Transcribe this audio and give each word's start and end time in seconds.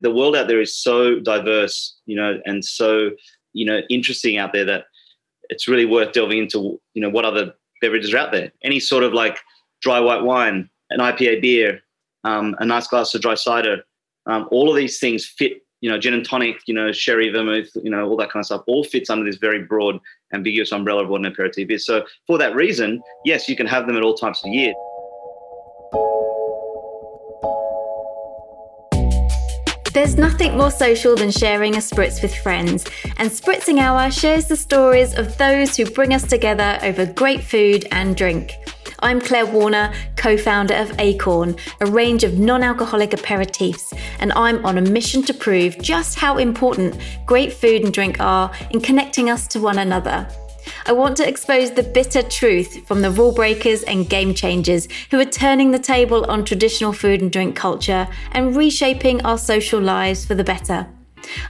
the 0.00 0.10
world 0.10 0.36
out 0.36 0.48
there 0.48 0.60
is 0.60 0.76
so 0.76 1.18
diverse, 1.20 1.96
you 2.06 2.16
know, 2.16 2.40
and 2.44 2.64
so 2.64 3.10
you 3.52 3.64
know 3.64 3.80
interesting 3.90 4.38
out 4.38 4.52
there 4.52 4.64
that 4.64 4.84
it's 5.50 5.68
really 5.68 5.84
worth 5.84 6.12
delving 6.12 6.38
into. 6.38 6.80
You 6.94 7.02
know, 7.02 7.10
what 7.10 7.24
other 7.24 7.54
beverages 7.80 8.12
are 8.14 8.18
out 8.18 8.32
there? 8.32 8.52
Any 8.62 8.80
sort 8.80 9.04
of 9.04 9.12
like 9.12 9.38
dry 9.82 10.00
white 10.00 10.22
wine, 10.22 10.68
an 10.90 11.00
IPA 11.00 11.42
beer, 11.42 11.80
um, 12.24 12.54
a 12.58 12.64
nice 12.64 12.86
glass 12.86 13.14
of 13.14 13.22
dry 13.22 13.34
cider. 13.34 13.82
Um, 14.26 14.46
all 14.50 14.70
of 14.70 14.76
these 14.76 14.98
things 14.98 15.26
fit. 15.26 15.62
You 15.80 15.88
know, 15.88 15.96
gin 15.96 16.12
and 16.12 16.28
tonic, 16.28 16.56
you 16.66 16.74
know, 16.74 16.90
sherry, 16.90 17.28
vermouth, 17.30 17.68
you 17.84 17.88
know, 17.88 18.08
all 18.08 18.16
that 18.16 18.32
kind 18.32 18.40
of 18.40 18.46
stuff, 18.46 18.64
all 18.66 18.82
fits 18.82 19.10
under 19.10 19.24
this 19.24 19.36
very 19.36 19.62
broad, 19.62 20.00
ambiguous 20.34 20.72
umbrella 20.72 21.04
of 21.04 21.08
what 21.08 21.20
an 21.20 21.26
aperitif 21.26 21.70
is. 21.70 21.86
So, 21.86 22.04
for 22.26 22.36
that 22.36 22.56
reason, 22.56 23.00
yes, 23.24 23.48
you 23.48 23.54
can 23.54 23.68
have 23.68 23.86
them 23.86 23.96
at 23.96 24.02
all 24.02 24.14
times 24.14 24.38
of 24.38 24.50
the 24.50 24.56
year. 24.58 24.74
There's 29.98 30.16
nothing 30.16 30.56
more 30.56 30.70
social 30.70 31.16
than 31.16 31.32
sharing 31.32 31.74
a 31.74 31.78
spritz 31.78 32.22
with 32.22 32.32
friends, 32.32 32.84
and 33.16 33.28
Spritzing 33.28 33.80
Hour 33.80 34.12
shares 34.12 34.46
the 34.46 34.56
stories 34.56 35.12
of 35.18 35.36
those 35.38 35.76
who 35.76 35.90
bring 35.90 36.14
us 36.14 36.22
together 36.22 36.78
over 36.82 37.04
great 37.04 37.42
food 37.42 37.84
and 37.90 38.14
drink. 38.14 38.52
I'm 39.00 39.20
Claire 39.20 39.46
Warner, 39.46 39.92
co 40.14 40.36
founder 40.36 40.74
of 40.74 40.96
Acorn, 41.00 41.56
a 41.80 41.86
range 41.86 42.22
of 42.22 42.38
non 42.38 42.62
alcoholic 42.62 43.10
aperitifs, 43.10 43.92
and 44.20 44.32
I'm 44.34 44.64
on 44.64 44.78
a 44.78 44.82
mission 44.82 45.24
to 45.24 45.34
prove 45.34 45.76
just 45.80 46.16
how 46.16 46.38
important 46.38 46.96
great 47.26 47.52
food 47.52 47.82
and 47.82 47.92
drink 47.92 48.20
are 48.20 48.52
in 48.70 48.80
connecting 48.80 49.30
us 49.30 49.48
to 49.48 49.58
one 49.58 49.80
another. 49.80 50.28
I 50.86 50.92
want 50.92 51.16
to 51.18 51.28
expose 51.28 51.70
the 51.70 51.82
bitter 51.82 52.22
truth 52.22 52.86
from 52.86 53.02
the 53.02 53.10
rule 53.10 53.32
breakers 53.32 53.82
and 53.82 54.08
game 54.08 54.34
changers 54.34 54.88
who 55.10 55.18
are 55.20 55.24
turning 55.24 55.70
the 55.70 55.78
table 55.78 56.24
on 56.30 56.44
traditional 56.44 56.92
food 56.92 57.20
and 57.20 57.30
drink 57.30 57.56
culture 57.56 58.08
and 58.32 58.56
reshaping 58.56 59.24
our 59.24 59.38
social 59.38 59.80
lives 59.80 60.24
for 60.24 60.34
the 60.34 60.44
better. 60.44 60.86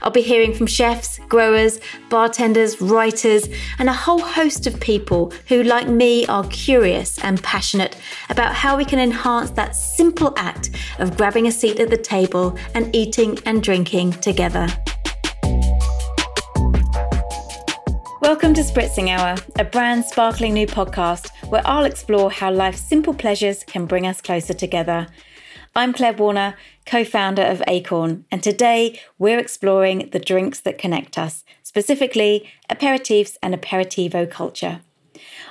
I'll 0.01 0.11
be 0.11 0.21
hearing 0.21 0.53
from 0.53 0.67
chefs, 0.67 1.19
growers, 1.29 1.79
bartenders, 2.09 2.81
writers, 2.81 3.47
and 3.77 3.89
a 3.89 3.93
whole 3.93 4.19
host 4.19 4.67
of 4.67 4.79
people 4.79 5.31
who, 5.47 5.63
like 5.63 5.87
me, 5.87 6.25
are 6.27 6.45
curious 6.47 7.17
and 7.19 7.41
passionate 7.43 7.97
about 8.29 8.53
how 8.53 8.77
we 8.77 8.85
can 8.85 8.99
enhance 8.99 9.51
that 9.51 9.75
simple 9.75 10.33
act 10.37 10.71
of 10.99 11.17
grabbing 11.17 11.47
a 11.47 11.51
seat 11.51 11.79
at 11.79 11.89
the 11.89 11.97
table 11.97 12.57
and 12.73 12.93
eating 12.95 13.37
and 13.45 13.63
drinking 13.63 14.13
together. 14.13 14.67
Welcome 18.29 18.53
to 18.53 18.61
Spritzing 18.61 19.09
Hour, 19.09 19.37
a 19.57 19.63
brand 19.63 20.05
sparkling 20.05 20.53
new 20.53 20.67
podcast 20.67 21.31
where 21.49 21.65
I'll 21.65 21.85
explore 21.85 22.29
how 22.29 22.51
life's 22.51 22.79
simple 22.79 23.15
pleasures 23.15 23.63
can 23.63 23.87
bring 23.87 24.05
us 24.05 24.21
closer 24.21 24.53
together. 24.53 25.07
I'm 25.75 25.93
Claire 25.93 26.13
Warner, 26.13 26.55
co 26.85 27.03
founder 27.03 27.41
of 27.41 27.63
Acorn, 27.67 28.25
and 28.31 28.43
today 28.43 28.99
we're 29.17 29.39
exploring 29.39 30.09
the 30.11 30.19
drinks 30.19 30.59
that 30.59 30.77
connect 30.77 31.17
us, 31.17 31.43
specifically 31.63 32.47
aperitifs 32.69 33.35
and 33.41 33.59
aperitivo 33.59 34.29
culture. 34.29 34.81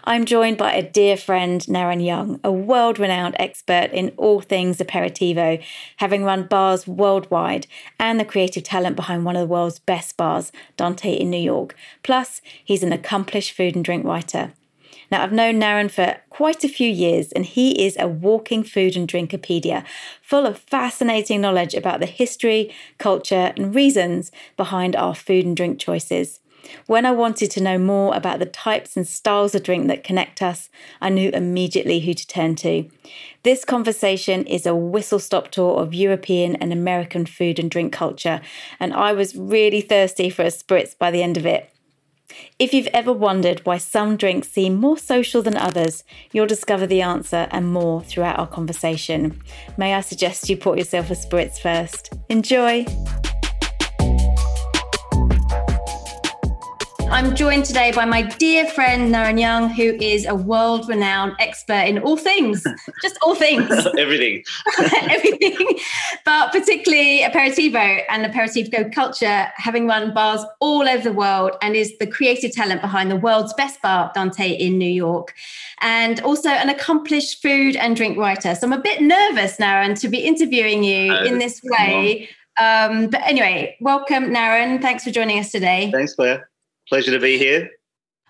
I'm 0.08 0.24
joined 0.24 0.56
by 0.56 0.72
a 0.72 0.82
dear 0.82 1.18
friend, 1.18 1.60
Naren 1.60 2.02
Young, 2.02 2.40
a 2.42 2.50
world 2.50 2.98
renowned 2.98 3.36
expert 3.38 3.90
in 3.92 4.14
all 4.16 4.40
things 4.40 4.78
aperitivo, 4.78 5.62
having 5.98 6.24
run 6.24 6.46
bars 6.46 6.86
worldwide 6.86 7.66
and 8.00 8.18
the 8.18 8.24
creative 8.24 8.62
talent 8.62 8.96
behind 8.96 9.26
one 9.26 9.36
of 9.36 9.40
the 9.40 9.52
world's 9.52 9.78
best 9.78 10.16
bars, 10.16 10.50
Dante 10.78 11.12
in 11.12 11.28
New 11.28 11.36
York. 11.36 11.76
Plus, 12.02 12.40
he's 12.64 12.82
an 12.82 12.90
accomplished 12.90 13.52
food 13.52 13.76
and 13.76 13.84
drink 13.84 14.06
writer. 14.06 14.54
Now, 15.10 15.22
I've 15.22 15.30
known 15.30 15.60
Naren 15.60 15.90
for 15.90 16.16
quite 16.30 16.64
a 16.64 16.70
few 16.70 16.90
years, 16.90 17.30
and 17.32 17.44
he 17.44 17.84
is 17.84 17.94
a 17.98 18.08
walking 18.08 18.64
food 18.64 18.96
and 18.96 19.06
drinkopedia, 19.06 19.84
full 20.22 20.46
of 20.46 20.58
fascinating 20.58 21.42
knowledge 21.42 21.74
about 21.74 22.00
the 22.00 22.06
history, 22.06 22.74
culture, 22.96 23.52
and 23.58 23.74
reasons 23.74 24.32
behind 24.56 24.96
our 24.96 25.14
food 25.14 25.44
and 25.44 25.54
drink 25.54 25.78
choices. 25.78 26.40
When 26.86 27.06
I 27.06 27.12
wanted 27.12 27.50
to 27.52 27.62
know 27.62 27.78
more 27.78 28.14
about 28.14 28.38
the 28.38 28.46
types 28.46 28.96
and 28.96 29.06
styles 29.06 29.54
of 29.54 29.62
drink 29.62 29.88
that 29.88 30.04
connect 30.04 30.42
us, 30.42 30.68
I 31.00 31.08
knew 31.08 31.30
immediately 31.30 32.00
who 32.00 32.14
to 32.14 32.26
turn 32.26 32.54
to. 32.56 32.88
This 33.42 33.64
conversation 33.64 34.44
is 34.46 34.66
a 34.66 34.74
whistle 34.74 35.18
stop 35.18 35.50
tour 35.50 35.80
of 35.80 35.94
European 35.94 36.56
and 36.56 36.72
American 36.72 37.26
food 37.26 37.58
and 37.58 37.70
drink 37.70 37.92
culture, 37.92 38.40
and 38.80 38.92
I 38.92 39.12
was 39.12 39.36
really 39.36 39.80
thirsty 39.80 40.30
for 40.30 40.42
a 40.42 40.46
spritz 40.46 40.96
by 40.96 41.10
the 41.10 41.22
end 41.22 41.36
of 41.36 41.46
it. 41.46 41.70
If 42.58 42.74
you've 42.74 42.88
ever 42.88 43.12
wondered 43.12 43.64
why 43.64 43.78
some 43.78 44.16
drinks 44.16 44.48
seem 44.48 44.74
more 44.76 44.98
social 44.98 45.42
than 45.42 45.56
others, 45.56 46.04
you'll 46.32 46.46
discover 46.46 46.86
the 46.86 47.02
answer 47.02 47.48
and 47.50 47.72
more 47.72 48.02
throughout 48.02 48.38
our 48.38 48.46
conversation. 48.46 49.40
May 49.76 49.94
I 49.94 50.00
suggest 50.00 50.48
you 50.48 50.56
pour 50.56 50.76
yourself 50.76 51.10
a 51.10 51.14
spritz 51.14 51.58
first? 51.58 52.12
Enjoy! 52.28 52.84
I'm 57.10 57.34
joined 57.34 57.64
today 57.64 57.90
by 57.90 58.04
my 58.04 58.20
dear 58.20 58.66
friend 58.66 59.12
Naren 59.12 59.40
Young, 59.40 59.70
who 59.70 59.94
is 59.94 60.26
a 60.26 60.34
world 60.34 60.88
renowned 60.90 61.32
expert 61.40 61.86
in 61.86 61.98
all 62.00 62.18
things, 62.18 62.62
just 63.02 63.18
all 63.22 63.34
things. 63.34 63.70
Everything. 63.98 64.44
Everything, 64.78 65.56
but 66.26 66.52
particularly 66.52 67.22
aperitivo 67.22 68.02
and 68.10 68.26
aperitivo 68.26 68.92
culture, 68.92 69.48
having 69.56 69.86
run 69.86 70.12
bars 70.12 70.44
all 70.60 70.86
over 70.86 71.02
the 71.02 71.12
world 71.12 71.52
and 71.62 71.74
is 71.74 71.96
the 71.96 72.06
creative 72.06 72.52
talent 72.52 72.82
behind 72.82 73.10
the 73.10 73.16
world's 73.16 73.54
best 73.54 73.80
bar, 73.80 74.12
Dante, 74.14 74.50
in 74.50 74.76
New 74.76 74.90
York. 74.90 75.34
And 75.80 76.20
also 76.20 76.50
an 76.50 76.68
accomplished 76.68 77.40
food 77.40 77.74
and 77.74 77.96
drink 77.96 78.18
writer. 78.18 78.54
So 78.54 78.66
I'm 78.66 78.72
a 78.74 78.80
bit 78.80 79.00
nervous, 79.00 79.56
Naren, 79.56 79.98
to 80.00 80.08
be 80.08 80.18
interviewing 80.18 80.84
you 80.84 81.12
uh, 81.12 81.24
in 81.24 81.38
this 81.38 81.62
way. 81.64 82.28
Um, 82.60 83.08
but 83.08 83.22
anyway, 83.22 83.76
welcome, 83.80 84.24
Naren. 84.24 84.82
Thanks 84.82 85.04
for 85.04 85.10
joining 85.10 85.38
us 85.38 85.50
today. 85.50 85.90
Thanks, 85.90 86.14
Claire. 86.14 86.48
Pleasure 86.88 87.12
to 87.12 87.20
be 87.20 87.38
here. 87.38 87.70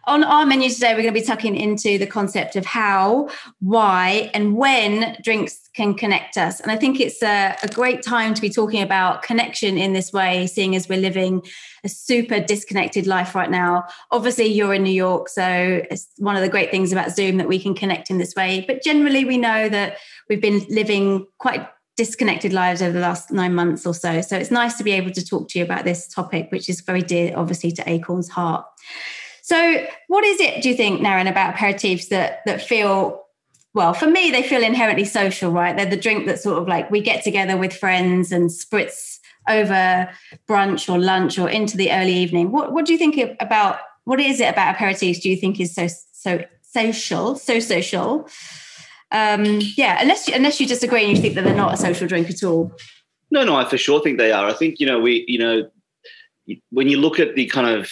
On 0.08 0.24
our 0.24 0.46
menu 0.46 0.70
today, 0.70 0.94
we're 0.94 1.02
going 1.02 1.12
to 1.12 1.20
be 1.20 1.26
tucking 1.26 1.54
into 1.54 1.98
the 1.98 2.06
concept 2.06 2.56
of 2.56 2.64
how, 2.64 3.28
why, 3.60 4.30
and 4.32 4.56
when 4.56 5.19
drinks 5.22 5.69
can 5.74 5.92
connect 5.94 6.38
us. 6.38 6.60
And 6.60 6.72
I 6.72 6.76
think 6.76 6.98
it's 6.98 7.22
a, 7.22 7.54
a, 7.62 7.68
great 7.68 8.02
time 8.02 8.32
to 8.32 8.41
be 8.41 8.48
talking 8.48 8.80
about 8.80 9.22
connection 9.22 9.76
in 9.76 9.92
this 9.92 10.10
way, 10.10 10.47
seeing 10.47 10.74
as 10.74 10.88
we're 10.88 10.98
living 10.98 11.42
a 11.84 11.91
super 11.91 12.41
disconnected 12.41 13.06
life 13.06 13.34
right 13.34 13.50
now. 13.50 13.84
Obviously, 14.10 14.47
you're 14.47 14.72
in 14.72 14.82
New 14.82 14.91
York, 14.91 15.28
so 15.28 15.82
it's 15.91 16.08
one 16.16 16.36
of 16.36 16.42
the 16.42 16.48
great 16.48 16.70
things 16.70 16.91
about 16.91 17.10
Zoom 17.10 17.36
that 17.36 17.47
we 17.47 17.60
can 17.60 17.74
connect 17.74 18.08
in 18.08 18.16
this 18.16 18.34
way. 18.34 18.64
But 18.66 18.82
generally, 18.82 19.26
we 19.26 19.36
know 19.36 19.68
that 19.68 19.98
we've 20.30 20.41
been 20.41 20.64
living 20.70 21.26
quite 21.36 21.68
disconnected 21.98 22.53
lives 22.53 22.81
over 22.81 22.92
the 22.92 23.00
last 23.00 23.32
nine 23.32 23.54
months 23.54 23.84
or 23.84 23.92
so. 23.92 24.20
So 24.20 24.36
it's 24.38 24.53
nice 24.53 24.78
to 24.78 24.84
be 24.84 24.92
able 24.92 25.10
to 25.10 25.25
talk 25.25 25.48
to 25.48 25.59
you 25.59 25.64
about 25.64 25.84
this 25.84 26.06
topic, 26.06 26.50
which 26.50 26.69
is 26.69 26.81
very 26.81 27.03
dear, 27.03 27.34
obviously, 27.36 27.72
to 27.72 27.82
Acorn's 27.91 28.28
heart. 28.28 28.64
So, 29.42 29.84
what 30.06 30.25
is 30.25 30.41
it, 30.41 30.62
do 30.62 30.69
you 30.69 30.76
think, 30.76 31.00
Naren, 31.00 31.28
about 31.28 31.54
aperitifs 31.54 32.09
that 32.09 32.41
that 32.47 32.62
feel 32.62 33.25
well, 33.75 33.92
for 33.92 34.06
me, 34.06 34.31
they 34.31 34.42
feel 34.42 34.62
inherently 34.62 35.04
social, 35.04 35.53
right? 35.53 35.76
They're 35.76 35.86
the 35.86 35.97
drink 35.97 36.26
that 36.26 36.41
sort 36.41 36.60
of 36.60 36.69
like 36.69 36.91
we 36.91 37.00
get 37.00 37.22
together 37.22 37.56
with 37.56 37.72
friends 37.72 38.32
and 38.32 38.48
spritz 38.48 39.19
over 39.48 40.09
brunch 40.48 40.92
or 40.92 40.98
lunch 40.98 41.38
or 41.38 41.48
into 41.50 41.76
the 41.76 41.92
early 41.92 42.15
evening. 42.15 42.53
What 42.53 42.72
what 42.72 42.86
do 42.86 42.92
you 42.92 42.98
think 42.98 43.36
about 43.41 43.80
what 44.04 44.20
is 44.20 44.41
it 44.41 44.48
about 44.48 44.76
aperitifs 44.76 45.20
do 45.20 45.28
you 45.28 45.36
think 45.36 45.60
is 45.60 45.75
so 45.75 45.88
so 46.12 46.44
social, 46.62 47.34
so 47.34 47.59
social? 47.59 48.28
Um, 49.10 49.60
yeah, 49.76 49.98
unless 50.00 50.28
you, 50.28 50.34
unless 50.34 50.60
you 50.60 50.66
disagree 50.66 51.04
and 51.04 51.16
you 51.16 51.22
think 51.22 51.34
that 51.34 51.44
they're 51.44 51.54
not 51.54 51.74
a 51.74 51.76
social 51.76 52.06
drink 52.06 52.28
at 52.28 52.42
all. 52.42 52.72
No, 53.30 53.44
no, 53.44 53.56
I 53.56 53.64
for 53.64 53.78
sure 53.78 54.00
think 54.00 54.19
they 54.19 54.32
are. 54.32 54.46
I 54.46 54.52
think 54.52 54.80
you 54.80 54.86
know 54.86 54.98
we, 54.98 55.24
you 55.28 55.38
know, 55.38 55.70
when 56.70 56.88
you 56.88 56.98
look 56.98 57.18
at 57.18 57.34
the 57.34 57.47
kind 57.47 57.66
of 57.66 57.91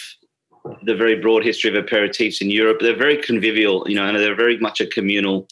the 0.83 0.95
very 0.95 1.15
broad 1.15 1.43
history 1.43 1.75
of 1.75 1.85
aperitifs 1.85 2.41
in 2.41 2.49
Europe, 2.49 2.79
they're 2.81 2.95
very 2.95 3.17
convivial, 3.17 3.87
you 3.87 3.95
know, 3.95 4.05
and 4.05 4.17
they're 4.17 4.35
very 4.35 4.57
much 4.57 4.81
a 4.81 4.87
communal 4.87 5.47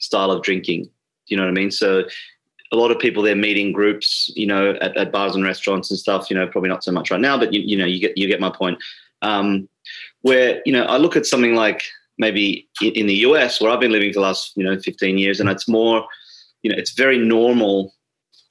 style 0.00 0.30
of 0.30 0.42
drinking. 0.42 0.90
You 1.26 1.36
know 1.36 1.44
what 1.44 1.50
I 1.50 1.54
mean? 1.54 1.70
So 1.70 2.04
a 2.72 2.76
lot 2.76 2.90
of 2.90 2.98
people 2.98 3.22
they're 3.22 3.36
meeting 3.36 3.72
groups, 3.72 4.30
you 4.34 4.46
know, 4.46 4.70
at, 4.80 4.96
at, 4.96 5.12
bars 5.12 5.34
and 5.34 5.44
restaurants 5.44 5.90
and 5.90 5.98
stuff. 5.98 6.30
You 6.30 6.36
know, 6.36 6.46
probably 6.46 6.70
not 6.70 6.84
so 6.84 6.92
much 6.92 7.10
right 7.10 7.20
now, 7.20 7.38
but 7.38 7.52
you, 7.52 7.60
you 7.60 7.76
know, 7.76 7.86
you 7.86 8.00
get 8.00 8.16
you 8.16 8.26
get 8.26 8.40
my 8.40 8.50
point. 8.50 8.78
Um, 9.22 9.68
where 10.22 10.62
you 10.66 10.72
know, 10.72 10.84
I 10.84 10.96
look 10.96 11.16
at 11.16 11.26
something 11.26 11.54
like 11.54 11.82
maybe 12.18 12.68
in 12.80 13.06
the 13.06 13.16
US 13.16 13.60
where 13.60 13.70
I've 13.70 13.80
been 13.80 13.92
living 13.92 14.10
for 14.12 14.20
the 14.20 14.26
last, 14.26 14.52
you 14.56 14.64
know, 14.64 14.78
15 14.78 15.18
years. 15.18 15.40
And 15.40 15.48
it's 15.48 15.68
more, 15.68 16.06
you 16.62 16.70
know, 16.70 16.78
it's 16.78 16.92
very 16.92 17.18
normal, 17.18 17.94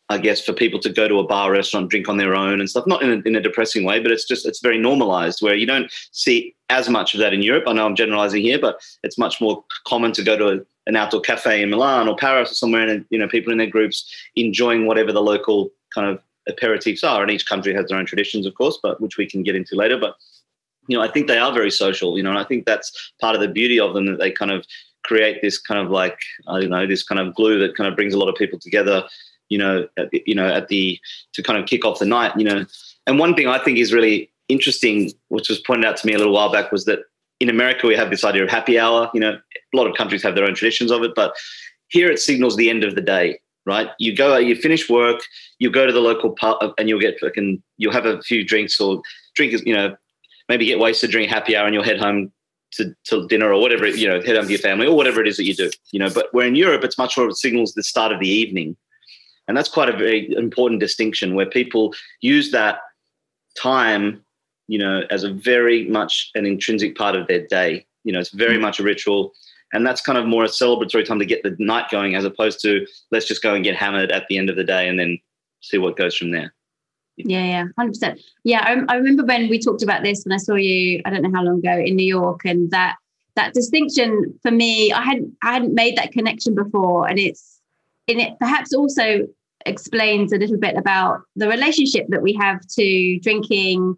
I 0.10 0.18
guess, 0.18 0.42
for 0.42 0.54
people 0.54 0.80
to 0.80 0.90
go 0.90 1.08
to 1.08 1.20
a 1.20 1.28
bar 1.28 1.52
restaurant, 1.52 1.90
drink 1.90 2.10
on 2.10 2.18
their 2.18 2.36
own 2.36 2.60
and 2.60 2.70
stuff, 2.70 2.88
not 2.88 3.02
in 3.02 3.12
a, 3.12 3.28
in 3.28 3.36
a 3.36 3.42
depressing 3.42 3.86
way, 3.86 4.00
but 4.00 4.12
it's 4.12 4.28
just, 4.28 4.46
it's 4.46 4.62
very 4.62 4.78
normalized 4.78 5.42
where 5.42 5.56
you 5.56 5.66
don't 5.66 5.92
see 6.12 6.56
as 6.70 6.90
much 6.90 7.14
of 7.14 7.20
that 7.20 7.34
in 7.34 7.42
Europe. 7.42 7.66
I 7.68 7.74
know 7.74 7.86
I'm 7.86 7.96
generalizing 7.96 8.42
here, 8.42 8.60
but 8.60 8.82
it's 9.04 9.18
much 9.18 9.40
more 9.40 9.64
common 9.88 10.12
to 10.14 10.24
go 10.24 10.38
to 10.38 10.48
a, 10.48 10.60
an 10.88 10.96
outdoor 10.96 11.22
cafe 11.22 11.62
in 11.62 11.70
Milan 11.70 12.08
or 12.08 12.16
Paris 12.16 12.52
or 12.52 12.56
somewhere 12.56 12.88
and, 12.88 13.06
you 13.10 13.20
know, 13.20 13.28
people 13.28 13.52
in 13.52 13.58
their 13.58 13.68
groups 13.68 14.12
enjoying 14.36 14.88
whatever 14.88 15.12
the 15.12 15.22
local 15.22 15.70
kind 15.94 16.08
of 16.08 16.20
aperitifs 16.50 17.04
are. 17.04 17.22
And 17.22 17.32
each 17.32 17.46
country 17.46 17.74
has 17.76 17.88
their 17.88 17.98
own 17.98 18.06
traditions, 18.06 18.46
of 18.46 18.56
course, 18.56 18.80
but 18.82 19.00
which 19.00 19.18
we 19.18 19.30
can 19.30 19.44
get 19.44 19.56
into 19.56 19.76
later. 19.76 19.98
But 19.98 20.16
you 20.88 20.98
know, 20.98 21.04
I 21.04 21.10
think 21.10 21.28
they 21.28 21.38
are 21.38 21.54
very 21.54 21.72
social, 21.72 22.18
you 22.18 22.24
know, 22.24 22.30
and 22.30 22.40
I 22.40 22.44
think 22.44 22.66
that's 22.66 23.14
part 23.20 23.36
of 23.36 23.42
the 23.42 23.48
beauty 23.48 23.80
of 23.80 23.94
them 23.94 24.06
that 24.08 24.20
they 24.20 24.32
kind 24.32 24.52
of 24.52 24.66
create 25.04 25.42
this 25.42 25.60
kind 25.60 25.80
of 25.80 25.92
like, 25.92 26.18
I 26.48 26.60
don't 26.60 26.70
know, 26.70 26.86
this 26.86 27.04
kind 27.04 27.20
of 27.20 27.36
glue 27.36 27.60
that 27.60 27.76
kind 27.76 27.88
of 27.88 27.96
brings 27.96 28.14
a 28.14 28.18
lot 28.18 28.30
of 28.30 28.36
people 28.36 28.60
together, 28.60 29.04
you 29.50 29.58
know, 29.58 29.88
at, 29.98 30.10
you 30.28 30.36
know, 30.36 30.48
at 30.48 30.68
the 30.68 31.00
to 31.34 31.44
kind 31.44 31.60
of 31.60 31.68
kick 31.68 31.86
off 31.86 32.00
the 32.00 32.06
night, 32.06 32.34
you 32.38 32.44
know. 32.44 32.66
And 33.08 33.20
one 33.20 33.36
thing 33.36 33.48
I 33.48 33.64
think 33.64 33.78
is 33.78 33.94
really 33.94 34.32
interesting, 34.48 35.12
which 35.30 35.50
was 35.50 35.60
pointed 35.60 35.86
out 35.86 35.98
to 35.98 36.08
me 36.08 36.14
a 36.14 36.18
little 36.18 36.34
while 36.34 36.52
back, 36.52 36.72
was 36.72 36.86
that 36.86 37.00
in 37.40 37.50
America 37.50 37.88
we 37.88 37.96
have 37.96 38.10
this 38.10 38.24
idea 38.24 38.44
of 38.44 38.50
happy 38.50 38.78
hour. 38.78 39.10
You 39.14 39.22
know, 39.22 39.32
a 39.74 39.78
lot 39.78 39.88
of 39.88 39.96
countries 39.96 40.24
have 40.24 40.36
their 40.36 40.46
own 40.46 40.56
traditions 40.56 40.92
of 40.92 41.04
it, 41.04 41.14
but 41.16 41.36
here 41.88 42.12
it 42.12 42.20
signals 42.20 42.56
the 42.56 42.70
end 42.70 42.84
of 42.84 42.96
the 42.96 43.02
day. 43.02 43.40
Right, 43.64 43.90
you 44.00 44.16
go, 44.16 44.38
you 44.38 44.56
finish 44.56 44.90
work, 44.90 45.22
you 45.60 45.70
go 45.70 45.86
to 45.86 45.94
the 45.94 46.00
local 46.00 46.32
pub, 46.32 46.74
and 46.80 46.90
you'll 46.90 47.00
get 47.00 47.20
fucking, 47.20 47.62
you'll 47.78 47.94
have 47.94 48.08
a 48.08 48.20
few 48.24 48.44
drinks 48.44 48.82
or 48.82 49.04
drink, 49.36 49.54
you 49.68 49.76
know, 49.76 49.96
maybe 50.52 50.66
get 50.66 50.80
wasted 50.80 51.12
during 51.12 51.30
happy 51.30 51.56
hour, 51.56 51.66
and 51.66 51.74
you'll 51.74 51.82
head 51.82 51.98
home 51.98 52.30
to, 52.74 52.94
to 53.06 53.26
dinner 53.28 53.54
or 53.54 53.62
whatever, 53.62 53.88
you 53.88 54.06
know, 54.06 54.22
head 54.22 54.36
home 54.36 54.46
to 54.46 54.52
your 54.52 54.60
family 54.60 54.86
or 54.86 54.98
whatever 54.98 55.22
it 55.22 55.28
is 55.28 55.38
that 55.38 55.46
you 55.46 55.56
do, 55.56 55.70
you 55.94 56.00
know. 56.00 56.10
But 56.14 56.34
where 56.34 56.46
in 56.46 56.56
Europe, 56.56 56.84
it's 56.84 56.98
much 56.98 57.18
more 57.18 57.30
it 57.30 57.38
signals 57.38 57.74
the 57.74 57.84
start 57.84 58.12
of 58.12 58.20
the 58.20 58.28
evening. 58.28 58.76
And 59.48 59.56
that's 59.56 59.70
quite 59.70 59.88
a 59.88 59.96
very 59.96 60.30
important 60.34 60.82
distinction 60.82 61.36
where 61.36 61.46
people 61.46 61.94
use 62.20 62.52
that 62.52 62.80
time, 63.58 64.24
you 64.68 64.78
know, 64.78 65.04
as 65.10 65.24
a 65.24 65.32
very 65.32 65.88
much 65.88 66.32
an 66.36 66.46
intrinsic 66.46 66.98
part 66.98 67.16
of 67.16 67.28
their 67.28 67.48
day. 67.48 67.86
You 68.04 68.12
know, 68.12 68.20
it's 68.20 68.30
very 68.32 68.58
mm. 68.58 68.62
much 68.62 68.80
a 68.80 68.84
ritual. 68.84 69.32
And 69.74 69.88
that's 69.88 70.02
kind 70.02 70.18
of 70.18 70.26
more 70.26 70.44
a 70.44 70.48
celebratory 70.48 71.06
time 71.06 71.20
to 71.20 71.26
get 71.26 71.44
the 71.44 71.56
night 71.60 71.90
going 71.90 72.16
as 72.16 72.26
opposed 72.26 72.60
to 72.64 72.86
let's 73.12 73.26
just 73.26 73.42
go 73.42 73.54
and 73.54 73.64
get 73.64 73.76
hammered 73.76 74.12
at 74.12 74.26
the 74.28 74.38
end 74.38 74.50
of 74.50 74.58
the 74.58 74.66
day 74.66 74.90
and 74.90 75.00
then 75.00 75.18
see 75.62 75.78
what 75.78 75.96
goes 75.96 76.16
from 76.16 76.32
there. 76.32 76.54
Yeah, 77.26 77.44
yeah, 77.44 77.66
hundred 77.78 77.92
percent. 77.92 78.22
Yeah, 78.44 78.62
I, 78.62 78.94
I 78.94 78.96
remember 78.98 79.24
when 79.26 79.50
we 79.50 79.60
talked 79.60 79.84
about 79.84 80.04
this 80.04 80.24
when 80.24 80.34
I 80.34 80.38
saw 80.38 80.56
you. 80.56 81.02
I 81.06 81.10
don't 81.10 81.22
know 81.22 81.32
how 81.34 81.44
long 81.44 81.60
ago 81.60 81.78
in 81.78 81.96
New 81.96 82.08
York, 82.08 82.42
and 82.46 82.72
that 82.72 82.96
that 83.36 83.54
distinction 83.54 84.38
for 84.42 84.52
me, 84.52 84.92
I 84.92 85.02
hadn't 85.02 85.36
I 85.44 85.54
hadn't 85.54 85.74
made 85.74 85.98
that 85.98 86.12
connection 86.12 86.56
before, 86.56 87.08
and 87.08 87.20
it's 87.20 87.60
in 88.08 88.20
it 88.20 88.38
perhaps 88.40 88.74
also 88.74 89.28
explains 89.66 90.34
a 90.34 90.38
little 90.38 90.58
bit 90.58 90.76
about 90.76 91.22
the 91.36 91.48
relationship 91.48 92.08
that 92.10 92.22
we 92.22 92.34
have 92.34 92.60
to 92.68 93.20
drinking 93.20 93.96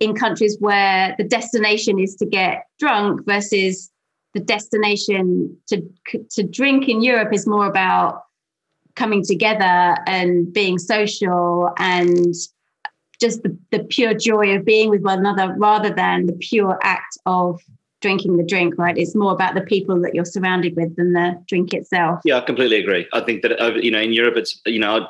in 0.00 0.14
countries 0.14 0.56
where 0.60 1.14
the 1.18 1.24
destination 1.24 1.98
is 1.98 2.14
to 2.16 2.26
get 2.26 2.64
drunk 2.78 3.24
versus 3.24 3.90
the 4.34 4.40
destination 4.40 5.56
to 5.68 5.82
to 6.30 6.42
drink 6.42 6.88
in 6.88 7.02
Europe 7.02 7.32
is 7.32 7.46
more 7.46 7.66
about 7.66 8.22
coming 8.98 9.22
together 9.24 9.96
and 10.06 10.52
being 10.52 10.76
social 10.76 11.70
and 11.78 12.34
just 13.20 13.42
the, 13.44 13.56
the 13.70 13.84
pure 13.84 14.12
joy 14.12 14.56
of 14.56 14.64
being 14.64 14.90
with 14.90 15.02
one 15.02 15.20
another 15.20 15.54
rather 15.56 15.90
than 15.90 16.26
the 16.26 16.32
pure 16.32 16.78
act 16.82 17.16
of 17.24 17.60
drinking 18.00 18.36
the 18.36 18.44
drink 18.44 18.74
right? 18.76 18.98
It's 18.98 19.14
more 19.14 19.32
about 19.32 19.54
the 19.54 19.60
people 19.60 20.00
that 20.02 20.14
you're 20.14 20.24
surrounded 20.24 20.74
with 20.76 20.96
than 20.96 21.12
the 21.12 21.40
drink 21.46 21.72
itself. 21.72 22.20
Yeah 22.24 22.38
i 22.38 22.40
completely 22.40 22.78
agree. 22.78 23.06
I 23.12 23.20
think 23.20 23.42
that 23.42 23.82
you 23.82 23.90
know 23.90 24.00
in 24.00 24.12
europe 24.12 24.36
it's 24.36 24.60
you 24.66 24.80
know 24.80 25.08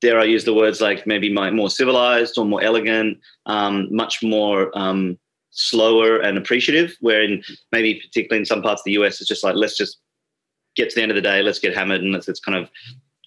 dare 0.00 0.18
i 0.18 0.24
use 0.24 0.44
the 0.44 0.54
words 0.54 0.80
like 0.80 1.06
maybe 1.06 1.32
more 1.32 1.70
civilized 1.70 2.36
or 2.38 2.44
more 2.44 2.62
elegant 2.62 3.18
um, 3.46 3.88
much 3.90 4.22
more 4.22 4.70
um, 4.76 5.18
slower 5.50 6.18
and 6.18 6.36
appreciative 6.36 6.96
where 7.00 7.22
in 7.22 7.42
maybe 7.70 8.00
particularly 8.04 8.40
in 8.40 8.46
some 8.46 8.62
parts 8.62 8.80
of 8.80 8.84
the 8.86 8.92
us 8.92 9.20
it's 9.20 9.28
just 9.28 9.44
like 9.44 9.54
let's 9.54 9.76
just 9.76 9.98
get 10.76 10.90
to 10.90 10.96
the 10.96 11.02
end 11.02 11.10
of 11.10 11.16
the 11.16 11.22
day, 11.22 11.42
let's 11.42 11.58
get 11.58 11.74
hammered 11.74 12.02
and 12.02 12.12
let's, 12.12 12.28
let's 12.28 12.40
kind 12.40 12.56
of 12.56 12.70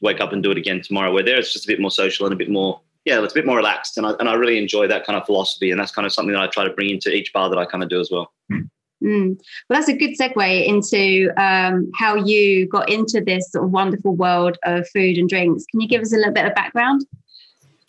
wake 0.01 0.21
up 0.21 0.33
and 0.33 0.43
do 0.43 0.51
it 0.51 0.57
again 0.57 0.81
tomorrow. 0.81 1.11
Where 1.11 1.23
there, 1.23 1.37
it's 1.37 1.53
just 1.53 1.65
a 1.65 1.67
bit 1.67 1.79
more 1.79 1.91
social 1.91 2.25
and 2.25 2.33
a 2.33 2.37
bit 2.37 2.49
more, 2.49 2.81
yeah, 3.05 3.23
it's 3.23 3.33
a 3.33 3.35
bit 3.35 3.45
more 3.45 3.57
relaxed. 3.57 3.97
And 3.97 4.05
I, 4.05 4.11
and 4.19 4.29
I 4.29 4.33
really 4.33 4.57
enjoy 4.57 4.87
that 4.87 5.05
kind 5.05 5.17
of 5.17 5.25
philosophy. 5.25 5.71
And 5.71 5.79
that's 5.79 5.91
kind 5.91 6.05
of 6.05 6.13
something 6.13 6.33
that 6.33 6.41
I 6.41 6.47
try 6.47 6.63
to 6.63 6.73
bring 6.73 6.89
into 6.89 7.13
each 7.13 7.33
bar 7.33 7.49
that 7.49 7.57
I 7.57 7.65
kind 7.65 7.83
of 7.83 7.89
do 7.89 7.99
as 7.99 8.09
well. 8.11 8.31
Mm. 9.03 9.39
Well, 9.69 9.79
that's 9.79 9.89
a 9.89 9.93
good 9.93 10.17
segue 10.17 10.67
into 10.67 11.31
um, 11.37 11.91
how 11.95 12.15
you 12.15 12.67
got 12.67 12.89
into 12.89 13.21
this 13.21 13.51
sort 13.51 13.65
of 13.65 13.71
wonderful 13.71 14.15
world 14.15 14.57
of 14.65 14.89
food 14.89 15.17
and 15.17 15.29
drinks. 15.29 15.65
Can 15.69 15.81
you 15.81 15.87
give 15.87 16.01
us 16.01 16.13
a 16.13 16.17
little 16.17 16.33
bit 16.33 16.45
of 16.45 16.55
background? 16.55 17.05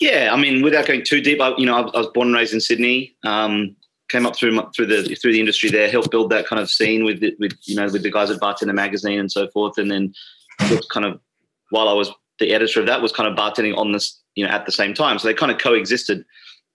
Yeah, 0.00 0.30
I 0.32 0.36
mean, 0.36 0.62
without 0.62 0.86
going 0.86 1.02
too 1.04 1.20
deep, 1.20 1.40
I, 1.40 1.56
you 1.56 1.66
know, 1.66 1.76
I, 1.76 1.80
I 1.80 1.98
was 1.98 2.08
born 2.08 2.28
and 2.28 2.36
raised 2.36 2.54
in 2.54 2.60
Sydney. 2.60 3.16
Um, 3.24 3.74
came 4.08 4.26
up 4.26 4.36
through 4.36 4.60
through 4.74 4.86
the 4.86 5.14
through 5.16 5.32
the 5.32 5.40
industry 5.40 5.70
there, 5.70 5.90
helped 5.90 6.10
build 6.10 6.30
that 6.30 6.46
kind 6.46 6.60
of 6.60 6.70
scene 6.70 7.04
with 7.04 7.20
the, 7.20 7.34
with 7.38 7.52
you 7.64 7.76
know 7.76 7.86
with 7.86 8.02
the 8.02 8.10
guys 8.10 8.30
at 8.30 8.40
Bartender 8.40 8.74
Magazine 8.74 9.20
and 9.20 9.30
so 9.30 9.48
forth, 9.48 9.78
and 9.78 9.90
then 9.90 10.12
kind 10.90 11.06
of 11.06 11.20
while 11.70 11.88
I 11.88 11.92
was 11.92 12.10
the 12.40 12.52
editor 12.52 12.80
of 12.80 12.86
that 12.86 13.02
was 13.02 13.12
kind 13.12 13.28
of 13.28 13.36
bartending 13.36 13.76
on 13.76 13.92
this 13.92 14.20
you 14.34 14.44
know 14.44 14.50
at 14.50 14.66
the 14.66 14.72
same 14.72 14.94
time, 14.94 15.18
so 15.18 15.28
they 15.28 15.34
kind 15.34 15.52
of 15.52 15.58
coexisted, 15.58 16.24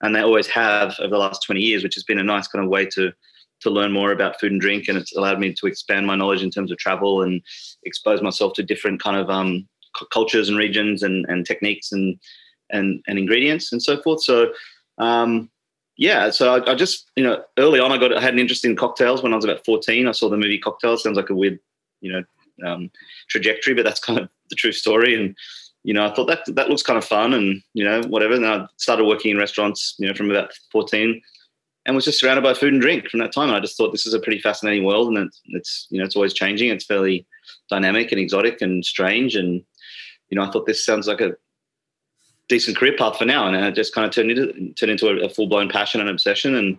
and 0.02 0.14
they 0.14 0.20
always 0.20 0.46
have 0.48 0.94
over 1.00 1.10
the 1.10 1.18
last 1.18 1.42
twenty 1.44 1.60
years, 1.60 1.82
which 1.82 1.94
has 1.94 2.04
been 2.04 2.18
a 2.18 2.24
nice 2.24 2.46
kind 2.48 2.64
of 2.64 2.70
way 2.70 2.86
to 2.86 3.12
to 3.60 3.70
learn 3.70 3.92
more 3.92 4.12
about 4.12 4.38
food 4.38 4.52
and 4.52 4.60
drink, 4.60 4.88
and 4.88 4.98
it's 4.98 5.16
allowed 5.16 5.40
me 5.40 5.52
to 5.54 5.66
expand 5.66 6.06
my 6.06 6.14
knowledge 6.14 6.42
in 6.42 6.50
terms 6.50 6.70
of 6.70 6.78
travel 6.78 7.22
and 7.22 7.42
expose 7.84 8.22
myself 8.22 8.52
to 8.52 8.62
different 8.62 9.02
kind 9.02 9.16
of 9.16 9.30
um, 9.30 9.66
cultures 10.12 10.48
and 10.48 10.58
regions 10.58 11.02
and 11.02 11.26
and 11.28 11.46
techniques 11.46 11.92
and 11.92 12.18
and 12.70 13.02
and 13.06 13.18
ingredients 13.18 13.72
and 13.72 13.82
so 13.82 14.00
forth. 14.02 14.22
So 14.22 14.52
um, 14.98 15.50
yeah, 15.96 16.30
so 16.30 16.56
I, 16.56 16.72
I, 16.72 16.74
just 16.74 17.10
you 17.16 17.22
know 17.22 17.42
early 17.58 17.78
on 17.78 17.92
I 17.92 17.98
got 17.98 18.16
I 18.16 18.20
had 18.20 18.34
an 18.34 18.40
interest 18.40 18.64
in 18.64 18.76
cocktails 18.76 19.22
when 19.22 19.32
I 19.32 19.36
was 19.36 19.44
about 19.44 19.64
fourteen. 19.64 20.08
I 20.08 20.12
saw 20.12 20.28
the 20.28 20.36
movie 20.36 20.58
Cocktails. 20.58 21.02
Sounds 21.02 21.16
like 21.16 21.30
a 21.30 21.34
weird 21.34 21.60
you 22.00 22.12
know 22.12 22.68
um, 22.68 22.90
trajectory, 23.28 23.74
but 23.74 23.84
that's 23.84 24.00
kind 24.00 24.18
of 24.18 24.28
the 24.50 24.56
true 24.56 24.72
story. 24.72 25.14
And 25.14 25.36
you 25.84 25.94
know 25.94 26.04
I 26.04 26.12
thought 26.14 26.26
that 26.26 26.40
that 26.54 26.68
looks 26.68 26.82
kind 26.82 26.98
of 26.98 27.04
fun 27.04 27.32
and 27.32 27.62
you 27.74 27.84
know 27.84 28.02
whatever. 28.08 28.34
And 28.34 28.46
I 28.46 28.66
started 28.76 29.04
working 29.04 29.30
in 29.30 29.38
restaurants 29.38 29.94
you 29.98 30.08
know 30.08 30.14
from 30.14 30.30
about 30.30 30.52
fourteen, 30.72 31.22
and 31.86 31.94
was 31.94 32.04
just 32.04 32.18
surrounded 32.18 32.42
by 32.42 32.54
food 32.54 32.72
and 32.72 32.82
drink 32.82 33.08
from 33.08 33.20
that 33.20 33.32
time. 33.32 33.48
And 33.48 33.56
I 33.56 33.60
just 33.60 33.76
thought 33.76 33.92
this 33.92 34.06
is 34.06 34.14
a 34.14 34.20
pretty 34.20 34.40
fascinating 34.40 34.84
world, 34.84 35.08
and 35.08 35.18
it's, 35.18 35.40
it's 35.46 35.86
you 35.90 35.98
know 35.98 36.04
it's 36.04 36.16
always 36.16 36.34
changing. 36.34 36.70
It's 36.70 36.84
fairly 36.84 37.24
dynamic 37.70 38.10
and 38.10 38.20
exotic 38.20 38.62
and 38.62 38.84
strange, 38.84 39.36
and 39.36 39.62
you 40.30 40.36
know 40.36 40.42
I 40.42 40.50
thought 40.50 40.66
this 40.66 40.84
sounds 40.84 41.06
like 41.06 41.20
a 41.20 41.36
decent 42.48 42.76
career 42.76 42.94
path 42.96 43.16
for 43.16 43.24
now, 43.24 43.46
and 43.46 43.56
it 43.56 43.74
just 43.74 43.94
kind 43.94 44.06
of 44.06 44.12
turned 44.12 44.30
into 44.30 44.72
turned 44.74 44.92
into 44.92 45.08
a, 45.08 45.26
a 45.26 45.28
full 45.28 45.46
blown 45.46 45.68
passion 45.68 46.00
and 46.00 46.10
obsession, 46.10 46.54
and 46.54 46.78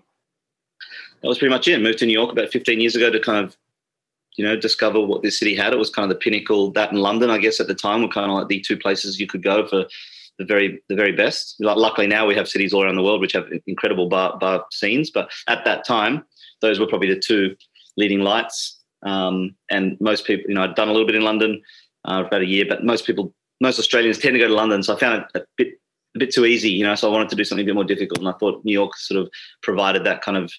that 1.21 1.27
was 1.27 1.37
pretty 1.37 1.53
much 1.53 1.67
it. 1.67 1.81
Moved 1.81 1.99
to 1.99 2.05
New 2.05 2.13
York 2.13 2.31
about 2.31 2.49
15 2.49 2.79
years 2.79 2.95
ago 2.95 3.09
to 3.09 3.19
kind 3.19 3.45
of 3.45 3.55
you 4.37 4.45
know 4.45 4.55
discover 4.55 4.99
what 4.99 5.23
this 5.23 5.39
city 5.39 5.55
had. 5.55 5.73
It 5.73 5.79
was 5.79 5.89
kind 5.89 6.09
of 6.09 6.15
the 6.15 6.21
pinnacle. 6.21 6.71
That 6.71 6.91
in 6.91 6.97
London, 6.97 7.29
I 7.29 7.37
guess, 7.37 7.59
at 7.59 7.67
the 7.67 7.75
time 7.75 8.01
were 8.01 8.07
kind 8.07 8.29
of 8.29 8.37
like 8.37 8.47
the 8.47 8.61
two 8.61 8.77
places 8.77 9.19
you 9.19 9.27
could 9.27 9.43
go 9.43 9.67
for 9.67 9.85
the 10.37 10.45
very 10.45 10.81
the 10.89 10.95
very 10.95 11.11
best. 11.11 11.55
Luckily 11.59 12.07
now 12.07 12.25
we 12.27 12.35
have 12.35 12.47
cities 12.47 12.73
all 12.73 12.83
around 12.83 12.95
the 12.95 13.03
world 13.03 13.21
which 13.21 13.33
have 13.33 13.47
incredible 13.67 14.07
bar 14.09 14.37
bar 14.37 14.65
scenes, 14.71 15.09
but 15.09 15.29
at 15.47 15.65
that 15.65 15.85
time 15.85 16.25
those 16.61 16.79
were 16.79 16.87
probably 16.87 17.13
the 17.13 17.19
two 17.19 17.55
leading 17.97 18.19
lights. 18.19 18.79
Um, 19.03 19.55
and 19.69 19.97
most 20.01 20.25
people, 20.25 20.45
you 20.47 20.55
know, 20.55 20.63
I'd 20.63 20.75
done 20.75 20.87
a 20.87 20.91
little 20.91 21.05
bit 21.05 21.15
in 21.15 21.21
London 21.21 21.61
uh, 22.05 22.23
about 22.25 22.41
a 22.41 22.45
year, 22.45 22.65
but 22.67 22.83
most 22.83 23.05
people 23.05 23.33
most 23.61 23.79
Australians 23.79 24.17
tend 24.17 24.33
to 24.33 24.39
go 24.39 24.47
to 24.47 24.53
London, 24.53 24.83
so 24.83 24.95
I 24.95 24.99
found 24.99 25.23
it 25.33 25.41
a 25.41 25.45
bit 25.57 25.79
a 26.15 26.19
bit 26.19 26.33
too 26.33 26.45
easy, 26.45 26.69
you 26.69 26.83
know. 26.83 26.95
So 26.95 27.09
I 27.09 27.11
wanted 27.11 27.29
to 27.29 27.35
do 27.35 27.43
something 27.43 27.65
a 27.65 27.67
bit 27.67 27.75
more 27.75 27.83
difficult, 27.83 28.19
and 28.19 28.27
I 28.27 28.33
thought 28.33 28.63
New 28.63 28.73
York 28.73 28.95
sort 28.97 29.21
of 29.21 29.29
provided 29.61 30.03
that 30.05 30.21
kind 30.21 30.37
of 30.37 30.51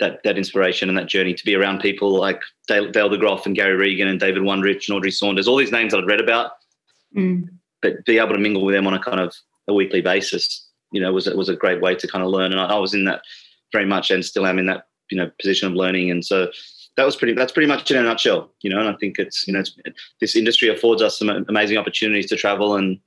that 0.00 0.20
that 0.24 0.36
inspiration 0.36 0.88
and 0.88 0.98
that 0.98 1.06
journey 1.06 1.34
to 1.34 1.44
be 1.44 1.54
around 1.54 1.80
people 1.80 2.18
like 2.18 2.40
Dale, 2.68 2.90
Dale 2.90 3.10
DeGroff 3.10 3.46
and 3.46 3.54
Gary 3.54 3.76
Regan 3.76 4.08
and 4.08 4.18
David 4.18 4.42
Wondrich 4.42 4.88
and 4.88 4.96
Audrey 4.96 5.10
Saunders, 5.10 5.46
all 5.46 5.56
these 5.56 5.72
names 5.72 5.92
that 5.92 5.98
I'd 5.98 6.06
read 6.06 6.20
about, 6.20 6.52
mm. 7.16 7.48
but 7.82 8.04
be 8.04 8.18
able 8.18 8.34
to 8.34 8.38
mingle 8.38 8.64
with 8.64 8.74
them 8.74 8.86
on 8.86 8.94
a 8.94 9.02
kind 9.02 9.20
of 9.20 9.34
a 9.68 9.74
weekly 9.74 10.00
basis, 10.00 10.68
you 10.92 11.00
know, 11.00 11.12
was 11.12 11.26
was 11.26 11.48
a 11.48 11.56
great 11.56 11.80
way 11.80 11.94
to 11.94 12.08
kind 12.08 12.24
of 12.24 12.30
learn. 12.30 12.52
And 12.52 12.60
I, 12.60 12.66
I 12.66 12.78
was 12.78 12.94
in 12.94 13.04
that 13.04 13.22
very 13.72 13.86
much, 13.86 14.10
and 14.10 14.24
still 14.24 14.46
am 14.46 14.58
in 14.58 14.66
that 14.66 14.86
you 15.10 15.18
know 15.18 15.30
position 15.40 15.68
of 15.68 15.74
learning. 15.74 16.10
And 16.10 16.24
so 16.24 16.50
that 16.96 17.04
was 17.04 17.16
pretty. 17.16 17.34
That's 17.34 17.52
pretty 17.52 17.66
much 17.66 17.90
in 17.90 17.96
a 17.96 18.02
nutshell, 18.02 18.50
you 18.62 18.70
know. 18.70 18.78
And 18.78 18.88
I 18.88 18.94
think 18.94 19.18
it's 19.18 19.46
you 19.46 19.52
know 19.52 19.60
it's, 19.60 19.76
this 20.20 20.36
industry 20.36 20.68
affords 20.68 21.02
us 21.02 21.18
some 21.18 21.28
amazing 21.48 21.76
opportunities 21.76 22.26
to 22.26 22.36
travel 22.36 22.76
and 22.76 22.98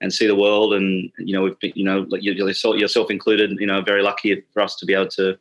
and 0.00 0.12
see 0.12 0.26
the 0.26 0.34
world. 0.34 0.72
And 0.72 1.10
you 1.18 1.34
know 1.34 1.42
we've 1.42 1.58
been, 1.58 1.72
you 1.74 1.84
know 1.84 2.06
yourself 2.10 3.10
included. 3.10 3.56
You 3.58 3.66
know, 3.66 3.82
very 3.82 4.02
lucky 4.02 4.42
for 4.52 4.62
us 4.62 4.76
to 4.76 4.86
be 4.86 4.94
able 4.94 5.08
to 5.08 5.36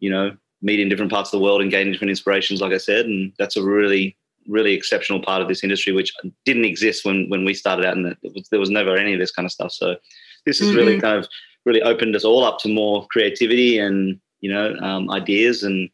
you 0.00 0.10
know 0.10 0.36
meet 0.62 0.80
in 0.80 0.88
different 0.88 1.12
parts 1.12 1.32
of 1.32 1.38
the 1.38 1.44
world 1.44 1.62
and 1.62 1.70
gain 1.70 1.90
different 1.90 2.10
inspirations. 2.10 2.60
Like 2.60 2.72
I 2.72 2.78
said, 2.78 3.06
and 3.06 3.32
that's 3.38 3.56
a 3.56 3.62
really 3.62 4.16
really 4.48 4.74
exceptional 4.74 5.20
part 5.20 5.42
of 5.42 5.48
this 5.48 5.64
industry, 5.64 5.92
which 5.92 6.14
didn't 6.44 6.64
exist 6.64 7.04
when 7.04 7.28
when 7.30 7.44
we 7.44 7.54
started 7.54 7.86
out, 7.86 7.96
and 7.96 8.16
there 8.50 8.60
was 8.60 8.70
never 8.70 8.96
any 8.96 9.14
of 9.14 9.20
this 9.20 9.32
kind 9.32 9.46
of 9.46 9.52
stuff. 9.52 9.72
So 9.72 9.96
this 10.44 10.58
has 10.58 10.68
mm-hmm. 10.68 10.76
really 10.76 11.00
kind 11.00 11.18
of 11.18 11.28
really 11.64 11.82
opened 11.82 12.14
us 12.14 12.24
all 12.24 12.44
up 12.44 12.58
to 12.60 12.68
more 12.68 13.06
creativity 13.08 13.78
and 13.78 14.20
you 14.40 14.52
know 14.52 14.76
um, 14.76 15.10
ideas 15.10 15.62
and 15.62 15.90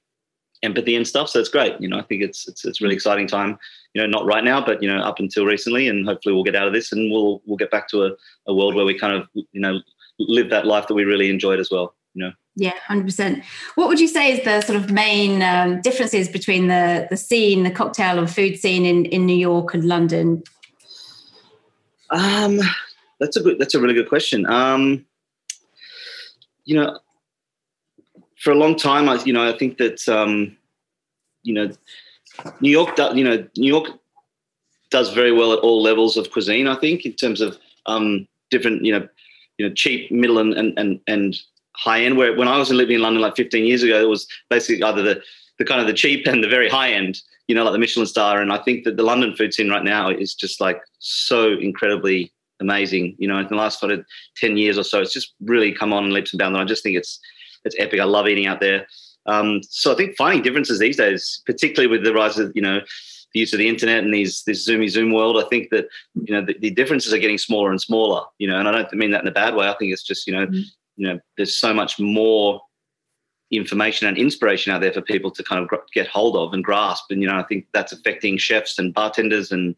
empathy 0.63 0.97
and 0.97 1.07
stuff. 1.07 1.29
So 1.29 1.41
it's 1.41 1.49
great. 1.49 1.81
You 1.81 1.89
know, 1.89 1.99
I 1.99 2.03
think 2.03 2.23
it's 2.23 2.49
it's 2.49 2.65
it's 2.65 2.81
a 2.81 2.85
really 2.85 2.95
exciting 2.95 3.27
time. 3.27 3.59
You 3.95 4.03
know, 4.03 4.07
not 4.07 4.27
right 4.27 4.45
now, 4.45 4.65
but 4.65 4.83
you 4.83 4.89
know, 4.89 5.01
up 5.01 5.19
until 5.19 5.45
recently, 5.45 5.89
and 5.89 6.07
hopefully 6.07 6.35
we'll 6.35 6.45
get 6.45 6.57
out 6.57 6.67
of 6.67 6.73
this 6.73 6.93
and 6.93 7.11
we'll 7.11 7.43
we'll 7.47 7.57
get 7.57 7.71
back 7.71 7.89
to 7.89 8.05
a, 8.05 8.11
a 8.47 8.55
world 8.55 8.75
where 8.75 8.85
we 8.85 8.99
kind 8.99 9.15
of 9.15 9.29
you 9.35 9.61
know 9.61 9.81
live 10.19 10.51
that 10.51 10.67
life 10.67 10.87
that 10.89 10.95
we 10.95 11.05
really 11.05 11.31
enjoyed 11.31 11.61
as 11.61 11.71
well. 11.71 11.95
You 12.15 12.25
know. 12.25 12.33
Yeah, 12.55 12.75
hundred 12.87 13.07
percent. 13.07 13.45
What 13.77 13.89
would 13.89 13.99
you 13.99 14.09
say 14.09 14.33
is 14.33 14.45
the 14.45 14.61
sort 14.61 14.77
of 14.77 14.91
main 14.91 15.43
um, 15.43 15.81
differences 15.81 16.29
between 16.29 16.69
the 16.69 17.07
the 17.11 17.17
scene, 17.17 17.63
the 17.63 17.71
cocktail 17.71 18.19
and 18.19 18.31
food 18.31 18.59
scene 18.59 18.85
in 18.85 19.07
in 19.07 19.27
New 19.27 19.37
York 19.37 19.75
and 19.75 19.85
London? 19.85 20.43
Um, 22.11 22.61
that's 23.19 23.37
a 23.37 23.41
good. 23.41 23.59
That's 23.59 23.75
a 23.75 23.81
really 23.81 23.95
good 23.95 24.09
question. 24.09 24.47
Um, 24.47 25.07
you 26.65 26.77
know, 26.77 26.99
for 28.43 28.51
a 28.51 28.57
long 28.57 28.77
time, 28.77 29.09
I 29.09 29.23
you 29.25 29.33
know 29.33 29.49
I 29.49 29.57
think 29.57 29.79
that 29.79 30.07
um, 30.09 30.57
you 31.43 31.55
know 31.55 31.71
New 32.61 32.71
York, 32.71 32.99
you 33.15 33.25
know 33.25 33.47
New 33.57 33.69
York 33.69 33.89
does 34.91 35.13
very 35.13 35.33
well 35.33 35.53
at 35.53 35.61
all 35.61 35.83
levels 35.83 36.17
of 36.17 36.31
cuisine. 36.31 36.67
I 36.67 36.77
think 36.77 37.07
in 37.07 37.15
terms 37.15 37.41
of 37.41 37.57
um, 37.87 38.27
different, 38.51 38.85
you 38.85 38.93
know, 38.93 39.09
you 39.59 39.69
know, 39.69 39.75
cheap, 39.75 40.11
middle, 40.11 40.39
and 40.39 40.55
and 40.55 40.79
and, 40.79 41.01
and 41.07 41.37
high 41.77 42.03
end. 42.03 42.17
Where 42.17 42.37
when 42.37 42.49
I 42.49 42.59
was 42.59 42.71
living 42.71 42.97
in 42.97 43.03
London 43.03 43.23
like 43.23 43.37
15 43.37 43.65
years 43.65 43.83
ago, 43.83 44.01
it 44.01 44.09
was 44.09 44.27
basically 44.51 44.83
either 44.83 45.03
the 45.03 45.23
the 45.59 45.65
kind 45.65 45.81
of 45.81 45.87
the 45.87 45.95
cheap 45.95 46.27
and 46.27 46.43
the 46.43 46.49
very 46.49 46.69
high 46.69 46.93
end, 46.93 47.21
you 47.47 47.55
know, 47.55 47.63
like 47.63 47.73
the 47.73 47.79
Michelin 47.79 48.07
star. 48.07 48.41
And 48.41 48.53
I 48.53 48.59
think 48.59 48.85
that 48.85 48.97
the 48.97 49.03
London 49.03 49.37
food 49.37 49.55
scene 49.55 49.71
right 49.71 49.85
now 49.85 50.09
is 50.09 50.35
just 50.35 50.61
like 50.61 50.81
so 50.99 51.53
incredibly 51.53 52.33
amazing. 52.61 53.15
You 53.19 53.29
know, 53.29 53.39
in 53.39 53.47
the 53.49 53.55
last 53.55 53.79
sort 53.79 53.93
of 53.93 54.05
10 54.37 54.57
years 54.57 54.79
or 54.79 54.83
so, 54.83 55.01
it's 55.01 55.13
just 55.13 55.35
really 55.43 55.73
come 55.73 55.93
on 55.93 56.11
leaps 56.11 56.33
and 56.33 56.39
bounds. 56.39 56.57
And 56.57 56.63
I 56.63 56.67
just 56.67 56.83
think 56.83 56.97
it's 56.97 57.21
it's 57.65 57.77
epic. 57.79 58.01
I 58.01 58.05
love 58.05 58.29
eating 58.29 58.47
out 58.47 58.61
there. 58.61 58.87
Um, 59.27 59.61
so 59.63 59.93
I 59.93 59.95
think 59.95 60.17
finding 60.17 60.43
differences 60.43 60.79
these 60.79 60.97
days, 60.97 61.43
particularly 61.47 61.87
with 61.87 62.05
the 62.05 62.13
rise 62.13 62.39
of, 62.39 62.53
you 62.55 62.63
know, 62.63 62.81
the 63.33 63.41
use 63.41 63.53
of 63.53 63.59
the 63.59 63.69
internet 63.69 64.05
and 64.05 64.13
these 64.13 64.43
this 64.45 64.69
zoomy 64.69 64.89
zoom 64.89 65.13
world, 65.13 65.43
I 65.43 65.49
think 65.49 65.71
that 65.71 65.87
you 66.15 66.35
know 66.35 66.45
the, 66.45 66.57
the, 66.59 66.71
differences 66.71 67.13
are 67.13 67.19
getting 67.19 67.39
smaller 67.39 67.71
and 67.71 67.81
smaller. 67.81 68.25
You 68.39 68.49
know, 68.49 68.59
and 68.59 68.69
I 68.69 68.73
don't 68.73 68.93
mean 68.93 69.11
that 69.13 69.23
in 69.23 69.29
a 69.29 69.33
bad 69.33 69.55
way. 69.55 69.69
I 69.69 69.75
think 69.79 69.93
it's 69.93 70.03
just 70.03 70.27
you 70.27 70.35
know, 70.35 70.47
mm-hmm. 70.47 70.61
you 70.97 71.09
know, 71.09 71.19
there's 71.37 71.57
so 71.57 71.73
much 71.73 71.99
more 71.99 72.61
information 73.51 74.09
and 74.09 74.17
inspiration 74.17 74.73
out 74.73 74.81
there 74.81 74.93
for 74.93 75.03
people 75.03 75.31
to 75.31 75.43
kind 75.43 75.63
of 75.63 75.71
get 75.95 76.09
hold 76.09 76.37
of 76.37 76.53
and 76.53 76.65
grasp. 76.65 77.05
And 77.11 77.23
you 77.23 77.29
know, 77.29 77.37
I 77.37 77.43
think 77.45 77.67
that's 77.73 77.93
affecting 77.93 78.39
chefs 78.39 78.79
and 78.79 78.95
bartenders 78.95 79.53
and 79.53 79.75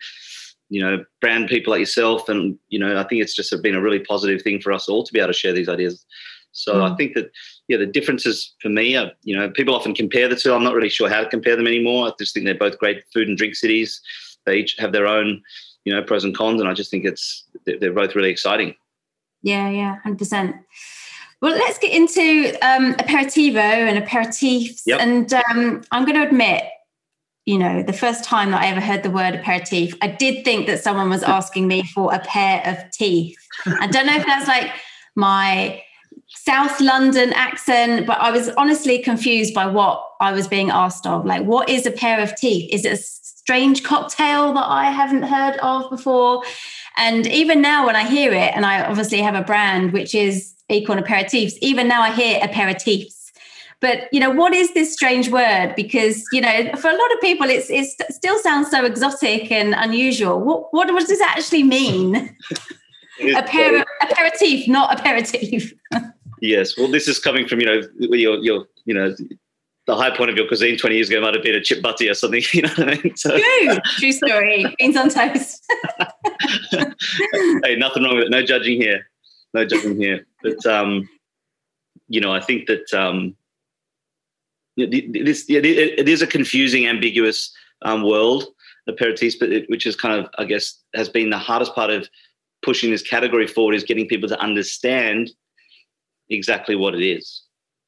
you 0.68 0.80
know 0.80 1.04
brand 1.20 1.48
people 1.48 1.72
like 1.72 1.80
yourself. 1.80 2.28
And 2.28 2.58
you 2.68 2.78
know, 2.78 2.98
I 2.98 3.04
think 3.04 3.22
it's 3.22 3.36
just 3.36 3.54
been 3.62 3.76
a 3.76 3.82
really 3.82 4.00
positive 4.00 4.42
thing 4.42 4.60
for 4.60 4.72
us 4.72 4.88
all 4.88 5.04
to 5.04 5.12
be 5.12 5.20
able 5.20 5.28
to 5.28 5.38
share 5.38 5.52
these 5.52 5.68
ideas. 5.68 6.04
So 6.52 6.76
mm. 6.76 6.92
I 6.92 6.96
think 6.96 7.14
that 7.14 7.30
yeah, 7.68 7.78
the 7.78 7.86
differences 7.86 8.54
for 8.60 8.68
me 8.68 8.96
are 8.96 9.10
you 9.22 9.36
know 9.36 9.50
people 9.50 9.74
often 9.74 9.94
compare 9.94 10.28
the 10.28 10.36
two. 10.36 10.52
I'm 10.52 10.64
not 10.64 10.74
really 10.74 10.88
sure 10.88 11.08
how 11.08 11.22
to 11.22 11.28
compare 11.28 11.56
them 11.56 11.66
anymore. 11.66 12.08
I 12.08 12.12
just 12.18 12.34
think 12.34 12.44
they're 12.44 12.54
both 12.54 12.78
great 12.78 13.04
food 13.12 13.28
and 13.28 13.38
drink 13.38 13.54
cities. 13.54 14.00
They 14.44 14.56
each 14.56 14.76
have 14.78 14.92
their 14.92 15.06
own 15.06 15.42
you 15.84 15.94
know 15.94 16.02
pros 16.02 16.24
and 16.24 16.36
cons, 16.36 16.60
and 16.60 16.68
I 16.68 16.74
just 16.74 16.90
think 16.90 17.04
it's 17.04 17.44
they're 17.64 17.92
both 17.92 18.14
really 18.14 18.30
exciting. 18.30 18.74
Yeah, 19.42 19.70
yeah, 19.70 19.96
hundred 20.00 20.18
percent. 20.18 20.56
Well, 21.40 21.52
let's 21.52 21.78
get 21.78 21.92
into 21.92 22.56
um, 22.62 22.94
aperitivo 22.94 23.58
and 23.58 24.02
aperitifs. 24.02 24.82
Yep. 24.86 25.00
And 25.00 25.34
um, 25.34 25.82
I'm 25.90 26.06
going 26.06 26.14
to 26.14 26.26
admit, 26.26 26.64
you 27.44 27.58
know, 27.58 27.82
the 27.82 27.92
first 27.92 28.24
time 28.24 28.50
that 28.52 28.62
I 28.62 28.68
ever 28.68 28.80
heard 28.80 29.02
the 29.02 29.10
word 29.10 29.34
aperitif, 29.34 29.94
I 30.00 30.06
did 30.06 30.42
think 30.42 30.66
that 30.68 30.82
someone 30.82 31.10
was 31.10 31.22
asking 31.38 31.68
me 31.68 31.82
for 31.82 32.14
a 32.14 32.18
pair 32.20 32.62
of 32.64 32.90
teeth. 32.92 33.36
I 33.66 33.86
don't 33.88 34.06
know 34.06 34.16
if 34.16 34.24
that's 34.24 34.48
like 34.48 34.70
my 35.16 35.82
South 36.34 36.80
London 36.80 37.32
accent, 37.32 38.06
but 38.06 38.20
I 38.20 38.30
was 38.30 38.50
honestly 38.50 38.98
confused 38.98 39.54
by 39.54 39.66
what 39.66 40.06
I 40.20 40.32
was 40.32 40.46
being 40.46 40.70
asked 40.70 41.06
of. 41.06 41.24
Like, 41.24 41.44
what 41.44 41.68
is 41.68 41.86
a 41.86 41.90
pair 41.90 42.20
of 42.20 42.36
teeth? 42.36 42.68
Is 42.72 42.84
it 42.84 42.92
a 42.92 42.96
strange 42.96 43.82
cocktail 43.82 44.52
that 44.52 44.66
I 44.66 44.90
haven't 44.90 45.22
heard 45.22 45.56
of 45.58 45.90
before? 45.90 46.42
And 46.96 47.26
even 47.26 47.60
now, 47.62 47.86
when 47.86 47.96
I 47.96 48.04
hear 48.04 48.32
it, 48.32 48.54
and 48.54 48.66
I 48.66 48.84
obviously 48.84 49.20
have 49.20 49.34
a 49.34 49.42
brand 49.42 49.92
which 49.92 50.14
is 50.14 50.54
Acorn 50.70 50.98
aperitifs. 50.98 51.54
Even 51.60 51.88
now, 51.88 52.02
I 52.02 52.12
hear 52.12 52.40
aperitifs. 52.40 53.24
But 53.80 54.08
you 54.12 54.20
know, 54.20 54.30
what 54.30 54.54
is 54.54 54.72
this 54.72 54.92
strange 54.92 55.28
word? 55.28 55.74
Because 55.76 56.24
you 56.32 56.40
know, 56.40 56.70
for 56.76 56.88
a 56.88 56.94
lot 56.94 57.12
of 57.12 57.20
people, 57.20 57.48
it's 57.50 57.68
it 57.70 57.86
still 58.12 58.38
sounds 58.38 58.70
so 58.70 58.84
exotic 58.84 59.50
and 59.50 59.74
unusual. 59.76 60.40
What 60.40 60.72
what, 60.72 60.88
does 60.88 61.10
it 61.10 61.20
actually 61.22 61.64
mean? 61.64 62.34
Aper- 63.20 63.84
aperitif, 64.02 64.68
not 64.68 64.98
aperitif. 64.98 65.72
yes, 66.40 66.76
well, 66.76 66.90
this 66.90 67.08
is 67.08 67.18
coming 67.18 67.46
from 67.46 67.60
you 67.60 67.66
know 67.66 67.82
your 67.98 68.38
your 68.38 68.66
you 68.84 68.94
know 68.94 69.14
the 69.86 69.96
high 69.96 70.16
point 70.16 70.30
of 70.30 70.36
your 70.36 70.46
cuisine 70.46 70.78
20 70.78 70.94
years 70.94 71.10
ago 71.10 71.20
might 71.20 71.34
have 71.34 71.42
been 71.42 71.54
a 71.54 71.60
chip 71.60 71.82
butty 71.82 72.08
or 72.08 72.14
something. 72.14 72.42
You 72.52 72.62
know 72.62 72.70
what 72.76 72.88
I 72.88 73.02
mean? 73.02 73.16
So, 73.16 73.38
true, 73.38 73.78
true 73.98 74.12
story. 74.12 74.64
Beans 74.78 74.96
on 74.96 75.10
toast. 75.10 75.62
hey, 76.70 77.76
nothing 77.76 78.02
wrong 78.02 78.16
with 78.16 78.24
it. 78.24 78.30
No 78.30 78.42
judging 78.42 78.80
here. 78.80 79.06
No 79.52 79.64
judging 79.66 80.00
here. 80.00 80.26
But 80.42 80.64
um, 80.64 81.08
you 82.08 82.20
know, 82.20 82.32
I 82.32 82.40
think 82.40 82.66
that 82.66 82.92
um, 82.94 83.36
it, 84.76 85.28
is, 85.28 85.44
it 85.48 86.08
is 86.08 86.22
a 86.22 86.26
confusing, 86.26 86.86
ambiguous 86.86 87.52
um, 87.82 88.02
world, 88.02 88.44
aperitifs, 88.88 89.34
but 89.38 89.52
it, 89.52 89.68
which 89.68 89.86
is 89.86 89.96
kind 89.96 90.18
of, 90.18 90.30
I 90.38 90.44
guess, 90.44 90.80
has 90.94 91.08
been 91.08 91.30
the 91.30 91.38
hardest 91.38 91.74
part 91.74 91.90
of 91.90 92.08
pushing 92.62 92.90
this 92.90 93.02
category 93.02 93.46
forward 93.46 93.74
is 93.74 93.84
getting 93.84 94.08
people 94.08 94.28
to 94.28 94.40
understand 94.40 95.30
exactly 96.30 96.76
what 96.76 96.94
it 96.94 97.02
is. 97.02 97.42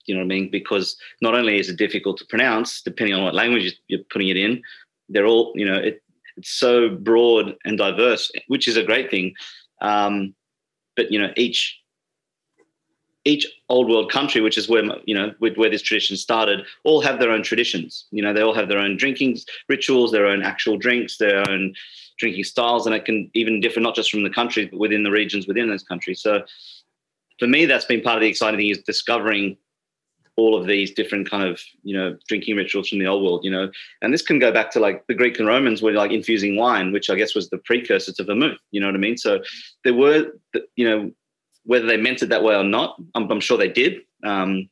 You 0.06 0.14
know 0.14 0.20
what 0.20 0.26
I 0.26 0.28
mean? 0.28 0.50
Because 0.50 0.96
not 1.20 1.34
only 1.34 1.58
is 1.58 1.68
it 1.68 1.76
difficult 1.76 2.18
to 2.18 2.26
pronounce, 2.26 2.82
depending 2.82 3.14
on 3.14 3.24
what 3.24 3.34
language 3.34 3.78
you're 3.88 4.00
putting 4.10 4.28
it 4.28 4.36
in, 4.36 4.62
they're 5.08 5.26
all, 5.26 5.52
you 5.56 5.66
know, 5.66 5.76
it, 5.76 6.02
it's 6.36 6.50
so 6.50 6.90
broad 6.90 7.56
and 7.64 7.78
diverse, 7.78 8.30
which 8.48 8.68
is 8.68 8.76
a 8.76 8.82
great 8.82 9.10
thing. 9.10 9.34
Um, 9.80 10.34
but 10.96 11.10
you 11.12 11.18
know, 11.18 11.32
each 11.36 11.78
each 13.24 13.44
old 13.68 13.88
world 13.88 14.10
country, 14.10 14.40
which 14.40 14.56
is 14.56 14.68
where 14.68 14.84
you 15.04 15.14
know 15.14 15.34
where 15.38 15.70
this 15.70 15.82
tradition 15.82 16.16
started, 16.16 16.64
all 16.84 17.00
have 17.00 17.18
their 17.18 17.30
own 17.30 17.42
traditions. 17.42 18.06
You 18.10 18.22
know, 18.22 18.32
they 18.32 18.42
all 18.42 18.54
have 18.54 18.68
their 18.68 18.78
own 18.78 18.96
drinking 18.96 19.38
rituals, 19.68 20.12
their 20.12 20.26
own 20.26 20.42
actual 20.42 20.78
drinks, 20.78 21.18
their 21.18 21.48
own 21.50 21.74
drinking 22.18 22.44
styles, 22.44 22.86
and 22.86 22.94
it 22.94 23.04
can 23.04 23.30
even 23.34 23.60
differ 23.60 23.80
not 23.80 23.94
just 23.94 24.10
from 24.10 24.22
the 24.22 24.30
countries, 24.30 24.68
but 24.70 24.78
within 24.78 25.02
the 25.02 25.10
regions 25.10 25.46
within 25.46 25.68
those 25.68 25.82
countries. 25.82 26.20
So, 26.20 26.42
for 27.38 27.46
me, 27.46 27.66
that's 27.66 27.84
been 27.84 28.00
part 28.00 28.16
of 28.16 28.22
the 28.22 28.28
exciting 28.28 28.58
thing 28.58 28.70
is 28.70 28.82
discovering 28.82 29.56
all 30.36 30.54
of 30.54 30.66
these 30.66 30.92
different 30.92 31.30
kind 31.30 31.44
of 31.44 31.58
you 31.82 31.96
know 31.96 32.14
drinking 32.28 32.56
rituals 32.56 32.88
from 32.88 32.98
the 32.98 33.06
old 33.06 33.22
world. 33.22 33.44
You 33.44 33.50
know, 33.50 33.70
and 34.02 34.12
this 34.12 34.22
can 34.22 34.38
go 34.38 34.52
back 34.52 34.70
to 34.72 34.80
like 34.80 35.06
the 35.06 35.14
Greek 35.14 35.38
and 35.38 35.48
Romans 35.48 35.82
were 35.82 35.92
like 35.92 36.10
infusing 36.10 36.56
wine, 36.56 36.92
which 36.92 37.10
I 37.10 37.14
guess 37.14 37.34
was 37.34 37.48
the 37.50 37.58
precursor 37.58 38.12
to 38.12 38.24
vermouth. 38.24 38.58
You 38.70 38.80
know 38.80 38.86
what 38.86 38.94
I 38.94 38.98
mean? 38.98 39.16
So 39.16 39.40
there 39.84 39.94
were 39.94 40.32
you 40.76 40.88
know 40.88 41.10
whether 41.66 41.86
they 41.86 41.96
meant 41.96 42.22
it 42.22 42.28
that 42.28 42.44
way 42.44 42.54
or 42.54 42.64
not, 42.64 42.96
I'm, 43.14 43.30
I'm 43.30 43.40
sure 43.40 43.58
they 43.58 43.68
did. 43.68 44.02
Um, 44.24 44.70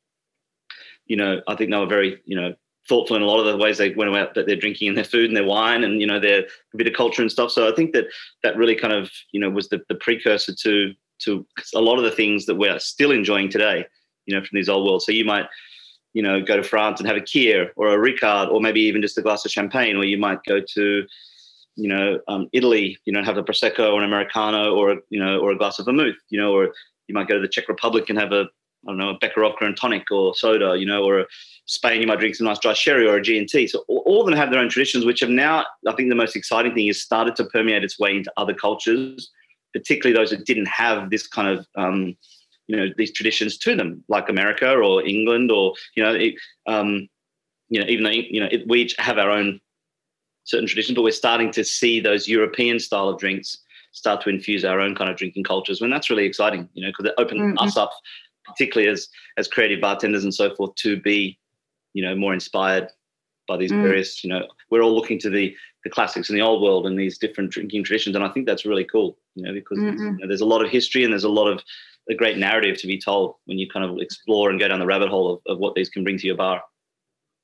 you 1.07 1.17
know, 1.17 1.43
I 1.49 1.57
think 1.57 1.71
they 1.71 1.77
were 1.77 1.87
very, 1.87 2.21
you 2.25 2.37
know, 2.37 2.55
thoughtful 2.89 3.17
in 3.17 3.23
a 3.23 3.27
lot 3.27 3.41
of 3.41 3.47
the 3.47 3.57
ways 3.57 3.79
they 3.79 3.91
went 3.91 4.11
about 4.11 4.35
that 4.35 4.47
they're 4.47 4.57
drinking 4.57 4.89
and 4.89 4.97
their 4.97 5.05
food 5.05 5.27
and 5.27 5.37
their 5.37 5.45
wine 5.45 5.85
and 5.85 6.01
you 6.01 6.07
know 6.07 6.21
their 6.21 6.45
bit 6.77 6.87
of 6.87 6.93
culture 6.93 7.23
and 7.23 7.33
stuff. 7.33 7.51
So 7.51 7.71
I 7.71 7.75
think 7.75 7.93
that 7.93 8.07
that 8.43 8.57
really 8.57 8.75
kind 8.75 8.93
of 8.93 9.11
you 9.33 9.41
know 9.41 9.51
was 9.51 9.69
the, 9.69 9.83
the 9.89 9.95
precursor 9.97 10.55
to 10.55 10.93
to 11.21 11.47
a 11.75 11.81
lot 11.81 11.99
of 11.99 12.05
the 12.05 12.11
things 12.11 12.47
that 12.47 12.57
we're 12.57 12.79
still 12.79 13.11
enjoying 13.11 13.49
today. 13.49 13.87
You 14.27 14.35
know, 14.35 14.41
from 14.41 14.57
these 14.57 14.71
old 14.71 14.87
worlds. 14.87 15.05
So 15.05 15.13
you 15.13 15.25
might 15.25 15.47
you 16.15 16.23
know 16.23 16.41
go 16.41 16.57
to 16.57 16.63
France 16.63 17.01
and 17.01 17.07
have 17.07 17.17
a 17.17 17.21
Kir 17.21 17.73
or 17.77 17.89
a 17.89 17.99
Ricard 17.99 18.51
or 18.51 18.61
maybe 18.61 18.81
even 18.81 19.03
just 19.03 19.19
a 19.19 19.23
glass 19.23 19.45
of 19.45 19.51
champagne, 19.51 19.97
or 19.97 20.05
you 20.05 20.19
might 20.19 20.43
go 20.45 20.61
to 20.61 21.07
you 21.77 21.89
know, 21.89 22.21
um, 22.29 22.49
Italy, 22.53 22.99
you 23.05 23.13
know, 23.13 23.23
have 23.23 23.37
a 23.37 23.43
prosecco 23.43 23.93
or 23.93 23.99
an 23.99 24.05
americano 24.05 24.75
or 24.75 25.01
you 25.11 25.19
know, 25.19 25.39
or 25.39 25.53
a 25.53 25.59
glass 25.59 25.79
of 25.79 25.87
vermouth, 25.87 26.17
you 26.31 26.41
know, 26.41 26.53
or 26.53 26.73
you 27.09 27.15
might 27.15 27.29
go 27.29 27.35
to 27.35 27.41
the 27.41 27.49
Czech 27.49 27.69
Republic 27.69 28.09
and 28.09 28.19
have 28.19 28.33
a 28.33 28.47
I 28.87 28.91
don't 28.91 28.99
know 28.99 29.11
a 29.11 29.19
Becherovka 29.19 29.63
and 29.63 29.77
tonic 29.77 30.11
or 30.11 30.35
soda, 30.35 30.77
you 30.79 30.85
know, 30.85 31.05
or 31.05 31.27
Spain 31.67 32.01
you 32.01 32.07
might 32.07 32.21
drink 32.21 32.35
some 32.35 32.47
nice 32.47 32.59
dry 32.59 32.75
sherry 32.75 33.07
or 33.07 33.17
a 33.17 33.23
G&T. 33.23 33.67
So 33.69 33.85
all 33.89 34.21
of 34.21 34.27
them 34.27 34.37
have 34.37 34.51
their 34.51 34.61
own 34.61 34.69
traditions, 34.69 35.07
which 35.07 35.21
have 35.21 35.31
now 35.31 35.65
I 35.89 35.93
think 35.93 36.11
the 36.11 36.15
most 36.15 36.37
exciting 36.37 36.75
thing 36.75 36.89
is 36.89 37.03
started 37.03 37.35
to 37.37 37.45
permeate 37.47 37.83
its 37.83 37.99
way 37.99 38.17
into 38.17 38.33
other 38.37 38.55
cultures, 38.55 39.31
particularly 39.75 40.17
those 40.17 40.31
that 40.31 40.47
didn't 40.47 40.69
have 40.69 41.11
this 41.11 41.27
kind 41.27 41.59
of 41.59 41.67
um, 41.77 42.17
you 42.67 42.77
know 42.77 42.87
these 42.97 43.13
traditions 43.13 43.59
to 43.59 43.77
them, 43.77 44.03
like 44.09 44.29
America 44.29 44.73
or 44.73 45.07
England 45.07 45.51
or 45.51 45.75
you 45.97 46.03
know. 46.03 46.15
It, 46.15 46.35
um, 46.67 47.09
you 47.69 47.81
know, 47.81 47.87
even 47.89 48.05
though 48.05 48.11
you 48.11 48.41
know 48.41 48.49
it, 48.51 48.67
we 48.69 48.83
each 48.83 48.95
have 48.99 49.19
our 49.19 49.31
own 49.31 49.61
certain 50.45 50.67
traditions, 50.67 50.95
but 50.95 51.03
we're 51.03 51.11
starting 51.11 51.51
to 51.53 51.65
see 51.65 52.01
those 52.01 52.29
European 52.29 52.79
style 52.79 53.09
of 53.09 53.19
drinks 53.19 53.59
start 53.93 54.21
to 54.23 54.29
infuse 54.29 54.65
our 54.65 54.81
own 54.81 54.95
kind 54.95 55.11
of 55.11 55.17
drinking 55.17 55.45
cultures. 55.45 55.81
and 55.81 55.93
that's 55.93 56.11
really 56.11 56.25
exciting, 56.25 56.69
you 56.75 56.83
know, 56.83 56.91
because 56.91 57.07
it 57.07 57.15
opens 57.17 57.41
mm-hmm. 57.41 57.59
us 57.59 57.77
up, 57.77 57.93
particularly 58.45 58.91
as 58.91 59.09
as 59.37 59.49
creative 59.49 59.81
bartenders 59.81 60.25
and 60.25 60.35
so 60.35 60.55
forth, 60.55 60.75
to 60.77 61.01
be, 61.01 61.39
you 61.95 62.03
know, 62.03 62.15
more 62.15 62.35
inspired 62.35 62.89
by 63.49 63.57
these 63.57 63.73
mm. 63.73 63.83
various. 63.83 64.23
You 64.23 64.31
know, 64.31 64.47
we're 64.71 64.83
all 64.83 64.95
looking 64.95 65.19
to 65.21 65.31
the 65.31 65.57
the 65.85 65.91
classics 65.91 66.31
in 66.31 66.35
the 66.35 66.43
old 66.43 66.63
world 66.63 66.87
and 66.87 66.99
these 66.99 67.19
different 67.19 67.51
drinking 67.51 67.85
traditions, 67.85 68.17
and 68.17 68.25
I 68.25 68.29
think 68.31 68.47
that's 68.47 68.65
really 68.65 68.85
cool. 68.85 69.17
You 69.35 69.45
know, 69.45 69.53
because 69.53 69.79
mm-hmm. 69.79 70.03
you 70.03 70.13
know, 70.19 70.29
there's 70.29 70.41
a 70.41 70.47
lot 70.47 70.65
of 70.65 70.71
history 70.71 71.05
and 71.05 71.13
there's 71.13 71.25
a 71.25 71.29
lot 71.29 71.49
of 71.49 71.63
a 72.11 72.15
great 72.15 72.37
narrative 72.37 72.79
to 72.79 72.87
be 72.87 73.01
told 73.01 73.37
when 73.47 73.59
you 73.59 73.69
kind 73.69 73.85
of 73.85 73.99
explore 73.99 74.51
and 74.51 74.61
go 74.61 74.69
down 74.69 74.79
the 74.79 74.87
rabbit 74.87 75.09
hole 75.09 75.33
of, 75.33 75.41
of 75.47 75.59
what 75.59 75.75
these 75.75 75.89
can 75.89 76.05
bring 76.05 76.19
to 76.19 76.27
your 76.27 76.37
bar. 76.37 76.63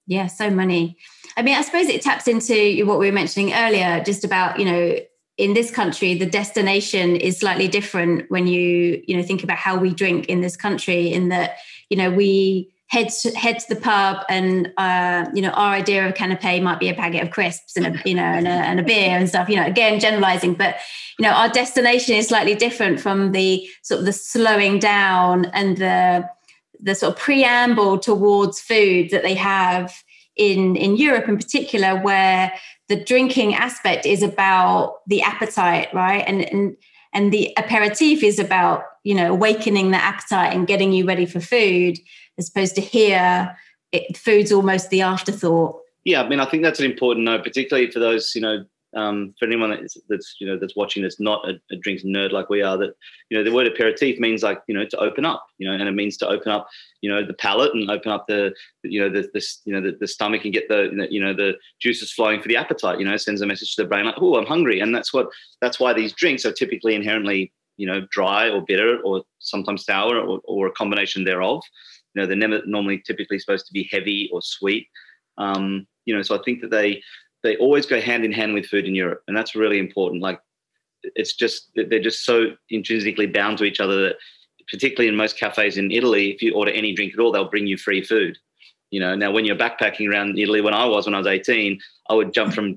Yeah, 0.06 0.26
so 0.26 0.50
many. 0.50 0.98
I 1.36 1.42
mean, 1.42 1.56
I 1.56 1.62
suppose 1.62 1.88
it 1.88 2.02
taps 2.02 2.26
into 2.26 2.84
what 2.84 2.98
we 2.98 3.06
were 3.06 3.12
mentioning 3.12 3.54
earlier, 3.54 4.02
just 4.04 4.24
about, 4.24 4.58
you 4.58 4.64
know, 4.64 4.96
in 5.38 5.54
this 5.54 5.70
country, 5.70 6.14
the 6.14 6.26
destination 6.26 7.16
is 7.16 7.38
slightly 7.38 7.68
different 7.68 8.30
when 8.30 8.46
you, 8.46 9.02
you 9.06 9.16
know, 9.16 9.22
think 9.22 9.42
about 9.42 9.56
how 9.56 9.78
we 9.78 9.94
drink 9.94 10.26
in 10.26 10.40
this 10.40 10.56
country, 10.56 11.12
in 11.12 11.28
that, 11.28 11.58
you 11.88 11.96
know, 11.96 12.10
we 12.10 12.70
head 12.90 13.08
to, 13.08 13.30
the 13.68 13.78
pub 13.80 14.24
and 14.28 14.72
uh, 14.76 15.24
you 15.32 15.40
know 15.40 15.50
our 15.50 15.72
idea 15.74 16.08
of 16.08 16.14
canapé 16.14 16.60
might 16.62 16.80
be 16.80 16.88
a 16.88 16.94
packet 16.94 17.22
of 17.22 17.30
crisps 17.30 17.76
and 17.76 17.86
a 17.86 18.02
you 18.04 18.14
know 18.14 18.22
and 18.22 18.46
a, 18.46 18.50
and 18.50 18.80
a, 18.80 18.82
beer 18.82 19.16
and 19.16 19.28
stuff 19.28 19.48
you 19.48 19.56
know 19.56 19.64
again 19.64 20.00
generalizing 20.00 20.54
but 20.54 20.76
you 21.18 21.22
know 21.24 21.30
our 21.30 21.48
destination 21.48 22.16
is 22.16 22.28
slightly 22.28 22.54
different 22.54 23.00
from 23.00 23.32
the 23.32 23.68
sort 23.82 24.00
of 24.00 24.06
the 24.06 24.12
slowing 24.12 24.78
down 24.78 25.44
and 25.46 25.76
the 25.76 26.28
the 26.82 26.94
sort 26.94 27.12
of 27.12 27.18
preamble 27.18 27.98
towards 27.98 28.60
food 28.60 29.10
that 29.10 29.22
they 29.22 29.34
have 29.34 30.02
in 30.36 30.76
in 30.76 30.96
Europe 30.96 31.28
in 31.28 31.36
particular, 31.36 32.00
where 32.00 32.52
the 32.88 32.96
drinking 32.96 33.54
aspect 33.54 34.06
is 34.06 34.22
about 34.22 34.96
the 35.06 35.22
appetite, 35.22 35.92
right? 35.92 36.24
And 36.26 36.42
and 36.50 36.76
and 37.12 37.32
the 37.32 37.52
aperitif 37.58 38.22
is 38.22 38.38
about 38.38 38.84
you 39.04 39.14
know 39.14 39.32
awakening 39.32 39.90
the 39.90 40.02
appetite 40.02 40.54
and 40.54 40.66
getting 40.66 40.92
you 40.92 41.06
ready 41.06 41.26
for 41.26 41.40
food, 41.40 41.98
as 42.40 42.48
opposed 42.48 42.74
to 42.74 42.80
here, 42.80 43.56
it, 43.92 44.16
food's 44.16 44.50
almost 44.50 44.90
the 44.90 45.02
afterthought. 45.02 45.80
Yeah, 46.04 46.22
I 46.22 46.28
mean, 46.28 46.40
I 46.40 46.46
think 46.46 46.62
that's 46.62 46.80
an 46.80 46.86
important 46.86 47.24
note, 47.26 47.44
particularly 47.44 47.90
for 47.90 48.00
those 48.00 48.34
you 48.34 48.40
know 48.40 48.64
um, 48.96 49.34
for 49.38 49.46
anyone 49.46 49.70
that's, 49.70 49.96
that's, 50.08 50.36
you 50.40 50.46
know 50.46 50.58
that's 50.58 50.74
watching 50.74 51.02
that's 51.02 51.20
not 51.20 51.48
a, 51.48 51.60
a 51.70 51.76
drinks 51.76 52.02
nerd 52.02 52.32
like 52.32 52.48
we 52.48 52.62
are 52.62 52.76
that 52.76 52.94
you 53.28 53.38
know 53.38 53.44
the 53.44 53.52
word 53.52 53.66
aperitif 53.66 54.18
means 54.18 54.42
like 54.42 54.60
you 54.66 54.74
know 54.74 54.84
to 54.84 54.98
open 54.98 55.24
up 55.24 55.46
you 55.58 55.66
know 55.66 55.72
and 55.72 55.88
it 55.88 55.92
means 55.92 56.16
to 56.16 56.28
open 56.28 56.50
up 56.50 56.68
you 57.00 57.10
know 57.10 57.24
the 57.24 57.34
palate 57.34 57.72
and 57.74 57.90
open 57.90 58.10
up 58.10 58.26
the 58.26 58.52
you 58.82 59.00
know 59.00 59.08
the 59.08 59.28
this 59.32 59.60
you 59.64 59.72
know 59.72 59.80
the, 59.80 59.96
the 60.00 60.08
stomach 60.08 60.44
and 60.44 60.52
get 60.52 60.68
the 60.68 61.06
you 61.10 61.20
know 61.20 61.32
the 61.32 61.54
juices 61.80 62.12
flowing 62.12 62.40
for 62.40 62.48
the 62.48 62.56
appetite 62.56 62.98
you 62.98 63.04
know 63.04 63.16
sends 63.16 63.40
a 63.40 63.46
message 63.46 63.74
to 63.74 63.82
the 63.82 63.88
brain 63.88 64.06
like 64.06 64.16
oh 64.18 64.36
I'm 64.36 64.46
hungry 64.46 64.80
and 64.80 64.94
that's 64.94 65.12
what 65.12 65.28
that's 65.60 65.78
why 65.78 65.92
these 65.92 66.12
drinks 66.12 66.44
are 66.44 66.52
typically 66.52 66.94
inherently 66.94 67.52
you 67.76 67.86
know 67.86 68.06
dry 68.10 68.50
or 68.50 68.60
bitter 68.60 69.00
or 69.04 69.22
sometimes 69.38 69.84
sour 69.84 70.18
or, 70.18 70.40
or 70.44 70.66
a 70.66 70.72
combination 70.72 71.24
thereof 71.24 71.62
you 72.14 72.20
know 72.20 72.26
they're 72.26 72.36
never 72.36 72.60
normally 72.66 72.98
typically 72.98 73.38
supposed 73.38 73.66
to 73.66 73.72
be 73.72 73.88
heavy 73.90 74.28
or 74.32 74.42
sweet 74.42 74.88
um, 75.38 75.86
you 76.04 76.14
know 76.14 76.22
so 76.22 76.36
I 76.38 76.42
think 76.42 76.60
that 76.60 76.70
they 76.70 77.02
they 77.42 77.56
always 77.56 77.86
go 77.86 78.00
hand 78.00 78.24
in 78.24 78.32
hand 78.32 78.54
with 78.54 78.66
food 78.66 78.86
in 78.86 78.94
Europe, 78.94 79.22
and 79.28 79.36
that's 79.36 79.54
really 79.54 79.78
important. 79.78 80.22
Like 80.22 80.40
it's 81.02 81.34
just 81.34 81.70
they're 81.74 82.00
just 82.00 82.24
so 82.24 82.52
intrinsically 82.68 83.26
bound 83.26 83.58
to 83.58 83.64
each 83.64 83.80
other 83.80 84.02
that, 84.02 84.16
particularly 84.70 85.08
in 85.08 85.16
most 85.16 85.38
cafes 85.38 85.78
in 85.78 85.90
Italy, 85.90 86.30
if 86.30 86.42
you 86.42 86.54
order 86.54 86.70
any 86.70 86.94
drink 86.94 87.14
at 87.14 87.20
all, 87.20 87.32
they'll 87.32 87.50
bring 87.50 87.66
you 87.66 87.76
free 87.76 88.04
food. 88.04 88.36
You 88.90 89.00
know, 89.00 89.16
now 89.16 89.30
when 89.30 89.44
you're 89.44 89.56
backpacking 89.56 90.08
around 90.10 90.38
Italy, 90.38 90.60
when 90.60 90.74
I 90.74 90.84
was 90.84 91.06
when 91.06 91.14
I 91.14 91.18
was 91.18 91.26
18, 91.26 91.80
I 92.10 92.14
would 92.14 92.34
jump 92.34 92.52
from 92.52 92.76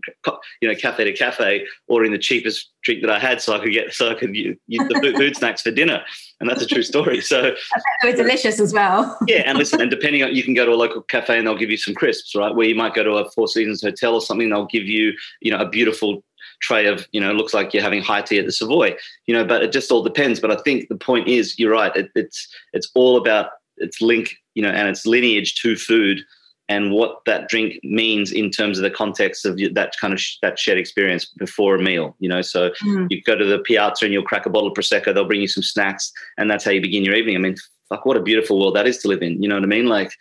you 0.62 0.70
know 0.70 0.76
cafe 0.76 1.04
to 1.04 1.12
cafe, 1.12 1.66
ordering 1.88 2.12
the 2.12 2.20
cheapest 2.20 2.70
drink 2.84 3.02
that 3.02 3.10
I 3.10 3.18
had, 3.18 3.42
so 3.42 3.56
I 3.56 3.60
could 3.60 3.74
get 3.74 3.92
so 3.94 4.10
I 4.10 4.14
could 4.14 4.36
use 4.36 4.58
the 4.68 5.14
food 5.18 5.36
snacks 5.36 5.64
for 5.64 5.72
dinner, 5.72 6.04
and 6.40 6.50
that's 6.50 6.62
a 6.62 6.68
true 6.68 6.84
story. 6.84 7.20
So 7.20 7.56
they 8.02 8.12
were 8.12 8.16
delicious 8.16 8.60
as 8.60 8.74
well. 8.74 9.18
yeah, 9.28 9.44
and 9.46 9.58
listen, 9.58 9.82
and 9.82 9.90
depending 9.90 10.24
on 10.24 10.36
you 10.36 10.44
can 10.44 10.54
go 10.54 10.66
to 10.66 10.72
a 10.72 10.76
local 10.76 11.02
cafe 11.02 11.38
and 11.38 11.48
they'll 11.48 11.58
give 11.58 11.72
you 11.72 11.78
some 11.78 11.96
crisps, 11.96 12.36
right? 12.36 12.56
Where 12.56 12.68
you 12.68 12.76
might 12.76 12.94
go 12.94 13.04
to 13.04 13.14
a 13.14 13.30
Four 13.32 13.48
Seasons 13.48 13.82
hotel 13.82 14.14
or 14.14 14.22
something, 14.22 14.50
they'll 14.50 14.68
give 14.68 14.86
you 14.86 15.14
you 15.42 15.52
know 15.52 15.58
a 15.58 15.68
beautiful 15.68 16.24
tray 16.62 16.86
of 16.86 17.08
you 17.12 17.20
know 17.20 17.32
looks 17.32 17.54
like 17.54 17.74
you're 17.74 17.84
having 17.84 18.04
high 18.04 18.22
tea 18.22 18.38
at 18.38 18.46
the 18.46 18.52
Savoy, 18.52 18.96
you 19.26 19.34
know. 19.34 19.44
But 19.44 19.64
it 19.64 19.72
just 19.72 19.92
all 19.92 20.04
depends. 20.04 20.40
But 20.40 20.52
I 20.52 20.62
think 20.62 20.90
the 20.90 20.96
point 20.96 21.28
is, 21.28 21.58
you're 21.58 21.72
right. 21.72 21.96
It, 21.96 22.12
it's 22.14 22.48
it's 22.74 22.92
all 22.94 23.18
about 23.18 23.50
its 23.78 24.00
link, 24.00 24.36
you 24.54 24.62
know, 24.62 24.70
and 24.70 24.88
its 24.88 25.08
lineage 25.08 25.56
to 25.62 25.76
food 25.76 26.22
and 26.70 26.92
what 26.92 27.22
that 27.26 27.50
drink 27.50 27.80
means 27.84 28.32
in 28.32 28.50
terms 28.50 28.78
of 28.78 28.84
the 28.84 28.90
context 28.90 29.46
of 29.46 29.58
that 29.74 29.94
kind 30.00 30.14
of 30.14 30.20
sh- 30.20 30.38
that 30.42 30.58
shared 30.58 30.78
experience 30.78 31.26
before 31.26 31.76
a 31.76 31.82
meal. 31.82 32.16
You 32.20 32.30
know, 32.30 32.42
so 32.42 32.70
mm. 32.82 33.08
you 33.10 33.22
go 33.24 33.36
to 33.36 33.46
the 33.46 33.60
piazza 33.60 34.06
and 34.06 34.14
you'll 34.14 34.24
crack 34.24 34.46
a 34.46 34.50
bottle 34.50 34.70
of 34.70 34.74
prosecco. 34.74 35.14
They'll 35.14 35.26
bring 35.28 35.42
you 35.42 35.48
some 35.48 35.64
snacks, 35.64 36.12
and 36.38 36.50
that's 36.50 36.64
how 36.64 36.72
you 36.72 36.82
begin 36.82 37.04
your 37.04 37.16
evening. 37.16 37.36
I 37.36 37.40
mean, 37.40 37.56
fuck, 37.90 38.06
what 38.06 38.18
a 38.18 38.22
beautiful 38.22 38.60
world 38.60 38.76
that 38.76 38.88
is 38.88 38.98
to 39.00 39.08
live 39.08 39.22
in. 39.22 39.42
You 39.42 39.50
know 39.50 39.56
what 39.56 39.64
I 39.64 39.68
mean? 39.68 39.88
Like, 39.88 40.12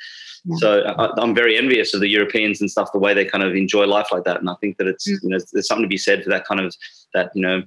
yeah. 0.44 0.56
so 0.56 0.80
I, 0.82 1.22
am 1.22 1.34
very 1.34 1.56
envious 1.56 1.94
of 1.94 2.00
the 2.00 2.08
Europeans 2.08 2.60
and 2.60 2.70
stuff, 2.70 2.92
the 2.92 2.98
way 2.98 3.14
they 3.14 3.24
kind 3.24 3.44
of 3.44 3.54
enjoy 3.54 3.86
life 3.86 4.08
like 4.10 4.24
that. 4.24 4.40
And 4.40 4.50
I 4.50 4.54
think 4.60 4.78
that 4.78 4.88
it's 4.88 5.08
mm. 5.08 5.18
you 5.22 5.28
know 5.28 5.38
there's 5.52 5.68
something 5.68 5.84
to 5.84 5.88
be 5.88 5.98
said 5.98 6.24
for 6.24 6.30
that 6.30 6.46
kind 6.46 6.60
of 6.60 6.74
that 7.14 7.30
you 7.34 7.42
know 7.42 7.62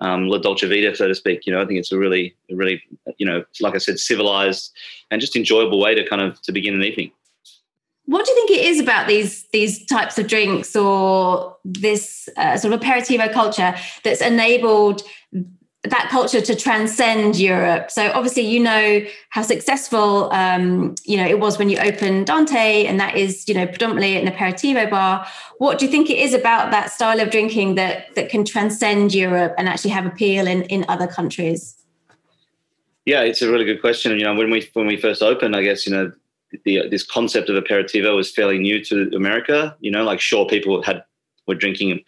um, 0.00 0.28
La 0.28 0.38
Dolce 0.38 0.66
Vita, 0.66 0.94
so 0.94 1.08
to 1.08 1.14
speak. 1.14 1.46
You 1.46 1.52
know, 1.52 1.60
I 1.60 1.66
think 1.66 1.78
it's 1.78 1.92
a 1.92 1.98
really, 1.98 2.34
really, 2.50 2.82
you 3.18 3.26
know, 3.26 3.44
like 3.60 3.74
I 3.74 3.78
said, 3.78 3.98
civilized 3.98 4.72
and 5.10 5.20
just 5.20 5.36
enjoyable 5.36 5.78
way 5.78 5.94
to 5.94 6.08
kind 6.08 6.22
of 6.22 6.40
to 6.42 6.52
begin 6.52 6.74
an 6.74 6.84
evening. 6.84 7.12
What 8.10 8.26
do 8.26 8.32
you 8.32 8.38
think 8.38 8.50
it 8.58 8.66
is 8.66 8.80
about 8.80 9.06
these 9.06 9.44
these 9.52 9.86
types 9.86 10.18
of 10.18 10.26
drinks 10.26 10.74
or 10.74 11.56
this 11.64 12.28
uh, 12.36 12.56
sort 12.56 12.74
of 12.74 12.80
aperitivo 12.80 13.32
culture 13.32 13.72
that's 14.02 14.20
enabled 14.20 15.02
that 15.84 16.08
culture 16.10 16.40
to 16.40 16.56
transcend 16.56 17.38
Europe. 17.38 17.90
So 17.90 18.10
obviously, 18.10 18.42
you 18.42 18.58
know 18.60 19.00
how 19.28 19.42
successful 19.42 20.28
um, 20.32 20.96
you 21.04 21.18
know 21.18 21.24
it 21.24 21.38
was 21.38 21.56
when 21.56 21.70
you 21.70 21.78
opened 21.78 22.26
Dante, 22.26 22.84
and 22.84 22.98
that 22.98 23.16
is 23.16 23.46
you 23.46 23.54
know 23.54 23.66
predominantly 23.68 24.16
an 24.16 24.26
aperitivo 24.26 24.90
bar. 24.90 25.24
What 25.58 25.78
do 25.78 25.84
you 25.84 25.90
think 25.92 26.10
it 26.10 26.18
is 26.18 26.34
about 26.34 26.72
that 26.72 26.90
style 26.90 27.20
of 27.20 27.30
drinking 27.30 27.76
that 27.76 28.12
that 28.16 28.28
can 28.28 28.44
transcend 28.44 29.14
Europe 29.14 29.54
and 29.56 29.68
actually 29.68 29.92
have 29.92 30.04
appeal 30.04 30.48
in 30.48 30.62
in 30.62 30.84
other 30.88 31.06
countries? 31.06 31.76
Yeah, 33.06 33.20
it's 33.20 33.40
a 33.40 33.48
really 33.48 33.64
good 33.64 33.80
question. 33.80 34.18
You 34.18 34.24
know, 34.24 34.34
when 34.34 34.50
we 34.50 34.68
when 34.72 34.88
we 34.88 34.96
first 34.96 35.22
opened, 35.22 35.54
I 35.54 35.62
guess 35.62 35.86
you 35.86 35.92
know 35.92 36.10
the 36.64 36.88
this 36.88 37.04
concept 37.04 37.48
of 37.48 37.62
aperitivo 37.62 38.16
was 38.16 38.32
fairly 38.32 38.58
new 38.58 38.82
to 38.84 39.10
America. 39.14 39.76
You 39.80 39.90
know, 39.90 40.04
like 40.04 40.20
sure 40.20 40.46
people 40.46 40.82
had 40.82 41.04
were 41.46 41.54
drinking 41.54 42.00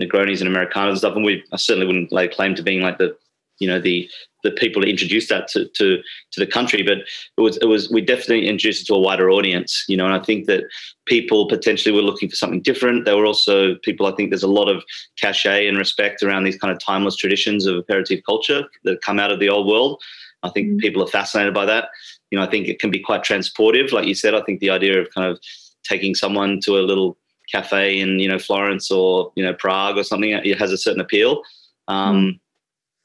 Negronis 0.00 0.40
and 0.40 0.48
Americanos 0.48 0.90
and 0.90 0.98
stuff, 0.98 1.16
and 1.16 1.24
we 1.24 1.44
I 1.52 1.56
certainly 1.56 1.86
wouldn't 1.86 2.12
lay 2.12 2.28
claim 2.28 2.54
to 2.54 2.62
being 2.62 2.80
like 2.80 2.98
the 2.98 3.16
you 3.58 3.68
know 3.68 3.80
the 3.80 4.08
the 4.42 4.50
people 4.50 4.82
to 4.82 4.88
introduce 4.88 5.28
that 5.28 5.48
to, 5.48 5.66
to 5.68 6.02
to 6.32 6.40
the 6.40 6.46
country 6.46 6.82
but 6.82 6.98
it 6.98 7.40
was 7.40 7.56
it 7.58 7.66
was 7.66 7.90
we 7.90 8.00
definitely 8.00 8.46
introduced 8.46 8.82
it 8.82 8.86
to 8.86 8.94
a 8.94 9.00
wider 9.00 9.30
audience 9.30 9.84
you 9.88 9.96
know 9.96 10.04
and 10.04 10.14
i 10.14 10.18
think 10.18 10.46
that 10.46 10.64
people 11.06 11.48
potentially 11.48 11.94
were 11.94 12.02
looking 12.02 12.28
for 12.28 12.36
something 12.36 12.60
different 12.60 13.04
there 13.04 13.16
were 13.16 13.26
also 13.26 13.76
people 13.76 14.06
i 14.06 14.12
think 14.12 14.30
there's 14.30 14.42
a 14.42 14.48
lot 14.48 14.68
of 14.68 14.82
cachet 15.16 15.66
and 15.66 15.78
respect 15.78 16.22
around 16.22 16.44
these 16.44 16.58
kind 16.58 16.72
of 16.72 16.78
timeless 16.78 17.16
traditions 17.16 17.66
of 17.66 17.76
aperitif 17.76 18.20
culture 18.24 18.64
that 18.84 19.00
come 19.02 19.18
out 19.18 19.32
of 19.32 19.40
the 19.40 19.48
old 19.48 19.66
world 19.66 20.02
i 20.42 20.50
think 20.50 20.68
mm-hmm. 20.68 20.78
people 20.78 21.02
are 21.02 21.08
fascinated 21.08 21.54
by 21.54 21.64
that 21.64 21.88
you 22.34 22.40
know 22.40 22.44
i 22.46 22.50
think 22.50 22.68
it 22.68 22.80
can 22.80 22.90
be 22.90 22.98
quite 22.98 23.22
transportive 23.22 23.92
like 23.92 24.06
you 24.06 24.14
said 24.14 24.34
i 24.34 24.42
think 24.42 24.58
the 24.58 24.70
idea 24.70 25.00
of 25.00 25.08
kind 25.14 25.30
of 25.30 25.38
taking 25.84 26.14
someone 26.14 26.58
to 26.60 26.78
a 26.78 26.82
little 26.82 27.16
cafe 27.50 28.00
in 28.00 28.18
you 28.18 28.28
know 28.28 28.38
Florence 28.38 28.90
or 28.90 29.32
you 29.36 29.44
know 29.44 29.54
Prague 29.54 29.96
or 29.96 30.04
something. 30.04 30.30
It 30.30 30.58
has 30.58 30.72
a 30.72 30.78
certain 30.78 31.00
appeal, 31.00 31.42
um, 31.88 32.16
mm. 32.16 32.40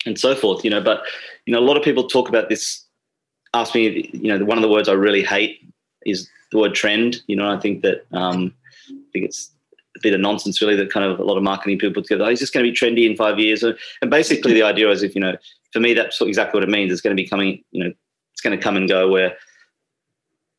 and 0.05 0.19
so 0.19 0.35
forth. 0.35 0.63
You 0.63 0.71
know, 0.71 0.81
but 0.81 1.03
you 1.45 1.53
know 1.53 1.59
a 1.59 1.67
lot 1.69 1.77
of 1.77 1.83
people 1.83 2.07
talk 2.07 2.29
about 2.29 2.49
this. 2.49 2.85
Ask 3.53 3.73
me, 3.73 4.09
you 4.13 4.27
know, 4.29 4.45
one 4.45 4.57
of 4.57 4.61
the 4.61 4.69
words 4.69 4.87
I 4.87 4.93
really 4.93 5.23
hate 5.23 5.59
is 6.05 6.29
the 6.51 6.59
word 6.59 6.75
trend. 6.75 7.21
You 7.27 7.35
know, 7.35 7.49
I 7.49 7.59
think 7.59 7.81
that 7.81 8.05
um, 8.13 8.53
I 8.89 9.09
think 9.11 9.25
it's 9.25 9.51
a 9.97 9.99
bit 10.01 10.13
of 10.13 10.19
nonsense 10.19 10.61
really 10.61 10.75
that 10.75 10.91
kind 10.91 11.05
of 11.05 11.19
a 11.19 11.23
lot 11.23 11.37
of 11.37 11.43
marketing 11.43 11.79
people 11.79 11.95
put 11.95 12.05
together. 12.05 12.25
Oh, 12.25 12.29
it's 12.29 12.39
just 12.39 12.53
going 12.53 12.65
to 12.65 12.71
be 12.71 12.77
trendy 12.77 13.09
in 13.09 13.17
five 13.17 13.39
years, 13.39 13.63
and 13.63 14.09
basically 14.09 14.53
the 14.53 14.63
idea 14.63 14.89
is 14.89 15.03
if 15.03 15.15
you 15.15 15.21
know, 15.21 15.35
for 15.73 15.79
me 15.79 15.93
that's 15.93 16.21
exactly 16.21 16.59
what 16.59 16.67
it 16.67 16.71
means. 16.71 16.91
It's 16.91 17.01
going 17.01 17.15
to 17.15 17.21
be 17.21 17.27
coming. 17.27 17.63
You 17.71 17.85
know, 17.85 17.93
it's 18.39 18.47
going 18.47 18.57
to 18.57 18.63
come 18.63 18.77
and 18.77 18.87
go 18.87 19.09
where 19.09 19.35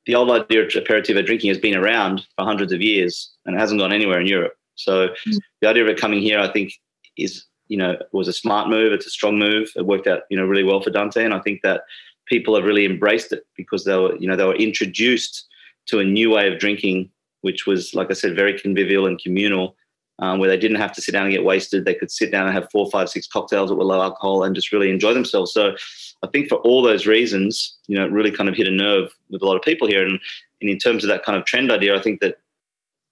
the 0.04 0.14
old 0.14 0.30
idea 0.30 0.62
of 0.62 0.68
aperitivo 0.68 1.24
drinking 1.24 1.48
has 1.48 1.58
been 1.58 1.74
around 1.74 2.26
for 2.36 2.44
hundreds 2.44 2.72
of 2.72 2.82
years 2.82 3.32
and 3.46 3.56
it 3.56 3.58
hasn't 3.58 3.80
gone 3.80 3.92
anywhere 3.92 4.20
in 4.20 4.26
Europe. 4.26 4.52
So 4.74 5.08
mm. 5.08 5.38
the 5.62 5.68
idea 5.68 5.82
of 5.82 5.88
it 5.88 5.98
coming 5.98 6.20
here, 6.20 6.38
I 6.38 6.52
think, 6.52 6.74
is 7.16 7.44
you 7.68 7.78
know 7.78 7.96
was 8.12 8.28
a 8.28 8.32
smart 8.32 8.68
move. 8.68 8.92
It's 8.92 9.06
a 9.06 9.10
strong 9.10 9.38
move. 9.38 9.70
It 9.76 9.86
worked 9.86 10.06
out 10.06 10.22
you 10.28 10.36
know 10.36 10.44
really 10.44 10.64
well 10.64 10.82
for 10.82 10.90
Dante, 10.90 11.24
and 11.24 11.32
I 11.32 11.40
think 11.40 11.60
that 11.62 11.82
people 12.26 12.54
have 12.54 12.64
really 12.64 12.84
embraced 12.84 13.32
it 13.32 13.46
because 13.56 13.84
they 13.84 13.96
were 13.96 14.16
you 14.16 14.28
know 14.28 14.36
they 14.36 14.44
were 14.44 14.56
introduced 14.56 15.46
to 15.86 16.00
a 16.00 16.04
new 16.04 16.30
way 16.30 16.52
of 16.52 16.58
drinking, 16.58 17.10
which 17.40 17.66
was 17.66 17.94
like 17.94 18.10
I 18.10 18.14
said, 18.14 18.36
very 18.36 18.58
convivial 18.58 19.06
and 19.06 19.18
communal. 19.18 19.76
Um, 20.18 20.38
where 20.38 20.50
they 20.50 20.58
didn't 20.58 20.76
have 20.76 20.92
to 20.92 21.00
sit 21.00 21.12
down 21.12 21.24
and 21.24 21.32
get 21.32 21.44
wasted. 21.44 21.86
They 21.86 21.94
could 21.94 22.10
sit 22.10 22.30
down 22.30 22.44
and 22.44 22.54
have 22.54 22.68
four, 22.70 22.90
five, 22.90 23.08
six 23.08 23.26
cocktails 23.26 23.70
that 23.70 23.76
were 23.76 23.84
low 23.84 24.02
alcohol 24.02 24.44
and 24.44 24.54
just 24.54 24.70
really 24.70 24.90
enjoy 24.90 25.14
themselves. 25.14 25.50
So 25.50 25.74
I 26.22 26.26
think 26.26 26.48
for 26.48 26.56
all 26.56 26.82
those 26.82 27.06
reasons, 27.06 27.78
you 27.86 27.96
know, 27.96 28.04
it 28.04 28.12
really 28.12 28.30
kind 28.30 28.48
of 28.48 28.54
hit 28.54 28.68
a 28.68 28.70
nerve 28.70 29.10
with 29.30 29.42
a 29.42 29.46
lot 29.46 29.56
of 29.56 29.62
people 29.62 29.88
here. 29.88 30.04
And, 30.04 30.20
and 30.60 30.68
in 30.68 30.78
terms 30.78 31.02
of 31.02 31.08
that 31.08 31.24
kind 31.24 31.38
of 31.38 31.44
trend 31.44 31.72
idea, 31.72 31.96
I 31.96 32.02
think 32.02 32.20
that 32.20 32.38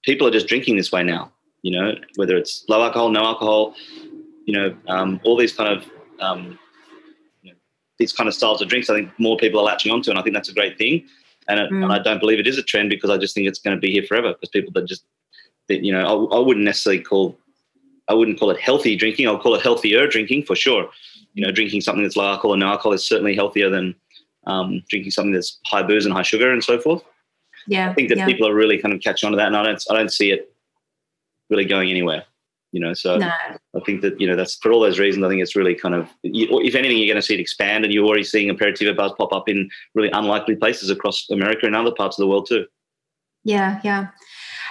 people 0.04 0.26
are 0.26 0.30
just 0.30 0.46
drinking 0.46 0.76
this 0.76 0.92
way 0.92 1.02
now, 1.02 1.32
you 1.62 1.72
know, 1.72 1.94
whether 2.16 2.36
it's 2.36 2.64
low 2.68 2.82
alcohol, 2.82 3.08
no 3.10 3.24
alcohol, 3.24 3.74
you 4.44 4.54
know, 4.54 4.76
um, 4.88 5.20
all 5.24 5.36
these 5.36 5.54
kind 5.54 5.76
of, 5.76 5.90
um, 6.20 6.58
you 7.42 7.50
know, 7.50 7.58
these 7.98 8.12
kind 8.12 8.28
of 8.28 8.34
styles 8.34 8.60
of 8.60 8.68
drinks, 8.68 8.90
I 8.90 8.94
think 8.94 9.10
more 9.18 9.38
people 9.38 9.60
are 9.60 9.64
latching 9.64 9.90
onto. 9.90 10.10
And 10.10 10.18
I 10.18 10.22
think 10.22 10.34
that's 10.34 10.50
a 10.50 10.54
great 10.54 10.76
thing. 10.76 11.06
And, 11.48 11.60
it, 11.60 11.70
mm. 11.70 11.82
and 11.82 11.92
I 11.92 12.00
don't 12.00 12.20
believe 12.20 12.38
it 12.38 12.46
is 12.46 12.58
a 12.58 12.62
trend 12.62 12.90
because 12.90 13.08
I 13.08 13.16
just 13.16 13.34
think 13.34 13.48
it's 13.48 13.58
going 13.58 13.76
to 13.76 13.80
be 13.80 13.90
here 13.90 14.02
forever 14.02 14.34
because 14.34 14.50
people 14.50 14.72
that 14.74 14.86
just, 14.86 15.04
that, 15.68 15.82
you 15.82 15.92
know, 15.92 16.28
I, 16.30 16.36
I 16.36 16.40
wouldn't 16.40 16.64
necessarily 16.64 17.02
call, 17.02 17.38
I 18.08 18.12
wouldn't 18.12 18.38
call 18.38 18.50
it 18.50 18.60
healthy 18.60 18.96
drinking. 18.96 19.28
I'll 19.28 19.38
call 19.38 19.54
it 19.54 19.62
healthier 19.62 20.06
drinking 20.06 20.44
for 20.44 20.54
sure 20.54 20.90
you 21.38 21.46
know, 21.46 21.52
drinking 21.52 21.80
something 21.80 22.02
that's 22.02 22.16
low 22.16 22.26
alcohol 22.26 22.52
and 22.52 22.60
no 22.60 22.66
alcohol 22.66 22.92
is 22.92 23.06
certainly 23.06 23.32
healthier 23.32 23.70
than 23.70 23.94
um, 24.48 24.82
drinking 24.90 25.12
something 25.12 25.32
that's 25.32 25.60
high 25.66 25.84
booze 25.84 26.04
and 26.04 26.12
high 26.12 26.22
sugar 26.22 26.50
and 26.50 26.64
so 26.64 26.80
forth. 26.80 27.00
Yeah, 27.68 27.90
I 27.90 27.94
think 27.94 28.08
that 28.08 28.18
yeah. 28.18 28.26
people 28.26 28.48
are 28.48 28.54
really 28.54 28.76
kind 28.78 28.92
of 28.92 29.00
catching 29.00 29.28
on 29.28 29.32
to 29.32 29.36
that, 29.36 29.46
and 29.46 29.56
I 29.56 29.62
don't, 29.62 29.84
I 29.88 29.94
don't 29.94 30.10
see 30.10 30.32
it 30.32 30.52
really 31.48 31.64
going 31.64 31.90
anywhere. 31.90 32.24
You 32.72 32.80
know, 32.80 32.92
so 32.92 33.18
no. 33.18 33.28
I 33.28 33.80
think 33.86 34.00
that 34.02 34.20
you 34.20 34.26
know 34.26 34.34
that's 34.34 34.56
for 34.56 34.72
all 34.72 34.80
those 34.80 34.98
reasons. 34.98 35.24
I 35.24 35.28
think 35.28 35.40
it's 35.40 35.54
really 35.54 35.76
kind 35.76 35.94
of, 35.94 36.08
if 36.24 36.74
anything, 36.74 36.98
you're 36.98 37.06
going 37.06 37.22
to 37.22 37.26
see 37.26 37.34
it 37.34 37.40
expand, 37.40 37.84
and 37.84 37.94
you're 37.94 38.04
already 38.04 38.24
seeing 38.24 38.52
aperitivo 38.52 38.96
bars 38.96 39.12
pop 39.16 39.32
up 39.32 39.48
in 39.48 39.70
really 39.94 40.10
unlikely 40.10 40.56
places 40.56 40.90
across 40.90 41.30
America 41.30 41.66
and 41.66 41.76
other 41.76 41.92
parts 41.92 42.18
of 42.18 42.22
the 42.22 42.26
world 42.26 42.48
too. 42.48 42.66
Yeah, 43.44 43.80
yeah, 43.84 44.08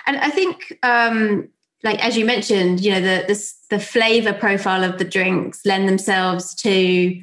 and 0.05 0.17
I 0.17 0.31
think 0.31 0.77
um, 0.83 1.47
like 1.83 2.03
as 2.03 2.17
you 2.17 2.25
mentioned, 2.25 2.81
you 2.81 2.91
know, 2.91 3.01
the 3.01 3.25
the, 3.27 3.53
the 3.69 3.79
flavor 3.79 4.33
profile 4.33 4.83
of 4.83 4.97
the 4.97 5.05
drinks 5.05 5.65
lend 5.65 5.87
themselves 5.87 6.55
to 6.55 7.21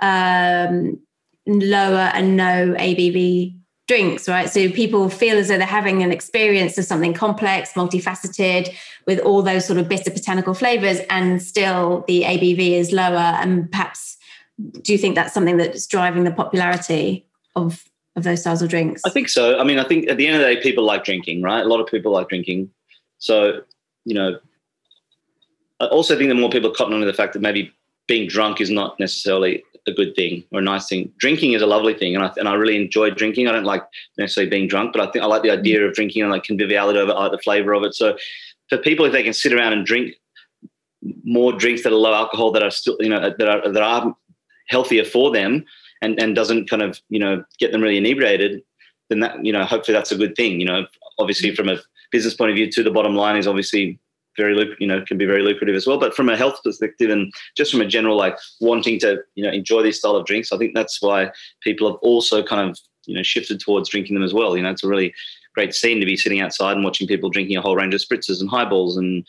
um, 0.00 0.98
lower 1.46 2.10
and 2.14 2.36
no 2.36 2.74
ABV 2.74 3.56
drinks, 3.90 4.28
right? 4.28 4.48
So 4.48 4.70
people 4.70 5.10
feel 5.10 5.36
as 5.36 5.48
though 5.48 5.58
they're 5.58 5.66
having 5.66 6.04
an 6.04 6.12
experience 6.12 6.78
of 6.78 6.84
something 6.84 7.12
complex, 7.12 7.72
multifaceted, 7.72 8.72
with 9.04 9.18
all 9.18 9.42
those 9.42 9.64
sort 9.64 9.80
of 9.80 9.88
bitter 9.88 10.12
botanical 10.12 10.54
flavors, 10.54 11.00
and 11.10 11.42
still 11.42 12.04
the 12.06 12.22
ABV 12.22 12.72
is 12.72 12.92
lower. 12.92 13.16
And 13.16 13.70
perhaps, 13.70 14.16
do 14.82 14.92
you 14.92 14.98
think 14.98 15.16
that's 15.16 15.34
something 15.34 15.56
that's 15.56 15.88
driving 15.88 16.24
the 16.24 16.30
popularity 16.30 17.26
of 17.56 17.84
of 18.16 18.22
those 18.22 18.42
styles 18.42 18.62
of 18.62 18.68
drinks? 18.68 19.02
I 19.04 19.10
think 19.10 19.28
so. 19.28 19.58
I 19.58 19.64
mean, 19.64 19.78
I 19.78 19.84
think 19.84 20.08
at 20.08 20.16
the 20.16 20.26
end 20.26 20.36
of 20.36 20.42
the 20.42 20.54
day, 20.54 20.62
people 20.62 20.84
like 20.84 21.04
drinking, 21.04 21.42
right? 21.42 21.64
A 21.64 21.68
lot 21.68 21.80
of 21.80 21.86
people 21.88 22.12
like 22.12 22.28
drinking. 22.28 22.70
So, 23.18 23.62
you 24.10 24.14
know, 24.14 24.38
I 25.78 25.86
also 25.86 26.16
think 26.16 26.28
that 26.28 26.34
more 26.34 26.50
people 26.50 26.72
cotton 26.72 26.94
on 26.94 27.00
to 27.00 27.06
the 27.06 27.14
fact 27.14 27.32
that 27.32 27.40
maybe 27.40 27.72
being 28.08 28.28
drunk 28.28 28.60
is 28.60 28.70
not 28.70 28.98
necessarily 28.98 29.62
a 29.86 29.92
good 29.92 30.14
thing 30.16 30.44
or 30.50 30.58
a 30.58 30.62
nice 30.62 30.88
thing. 30.88 31.12
Drinking 31.18 31.52
is 31.52 31.62
a 31.62 31.66
lovely 31.66 31.94
thing, 31.94 32.16
and 32.16 32.24
I 32.24 32.32
and 32.36 32.48
I 32.48 32.54
really 32.54 32.76
enjoy 32.76 33.10
drinking. 33.10 33.46
I 33.46 33.52
don't 33.52 33.64
like 33.64 33.84
necessarily 34.18 34.50
being 34.50 34.66
drunk, 34.66 34.92
but 34.92 35.00
I 35.00 35.10
think 35.10 35.24
I 35.24 35.28
like 35.28 35.42
the 35.42 35.52
idea 35.52 35.86
of 35.86 35.94
drinking 35.94 36.22
and 36.22 36.30
like 36.30 36.42
conviviality 36.42 36.98
of 36.98 37.08
like 37.08 37.30
the 37.30 37.38
flavor 37.38 37.72
of 37.72 37.84
it. 37.84 37.94
So, 37.94 38.16
for 38.68 38.78
people, 38.78 39.06
if 39.06 39.12
they 39.12 39.22
can 39.22 39.32
sit 39.32 39.52
around 39.52 39.72
and 39.72 39.86
drink 39.86 40.16
more 41.24 41.52
drinks 41.52 41.82
that 41.84 41.92
are 41.92 41.96
low 41.96 42.12
alcohol 42.12 42.50
that 42.50 42.62
are 42.64 42.70
still 42.70 42.96
you 42.98 43.08
know 43.08 43.20
that 43.20 43.48
are 43.48 43.72
that 43.72 43.82
are 43.82 44.14
healthier 44.68 45.04
for 45.04 45.30
them 45.30 45.64
and 46.02 46.20
and 46.20 46.34
doesn't 46.34 46.68
kind 46.68 46.82
of 46.82 47.00
you 47.08 47.20
know 47.20 47.44
get 47.58 47.70
them 47.70 47.80
really 47.80 47.96
inebriated, 47.96 48.60
then 49.08 49.20
that 49.20 49.44
you 49.46 49.52
know 49.52 49.64
hopefully 49.64 49.96
that's 49.96 50.12
a 50.12 50.18
good 50.18 50.34
thing. 50.34 50.60
You 50.60 50.66
know, 50.66 50.86
obviously 51.18 51.54
from 51.54 51.68
a 51.68 51.78
business 52.10 52.34
point 52.34 52.50
of 52.50 52.56
view, 52.56 52.70
to 52.70 52.82
the 52.82 52.90
bottom 52.90 53.14
line 53.14 53.36
is 53.36 53.46
obviously 53.46 53.98
very 54.36 54.76
you 54.78 54.86
know 54.86 55.02
can 55.04 55.18
be 55.18 55.26
very 55.26 55.42
lucrative 55.42 55.74
as 55.74 55.86
well. 55.86 55.98
But 55.98 56.14
from 56.14 56.28
a 56.28 56.36
health 56.36 56.60
perspective 56.62 57.10
and 57.10 57.32
just 57.56 57.70
from 57.70 57.80
a 57.80 57.86
general 57.86 58.16
like 58.16 58.36
wanting 58.60 58.98
to 59.00 59.22
you 59.34 59.44
know 59.44 59.50
enjoy 59.50 59.82
these 59.82 59.98
style 59.98 60.16
of 60.16 60.26
drinks, 60.26 60.52
I 60.52 60.58
think 60.58 60.74
that's 60.74 61.00
why 61.02 61.30
people 61.62 61.88
have 61.88 61.98
also 62.02 62.42
kind 62.42 62.70
of 62.70 62.78
you 63.06 63.14
know 63.14 63.22
shifted 63.22 63.60
towards 63.60 63.88
drinking 63.88 64.14
them 64.14 64.24
as 64.24 64.34
well. 64.34 64.56
You 64.56 64.62
know, 64.62 64.70
it's 64.70 64.84
a 64.84 64.88
really 64.88 65.14
great 65.54 65.74
scene 65.74 66.00
to 66.00 66.06
be 66.06 66.16
sitting 66.16 66.40
outside 66.40 66.76
and 66.76 66.84
watching 66.84 67.06
people 67.06 67.28
drinking 67.28 67.56
a 67.56 67.60
whole 67.60 67.76
range 67.76 67.94
of 67.94 68.00
spritzes 68.00 68.40
and 68.40 68.48
highballs 68.48 68.96
and 68.96 69.26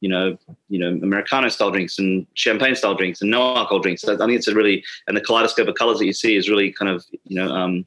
you 0.00 0.10
know, 0.10 0.36
you 0.68 0.78
know, 0.78 0.88
Americano 0.88 1.48
style 1.48 1.70
drinks 1.70 1.98
and 1.98 2.26
champagne 2.34 2.74
style 2.74 2.94
drinks 2.94 3.22
and 3.22 3.30
no 3.30 3.56
alcohol 3.56 3.78
drinks. 3.78 4.04
I 4.04 4.16
think 4.16 4.32
it's 4.32 4.48
a 4.48 4.54
really 4.54 4.84
and 5.08 5.16
the 5.16 5.20
kaleidoscope 5.20 5.66
of 5.66 5.74
colors 5.76 5.98
that 5.98 6.06
you 6.06 6.12
see 6.12 6.36
is 6.36 6.48
really 6.48 6.72
kind 6.72 6.90
of 6.90 7.04
you 7.24 7.36
know, 7.36 7.50
um, 7.50 7.86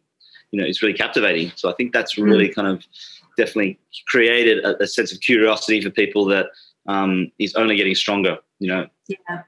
you 0.51 0.60
know, 0.60 0.65
it's 0.65 0.81
really 0.81 0.97
captivating. 0.97 1.51
So 1.55 1.69
I 1.69 1.73
think 1.73 1.93
that's 1.93 2.17
really 2.17 2.49
mm. 2.49 2.55
kind 2.55 2.67
of 2.67 2.83
definitely 3.38 3.80
created 4.08 4.63
a, 4.65 4.84
a, 4.84 4.88
sense 4.88 5.12
of 5.12 5.21
curiosity 5.21 5.82
for 5.82 5.89
people 5.89 6.26
that 6.26 6.47
um, 6.88 7.32
is 7.39 7.54
only 7.56 7.76
getting 7.76 7.95
stronger. 7.95 8.38
You 8.60 8.67
know. 8.69 8.88
Yeah. 9.08 9.43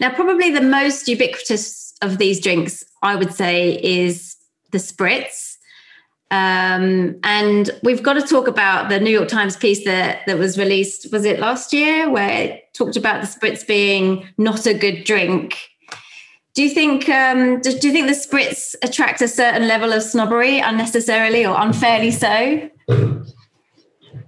Now, 0.00 0.10
probably 0.10 0.50
the 0.50 0.60
most 0.60 1.08
ubiquitous 1.08 1.94
of 2.02 2.18
these 2.18 2.40
drinks, 2.40 2.84
I 3.02 3.16
would 3.16 3.32
say, 3.32 3.80
is 3.82 4.36
the 4.72 4.78
spritz. 4.78 5.56
Um, 6.30 7.18
and 7.22 7.70
we've 7.82 8.02
got 8.02 8.14
to 8.14 8.22
talk 8.22 8.48
about 8.48 8.88
the 8.88 8.98
New 8.98 9.10
York 9.10 9.28
Times 9.28 9.56
piece 9.56 9.84
that 9.84 10.26
that 10.26 10.38
was 10.38 10.58
released. 10.58 11.12
Was 11.12 11.24
it 11.24 11.38
last 11.38 11.72
year, 11.72 12.10
where 12.10 12.28
it 12.28 12.74
talked 12.74 12.96
about 12.96 13.22
the 13.22 13.28
spritz 13.28 13.66
being 13.66 14.26
not 14.36 14.66
a 14.66 14.74
good 14.74 15.04
drink? 15.04 15.56
Do 16.56 16.62
you 16.62 16.70
think 16.70 17.06
um, 17.10 17.60
do, 17.60 17.78
do 17.78 17.88
you 17.88 17.92
think 17.92 18.06
the 18.06 18.14
spritz 18.14 18.74
attract 18.82 19.20
a 19.20 19.28
certain 19.28 19.68
level 19.68 19.92
of 19.92 20.02
snobbery 20.02 20.58
unnecessarily 20.58 21.44
or 21.44 21.54
unfairly 21.58 22.10
so? 22.10 22.70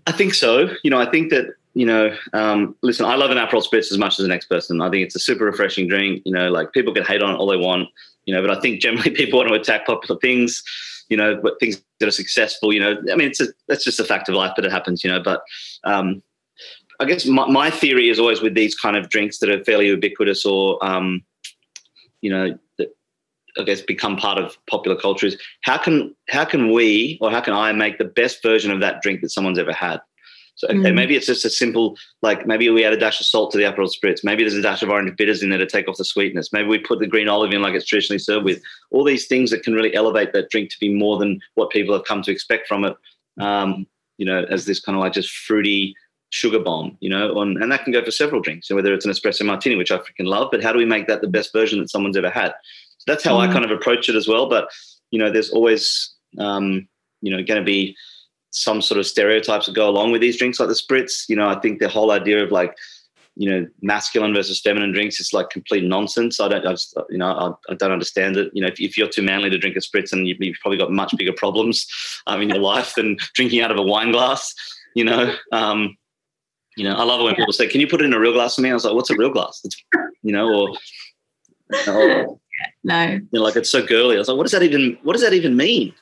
I 0.07 0.13
think 0.13 0.35
so. 0.35 0.69
You 0.85 0.91
know, 0.91 1.01
I 1.01 1.11
think 1.11 1.31
that 1.31 1.47
you 1.73 1.87
know, 1.87 2.15
um, 2.35 2.77
listen, 2.83 3.07
I 3.07 3.15
love 3.15 3.31
an 3.31 3.39
Aperol 3.39 3.65
Spritz 3.65 3.91
as 3.91 3.97
much 3.97 4.19
as 4.19 4.25
the 4.25 4.29
next 4.29 4.47
person. 4.47 4.83
I 4.83 4.91
think 4.91 5.07
it's 5.07 5.17
a 5.17 5.21
super 5.21 5.47
refreshing 5.47 5.89
drink. 5.89 6.21
You 6.27 6.33
know, 6.33 6.51
like 6.51 6.75
people 6.75 6.93
can 6.93 7.03
hate 7.03 7.23
on 7.23 7.35
it 7.35 7.39
all 7.39 7.47
they 7.47 7.57
want. 7.57 7.89
You 8.27 8.35
know, 8.35 8.43
but 8.43 8.51
I 8.51 8.61
think 8.61 8.83
generally 8.83 9.11
people 9.23 9.39
want 9.39 9.49
to 9.49 9.55
attack 9.55 9.87
popular 9.87 10.21
things 10.21 10.63
you 11.09 11.17
know, 11.17 11.41
but 11.43 11.59
things 11.59 11.83
that 12.01 12.07
are 12.07 12.11
successful, 12.11 12.71
you 12.71 12.81
know, 12.81 12.95
I 13.11 13.17
mean, 13.17 13.29
it's 13.29 13.41
a, 13.41 13.47
that's 13.67 13.83
just 13.83 13.99
a 13.99 14.05
fact 14.05 14.29
of 14.29 14.35
life, 14.35 14.53
but 14.55 14.67
it 14.67 14.71
happens, 14.71 15.03
you 15.03 15.11
know, 15.11 15.23
but, 15.23 15.41
um, 15.85 16.23
I 17.01 17.07
guess 17.07 17.25
my, 17.25 17.47
my 17.47 17.71
theory 17.71 18.11
is 18.11 18.19
always 18.19 18.43
with 18.43 18.53
these 18.53 18.75
kind 18.75 18.95
of 18.95 19.09
drinks 19.09 19.39
that 19.39 19.49
are 19.49 19.65
fairly 19.65 19.87
ubiquitous 19.87 20.45
or, 20.45 20.85
um, 20.85 21.23
you 22.21 22.31
know, 22.31 22.59
that 22.79 22.89
I 23.59 23.63
guess 23.63 23.81
become 23.81 24.17
part 24.17 24.39
of 24.39 24.57
popular 24.67 24.99
culture 24.99 25.27
is 25.27 25.41
how 25.63 25.79
can, 25.79 26.15
how 26.29 26.45
can 26.45 26.73
we, 26.73 27.19
or 27.21 27.31
how 27.31 27.41
can 27.41 27.55
I 27.55 27.73
make 27.73 27.99
the 27.99 28.05
best 28.05 28.43
version 28.43 28.71
of 28.71 28.81
that 28.81 29.03
drink 29.03 29.21
that 29.21 29.31
someone's 29.31 29.59
ever 29.59 29.73
had? 29.73 30.01
So 30.59 30.67
okay, 30.67 30.91
mm. 30.91 30.95
maybe 30.95 31.15
it's 31.15 31.27
just 31.27 31.45
a 31.45 31.51
simple 31.51 31.97
like 32.21 32.45
maybe 32.45 32.69
we 32.69 32.85
add 32.85 32.93
a 32.93 32.97
dash 32.97 33.21
of 33.21 33.27
salt 33.27 33.53
to 33.53 33.59
the 33.59 33.63
Aperol 33.63 33.89
spritz. 33.89 34.25
Maybe 34.25 34.43
there's 34.43 34.57
a 34.57 34.63
dash 34.63 34.83
of 34.83 34.91
orange 34.91 35.17
bitters 35.17 35.41
in 35.41 35.51
there 35.51 35.59
to 35.59 35.67
take 35.67 35.87
off 35.87 35.99
the 35.99 36.05
sweetness. 36.05 36.53
Maybe 36.53 36.67
we 36.69 36.81
put 36.81 36.99
the 36.99 37.07
green 37.07 37.29
olive 37.29 37.53
in 37.53 37.63
like 37.63 37.75
it's 37.75 37.87
traditionally 37.87 38.19
served 38.19 38.45
with. 38.45 38.61
All 38.91 39.05
these 39.05 39.29
things 39.29 39.53
that 39.53 39.63
can 39.63 39.75
really 39.75 39.95
elevate 39.95 40.33
that 40.33 40.51
drink 40.51 40.71
to 40.71 40.81
be 40.81 40.93
more 40.93 41.17
than 41.17 41.39
what 41.55 41.71
people 41.71 41.95
have 41.95 42.07
come 42.07 42.23
to 42.23 42.33
expect 42.33 42.67
from 42.67 42.85
it. 42.85 42.97
Um, 43.41 43.87
you 44.17 44.27
know, 44.27 44.47
as 44.51 44.65
this 44.65 44.81
kind 44.81 44.99
of 44.99 45.01
like 45.01 45.13
just 45.13 45.31
fruity 45.31 45.95
sugar 46.31 46.59
bomb, 46.59 46.97
you 47.01 47.09
know, 47.09 47.39
on, 47.39 47.61
and 47.63 47.73
that 47.73 47.85
can 47.85 47.93
go 47.93 48.05
for 48.05 48.11
several 48.11 48.41
drinks. 48.41 48.69
So 48.69 48.75
whether 48.75 48.93
it's 48.93 49.05
an 49.05 49.11
espresso 49.11 49.45
martini, 49.47 49.77
which 49.77 49.91
I 49.91 49.99
freaking 49.99 50.27
love, 50.27 50.49
but 50.51 50.63
how 50.63 50.73
do 50.73 50.79
we 50.79 50.85
make 50.85 51.07
that 51.07 51.21
the 51.21 51.29
best 51.29 51.53
version 51.53 51.79
that 51.81 51.91
someone's 51.91 52.17
ever 52.17 52.31
had? 52.31 52.53
So 52.99 53.05
that's 53.07 53.25
how 53.25 53.37
mm. 53.37 53.49
I 53.49 53.53
kind 53.53 53.65
of 53.65 53.71
approach 53.71 54.09
it 54.09 54.17
as 54.17 54.29
well. 54.29 54.49
But 54.49 54.69
you 55.11 55.19
know, 55.19 55.31
there's 55.31 55.51
always 55.51 56.15
um, 56.39 56.87
you 57.23 57.35
know 57.35 57.43
going 57.43 57.61
to 57.61 57.65
be 57.65 57.97
some 58.51 58.81
sort 58.81 58.99
of 58.99 59.07
stereotypes 59.07 59.67
that 59.67 59.75
go 59.75 59.89
along 59.89 60.13
with 60.13 60.21
these 60.21 60.39
drinks 60.39 60.59
like 60.59 60.69
the 60.69 60.75
spritz. 60.75 61.29
You 61.29 61.37
know, 61.37 61.49
I 61.49 61.59
think 61.61 61.81
the 61.81 61.89
whole 61.89 62.11
idea 62.11 62.43
of 62.43 62.51
like, 62.51 62.77
you 63.37 63.49
know, 63.49 63.67
masculine 63.83 64.35
versus 64.35 64.61
feminine 64.61 64.93
drinks 64.93 65.21
is 65.21 65.33
like 65.33 65.51
complete 65.51 65.85
nonsense. 65.85 66.41
I 66.41 66.49
don't, 66.49 66.67
I 66.67 66.73
just, 66.73 66.97
you 67.11 67.19
know, 67.19 67.31
I, 67.69 67.73
I 67.73 67.77
don't 67.77 67.93
understand 67.93 68.37
it. 68.37 68.51
You 68.53 68.63
know, 68.63 68.69
if, 68.69 68.81
if, 68.81 68.97
you're 68.97 69.09
too 69.09 69.23
manly 69.23 69.51
to 69.51 69.59
drink 69.59 69.77
a 69.77 69.81
spritz, 69.81 70.13
and 70.13 70.27
you've, 70.27 70.39
you've 70.41 70.59
probably 70.61 70.79
got 70.79 70.91
much 70.91 71.17
bigger 71.17 71.33
problems 71.33 71.87
um, 72.27 72.41
in 72.43 72.49
your 72.49 72.59
life 72.59 72.95
than 72.95 73.17
drinking 73.35 73.61
out 73.61 73.71
of 73.71 73.79
a 73.79 73.83
wine 73.83 74.13
glass. 74.13 74.55
You 74.95 75.05
know, 75.05 75.35
um, 75.53 75.97
you 76.79 76.85
know, 76.85 76.95
I 76.95 77.03
love 77.03 77.21
it 77.21 77.25
when 77.25 77.35
people 77.35 77.53
say, 77.53 77.67
"Can 77.67 77.81
you 77.81 77.89
put 77.89 78.01
it 78.01 78.05
in 78.05 78.15
a 78.15 78.21
real 78.21 78.33
glass 78.33 78.55
for 78.55 78.61
me?" 78.61 78.71
I 78.71 78.75
was 78.75 78.85
like, 78.85 78.95
"What's 78.95 79.11
a 79.11 79.17
real 79.17 79.31
glass?" 79.31 79.61
It's, 79.65 79.77
you 80.23 80.33
know, 80.33 80.49
or, 80.49 80.69
or 81.89 82.39
no, 82.85 83.05
you 83.05 83.29
know, 83.33 83.43
like 83.43 83.57
it's 83.57 83.69
so 83.69 83.85
girly. 83.85 84.15
I 84.15 84.19
was 84.21 84.29
like, 84.29 84.37
"What 84.37 84.45
does 84.45 84.53
that 84.53 84.63
even? 84.63 84.97
What 85.03 85.15
does 85.15 85.23
that 85.23 85.35
even 85.35 85.57
mean?" 85.57 85.93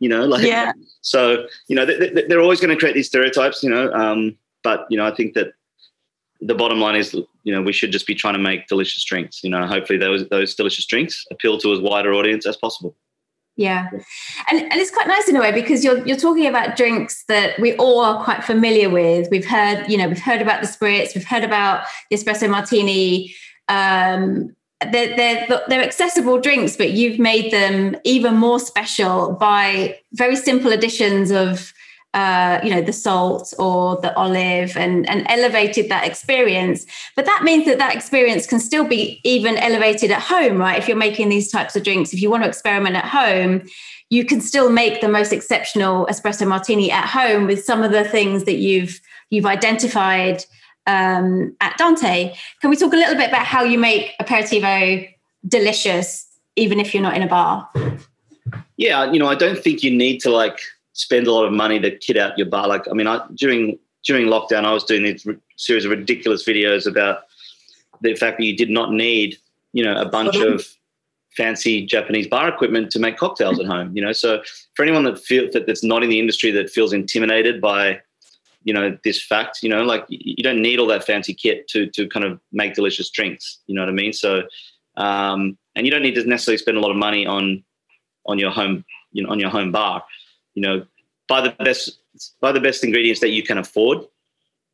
You 0.00 0.08
know, 0.08 0.24
like 0.34 0.44
yeah. 0.44 0.72
So 1.00 1.46
you 1.68 1.76
know 1.76 1.86
they, 1.86 2.34
are 2.34 2.40
always 2.40 2.60
going 2.60 2.70
to 2.70 2.76
create 2.76 2.94
these 2.94 3.06
stereotypes. 3.06 3.62
You 3.62 3.70
know, 3.70 3.92
um, 3.92 4.36
but 4.64 4.86
you 4.90 4.96
know 4.96 5.06
I 5.06 5.14
think 5.14 5.34
that 5.34 5.52
the 6.40 6.54
bottom 6.54 6.80
line 6.80 6.96
is 6.96 7.14
you 7.44 7.54
know 7.54 7.62
we 7.62 7.72
should 7.72 7.92
just 7.92 8.06
be 8.06 8.14
trying 8.14 8.34
to 8.34 8.40
make 8.40 8.66
delicious 8.66 9.04
drinks. 9.04 9.44
You 9.44 9.50
know, 9.50 9.64
hopefully 9.64 9.98
those 9.98 10.28
those 10.28 10.56
delicious 10.56 10.86
drinks 10.86 11.24
appeal 11.30 11.56
to 11.58 11.72
as 11.72 11.78
wider 11.78 12.12
audience 12.12 12.46
as 12.46 12.56
possible. 12.56 12.96
Yeah, 13.56 13.88
and 13.90 14.60
and 14.60 14.74
it's 14.74 14.90
quite 14.90 15.08
nice 15.08 15.28
in 15.28 15.36
a 15.36 15.40
way 15.40 15.50
because 15.50 15.82
you're 15.82 16.06
you're 16.06 16.18
talking 16.18 16.46
about 16.46 16.76
drinks 16.76 17.24
that 17.28 17.58
we 17.58 17.74
all 17.76 18.00
are 18.00 18.22
quite 18.22 18.44
familiar 18.44 18.90
with. 18.90 19.28
We've 19.30 19.46
heard 19.46 19.86
you 19.88 19.96
know 19.96 20.08
we've 20.08 20.20
heard 20.20 20.42
about 20.42 20.60
the 20.60 20.68
spritz, 20.68 21.14
we've 21.14 21.24
heard 21.24 21.42
about 21.42 21.86
the 22.10 22.16
espresso 22.16 22.50
martini. 22.50 23.34
Um, 23.68 24.54
they're, 24.92 25.16
they're, 25.16 25.62
they're 25.68 25.82
accessible 25.82 26.38
drinks, 26.38 26.76
but 26.76 26.90
you've 26.90 27.18
made 27.18 27.50
them 27.50 27.96
even 28.04 28.34
more 28.34 28.60
special 28.60 29.32
by 29.32 29.98
very 30.12 30.36
simple 30.36 30.70
additions 30.70 31.30
of, 31.30 31.72
uh, 32.16 32.58
you 32.64 32.70
know, 32.70 32.80
the 32.80 32.94
salt 32.94 33.52
or 33.58 34.00
the 34.00 34.16
olive 34.16 34.74
and, 34.74 35.06
and 35.06 35.26
elevated 35.28 35.90
that 35.90 36.06
experience. 36.06 36.86
But 37.14 37.26
that 37.26 37.42
means 37.44 37.66
that 37.66 37.76
that 37.76 37.94
experience 37.94 38.46
can 38.46 38.58
still 38.58 38.84
be 38.84 39.20
even 39.22 39.58
elevated 39.58 40.10
at 40.10 40.22
home, 40.22 40.56
right? 40.56 40.78
If 40.78 40.88
you're 40.88 40.96
making 40.96 41.28
these 41.28 41.52
types 41.52 41.76
of 41.76 41.82
drinks, 41.82 42.14
if 42.14 42.22
you 42.22 42.30
want 42.30 42.42
to 42.42 42.48
experiment 42.48 42.96
at 42.96 43.04
home, 43.04 43.68
you 44.08 44.24
can 44.24 44.40
still 44.40 44.70
make 44.70 45.02
the 45.02 45.08
most 45.08 45.30
exceptional 45.30 46.06
espresso 46.06 46.48
martini 46.48 46.90
at 46.90 47.06
home 47.06 47.46
with 47.46 47.62
some 47.62 47.82
of 47.82 47.92
the 47.92 48.04
things 48.04 48.44
that 48.44 48.56
you've 48.56 48.98
you've 49.28 49.44
identified 49.44 50.42
um, 50.86 51.54
at 51.60 51.76
Dante. 51.76 52.34
Can 52.62 52.70
we 52.70 52.76
talk 52.76 52.94
a 52.94 52.96
little 52.96 53.16
bit 53.16 53.28
about 53.28 53.44
how 53.44 53.62
you 53.62 53.78
make 53.78 54.14
aperitivo 54.22 55.06
delicious, 55.46 56.26
even 56.54 56.80
if 56.80 56.94
you're 56.94 57.02
not 57.02 57.14
in 57.14 57.22
a 57.22 57.28
bar? 57.28 57.68
Yeah, 58.78 59.12
you 59.12 59.18
know, 59.18 59.26
I 59.26 59.34
don't 59.34 59.58
think 59.58 59.82
you 59.82 59.90
need 59.90 60.20
to 60.20 60.30
like 60.30 60.60
spend 60.96 61.26
a 61.26 61.32
lot 61.32 61.44
of 61.44 61.52
money 61.52 61.78
to 61.78 61.96
kit 61.98 62.16
out 62.16 62.36
your 62.38 62.46
bar. 62.46 62.66
Like, 62.66 62.88
I 62.90 62.94
mean, 62.94 63.06
I 63.06 63.24
during 63.34 63.78
during 64.04 64.26
lockdown, 64.26 64.64
I 64.64 64.72
was 64.72 64.84
doing 64.84 65.02
this 65.02 65.26
series 65.56 65.84
of 65.84 65.90
ridiculous 65.90 66.44
videos 66.44 66.86
about 66.86 67.20
the 68.00 68.14
fact 68.14 68.38
that 68.38 68.44
you 68.44 68.56
did 68.56 68.70
not 68.70 68.92
need, 68.92 69.36
you 69.72 69.84
know, 69.84 69.94
a 69.96 70.08
bunch 70.08 70.36
of 70.36 70.64
fancy 71.36 71.84
Japanese 71.84 72.26
bar 72.26 72.48
equipment 72.48 72.90
to 72.92 72.98
make 72.98 73.16
cocktails 73.16 73.60
at 73.60 73.66
home. 73.66 73.94
You 73.94 74.02
know, 74.02 74.12
so 74.12 74.42
for 74.74 74.82
anyone 74.82 75.04
that 75.04 75.18
feels 75.18 75.52
that 75.52 75.66
that's 75.66 75.84
not 75.84 76.02
in 76.02 76.08
the 76.08 76.18
industry 76.18 76.50
that 76.52 76.70
feels 76.70 76.92
intimidated 76.92 77.60
by 77.60 78.00
you 78.64 78.74
know 78.74 78.98
this 79.04 79.24
fact 79.24 79.60
you 79.62 79.68
know 79.68 79.84
like 79.84 80.04
you 80.08 80.42
don't 80.42 80.60
need 80.60 80.80
all 80.80 80.88
that 80.88 81.04
fancy 81.04 81.32
kit 81.32 81.68
to 81.68 81.86
to 81.90 82.08
kind 82.08 82.24
of 82.24 82.40
make 82.50 82.74
delicious 82.74 83.08
drinks 83.10 83.60
you 83.68 83.76
know 83.76 83.80
what 83.82 83.88
i 83.88 83.92
mean 83.92 84.12
so 84.12 84.42
um, 84.96 85.56
and 85.76 85.86
you 85.86 85.92
don't 85.92 86.02
need 86.02 86.16
to 86.16 86.24
necessarily 86.24 86.58
spend 86.58 86.76
a 86.76 86.80
lot 86.80 86.90
of 86.90 86.96
money 86.96 87.26
on 87.26 87.62
on 88.24 88.40
your 88.40 88.50
home 88.50 88.84
you 89.12 89.22
know 89.22 89.30
on 89.30 89.38
your 89.38 89.50
home 89.50 89.70
bar 89.70 90.02
you 90.56 90.62
know 90.62 90.84
buy 91.28 91.40
the 91.40 91.54
best 91.64 91.98
buy 92.40 92.50
the 92.50 92.60
best 92.60 92.82
ingredients 92.82 93.20
that 93.20 93.30
you 93.30 93.44
can 93.44 93.58
afford 93.58 94.04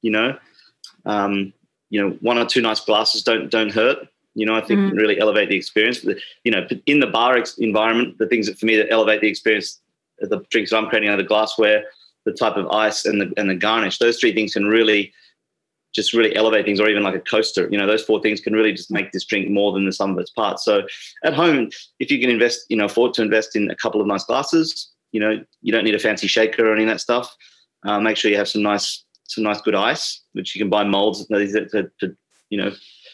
you 0.01 0.11
know 0.11 0.38
um, 1.05 1.53
you 1.90 2.01
know 2.01 2.16
one 2.21 2.38
or 2.38 2.47
two 2.47 2.62
nice 2.62 2.81
glasses 2.81 3.23
don't 3.23 3.51
don't 3.51 3.73
hurt 3.73 4.09
you 4.35 4.47
know 4.47 4.55
i 4.55 4.62
think 4.62 4.81
mm. 4.81 4.97
really 4.97 5.21
elevate 5.21 5.51
the 5.51 5.57
experience 5.57 6.03
you 6.45 6.51
know 6.51 6.66
in 6.87 7.01
the 7.01 7.07
bar 7.07 7.37
ex- 7.37 7.59
environment 7.59 8.16
the 8.16 8.27
things 8.27 8.47
that 8.47 8.59
for 8.59 8.64
me 8.64 8.77
that 8.77 8.90
elevate 8.90 9.21
the 9.21 9.29
experience 9.29 9.83
the 10.29 10.45
drinks 10.51 10.71
that 10.71 10.79
I'm 10.79 10.88
creating 10.88 11.11
are 11.11 11.16
the 11.16 11.23
glassware, 11.23 11.85
the 12.25 12.33
type 12.33 12.57
of 12.57 12.68
ice, 12.68 13.05
and 13.05 13.21
the 13.21 13.33
and 13.37 13.51
the 13.51 13.55
garnish. 13.55 13.99
Those 13.99 14.18
three 14.18 14.33
things 14.33 14.55
can 14.55 14.66
really 14.66 15.12
just 15.95 16.14
really 16.14 16.35
elevate 16.35 16.64
things, 16.64 16.81
or 16.81 16.88
even 16.88 17.03
like 17.03 17.14
a 17.14 17.21
coaster. 17.21 17.68
You 17.71 17.79
know, 17.79 17.87
those 17.87 18.05
four 18.05 18.21
things 18.21 18.40
can 18.40 18.55
really 18.55 18.73
just 18.73 18.90
make 18.90 19.12
this 19.12 19.25
drink 19.25 19.51
more 19.51 19.73
than 19.73 19.85
the 19.85 19.92
sum 19.92 20.12
of 20.12 20.18
its 20.18 20.31
parts. 20.31 20.64
So 20.64 20.83
at 21.25 21.35
home, 21.35 21.71
if 21.99 22.11
you 22.11 22.18
can 22.18 22.31
invest, 22.31 22.66
you 22.68 22.77
know, 22.77 22.87
afford 22.87 23.14
to 23.14 23.23
invest 23.23 23.57
in 23.57 23.71
a 23.71 23.77
couple 23.77 24.01
of 24.01 24.07
nice 24.07 24.25
glasses, 24.25 24.91
you 25.12 25.20
know, 25.20 25.44
you 25.61 25.72
don't 25.72 25.85
need 25.85 25.94
a 25.94 25.98
fancy 25.98 26.27
shaker 26.27 26.68
or 26.68 26.75
any 26.75 26.83
of 26.83 26.88
that 26.88 27.01
stuff. 27.01 27.35
Uh, 27.87 28.01
make 28.01 28.16
sure 28.16 28.31
you 28.31 28.37
have 28.37 28.48
some 28.48 28.62
nice, 28.62 29.05
some 29.29 29.44
nice 29.44 29.61
good 29.61 29.75
ice, 29.75 30.22
which 30.33 30.55
you 30.55 30.61
can 30.61 30.70
buy 30.70 30.85
molds 30.85 31.27
that, 31.29 32.11
you 32.51 32.59
know, 32.59 32.72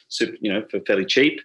super, 0.09 0.37
you 0.41 0.53
know, 0.53 0.65
for 0.71 0.81
fairly 0.81 1.05
cheap. 1.05 1.41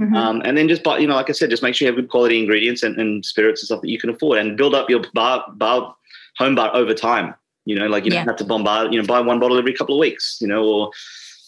Mm-hmm. 0.00 0.14
Um, 0.14 0.42
and 0.44 0.58
then 0.58 0.68
just 0.68 0.82
buy, 0.82 0.98
you 0.98 1.06
know, 1.06 1.14
like 1.14 1.30
I 1.30 1.32
said, 1.32 1.48
just 1.48 1.62
make 1.62 1.74
sure 1.74 1.86
you 1.86 1.92
have 1.92 2.00
good 2.00 2.10
quality 2.10 2.38
ingredients 2.38 2.82
and, 2.82 3.00
and 3.00 3.24
spirits 3.24 3.62
and 3.62 3.66
stuff 3.66 3.80
that 3.80 3.88
you 3.88 3.98
can 3.98 4.10
afford, 4.10 4.38
and 4.38 4.56
build 4.56 4.74
up 4.74 4.90
your 4.90 5.02
bar, 5.14 5.44
bar 5.54 5.94
home 6.36 6.54
bar 6.54 6.74
over 6.74 6.92
time. 6.92 7.34
You 7.64 7.76
know, 7.76 7.86
like 7.86 8.04
you 8.04 8.12
yeah. 8.12 8.18
don't 8.18 8.28
have 8.28 8.36
to 8.36 8.44
bombard. 8.44 8.92
You 8.92 9.00
know, 9.00 9.06
buy 9.06 9.20
one 9.20 9.40
bottle 9.40 9.58
every 9.58 9.72
couple 9.72 9.94
of 9.94 10.00
weeks. 10.00 10.38
You 10.40 10.48
know, 10.48 10.64
or 10.64 10.90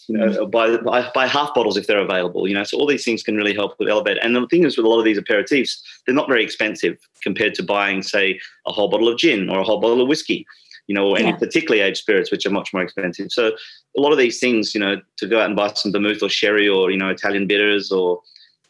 you 0.09 0.17
know, 0.17 0.27
mm-hmm. 0.27 0.49
buy, 0.49 0.77
buy, 0.77 1.09
buy 1.13 1.27
half 1.27 1.53
bottles 1.53 1.77
if 1.77 1.87
they're 1.87 1.99
available. 1.99 2.47
You 2.47 2.55
know, 2.55 2.63
so 2.63 2.77
all 2.77 2.87
these 2.87 3.05
things 3.05 3.23
can 3.23 3.35
really 3.35 3.53
help 3.53 3.75
with 3.79 3.87
elevate. 3.87 4.17
And 4.21 4.35
the 4.35 4.47
thing 4.47 4.65
is, 4.65 4.75
with 4.75 4.85
a 4.85 4.89
lot 4.89 4.99
of 4.99 5.05
these 5.05 5.19
aperitifs, 5.19 5.79
they're 6.05 6.15
not 6.15 6.27
very 6.27 6.43
expensive 6.43 6.97
compared 7.21 7.53
to 7.55 7.63
buying, 7.63 8.01
say, 8.01 8.39
a 8.67 8.71
whole 8.71 8.89
bottle 8.89 9.07
of 9.07 9.17
gin 9.17 9.49
or 9.49 9.59
a 9.59 9.63
whole 9.63 9.79
bottle 9.79 10.01
of 10.01 10.07
whiskey. 10.07 10.45
You 10.87 10.95
know, 10.95 11.07
or 11.07 11.19
any 11.19 11.29
yeah. 11.29 11.35
particularly 11.35 11.81
aged 11.81 11.97
spirits, 11.97 12.31
which 12.31 12.47
are 12.47 12.49
much 12.49 12.73
more 12.73 12.81
expensive. 12.81 13.31
So 13.31 13.51
a 13.95 14.01
lot 14.01 14.11
of 14.11 14.17
these 14.17 14.39
things, 14.39 14.73
you 14.73 14.81
know, 14.81 14.99
to 15.17 15.27
go 15.27 15.39
out 15.39 15.45
and 15.45 15.55
buy 15.55 15.71
some 15.73 15.91
vermouth 15.91 16.23
or 16.23 16.29
sherry 16.29 16.67
or 16.67 16.89
you 16.89 16.97
know 16.97 17.09
Italian 17.09 17.45
bitters 17.45 17.91
or 17.91 18.21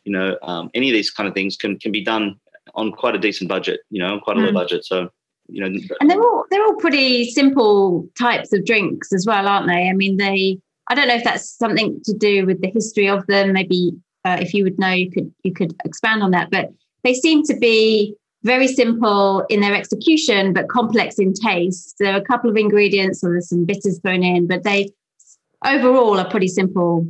you 0.10 0.12
know, 0.12 0.38
um, 0.42 0.70
any 0.74 0.90
of 0.90 0.94
these 0.94 1.12
kind 1.12 1.28
of 1.30 1.36
things 1.36 1.56
can 1.56 1.78
can 1.80 1.92
be 1.92 2.04
done 2.04 2.40
on 2.76 2.92
quite 2.92 3.16
a 3.16 3.20
decent 3.20 3.50
budget, 3.50 3.82
you 3.90 4.02
know, 4.02 4.20
quite 4.20 4.38
a 4.38 4.40
mm. 4.40 4.48
low 4.48 4.54
budget. 4.54 4.86
So, 4.86 5.10
you 5.48 5.62
know, 5.62 5.80
and 6.00 6.10
they're 6.10 6.22
all 6.22 6.46
they're 6.50 6.64
all 6.64 6.76
pretty 6.76 7.30
simple 7.30 8.08
types 8.18 8.54
of 8.54 8.66
drinks 8.66 9.14
as 9.14 9.26
well, 9.26 9.48
aren't 9.48 9.68
they? 9.68 9.90
I 9.90 9.94
mean, 9.94 10.18
they. 10.18 10.60
I 10.90 10.96
don't 10.96 11.08
know 11.08 11.16
if 11.16 11.24
that's 11.24 11.50
something 11.50 12.02
to 12.04 12.14
do 12.14 12.46
with 12.46 12.62
the 12.62 12.70
history 12.70 13.08
of 13.08 13.26
them. 13.28 13.54
Maybe 13.54 13.94
uh, 14.26 14.38
if 14.42 14.54
you 14.54 14.64
would 14.64 14.80
know, 14.80 14.92
you 14.92 15.12
could 15.12 15.32
you 15.44 15.54
could 15.54 15.76
expand 15.86 16.24
on 16.24 16.32
that. 16.32 16.50
But 16.52 16.70
they 17.04 17.14
seem 17.14 17.44
to 17.44 17.56
be 17.56 18.16
very 18.44 18.68
simple 18.68 19.46
in 19.50 19.60
their 19.60 19.76
execution, 19.76 20.54
but 20.54 20.70
complex 20.70 21.20
in 21.20 21.34
taste. 21.34 21.96
There 22.00 22.14
are 22.14 22.18
a 22.18 22.26
couple 22.26 22.50
of 22.50 22.58
ingredients, 22.58 23.24
or 23.24 23.32
there's 23.32 23.50
some 23.50 23.66
bitters 23.66 24.00
thrown 24.00 24.24
in, 24.24 24.48
but 24.48 24.64
they 24.64 24.90
overall 25.66 26.18
are 26.20 26.30
pretty 26.30 26.48
simple 26.48 27.06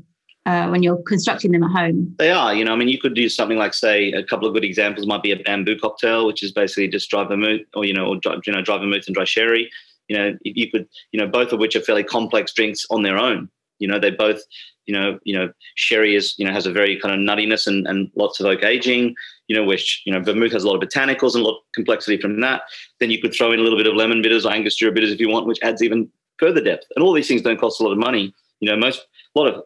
uh, 0.45 0.67
when 0.67 0.81
you're 0.81 1.01
constructing 1.03 1.51
them 1.51 1.63
at 1.63 1.71
home? 1.71 2.15
They 2.17 2.31
are. 2.31 2.53
You 2.53 2.65
know, 2.65 2.73
I 2.73 2.75
mean, 2.75 2.87
you 2.87 2.99
could 2.99 3.13
do 3.13 3.29
something 3.29 3.57
like, 3.57 3.73
say, 3.73 4.11
a 4.11 4.23
couple 4.23 4.47
of 4.47 4.53
good 4.53 4.63
examples 4.63 5.05
might 5.05 5.21
be 5.21 5.31
a 5.31 5.37
bamboo 5.37 5.77
cocktail, 5.77 6.25
which 6.25 6.41
is 6.43 6.51
basically 6.51 6.87
just 6.87 7.09
dry 7.09 7.23
vermouth, 7.23 7.61
or 7.75 7.85
you 7.85 7.93
know, 7.93 8.07
or 8.07 8.19
you 8.45 8.53
know, 8.53 8.61
dry 8.61 8.77
vermouth 8.77 9.03
and 9.07 9.15
dry 9.15 9.25
sherry. 9.25 9.69
You 10.07 10.17
know, 10.17 10.37
you 10.43 10.71
could, 10.71 10.87
you 11.11 11.19
know, 11.19 11.27
both 11.27 11.51
of 11.51 11.59
which 11.59 11.75
are 11.75 11.81
fairly 11.81 12.03
complex 12.03 12.51
drinks 12.53 12.85
on 12.89 13.03
their 13.03 13.17
own. 13.17 13.49
You 13.79 13.87
know, 13.87 13.99
they 13.99 14.11
both, 14.11 14.41
you 14.85 14.93
know, 14.93 15.19
you 15.23 15.37
know, 15.37 15.51
sherry 15.75 16.15
is, 16.15 16.35
you 16.37 16.45
know, 16.45 16.51
has 16.51 16.65
a 16.65 16.71
very 16.71 16.99
kind 16.99 17.13
of 17.13 17.19
nuttiness 17.19 17.67
and, 17.67 17.87
and 17.87 18.11
lots 18.15 18.39
of 18.39 18.45
oak 18.45 18.63
aging. 18.63 19.15
You 19.47 19.55
know, 19.55 19.63
which 19.63 20.03
you 20.05 20.13
know, 20.13 20.21
vermouth 20.21 20.51
has 20.51 20.63
a 20.63 20.67
lot 20.67 20.81
of 20.81 20.87
botanicals 20.87 21.33
and 21.33 21.43
a 21.43 21.47
lot 21.47 21.57
of 21.57 21.63
complexity 21.73 22.21
from 22.21 22.39
that. 22.41 22.61
Then 22.99 23.09
you 23.09 23.21
could 23.21 23.33
throw 23.33 23.51
in 23.51 23.59
a 23.59 23.63
little 23.63 23.77
bit 23.77 23.87
of 23.87 23.95
lemon 23.95 24.21
bitters 24.21 24.45
or 24.45 24.51
Angostura 24.51 24.91
bitters 24.91 25.11
if 25.11 25.19
you 25.19 25.29
want, 25.29 25.47
which 25.47 25.59
adds 25.63 25.81
even 25.81 26.09
further 26.37 26.61
depth. 26.61 26.85
And 26.95 27.03
all 27.03 27.13
these 27.13 27.27
things 27.27 27.41
don't 27.41 27.59
cost 27.59 27.81
a 27.81 27.83
lot 27.83 27.91
of 27.91 27.97
money. 27.97 28.33
You 28.59 28.69
know, 28.69 28.77
most 28.77 29.05
a 29.35 29.39
lot 29.39 29.53
of 29.53 29.63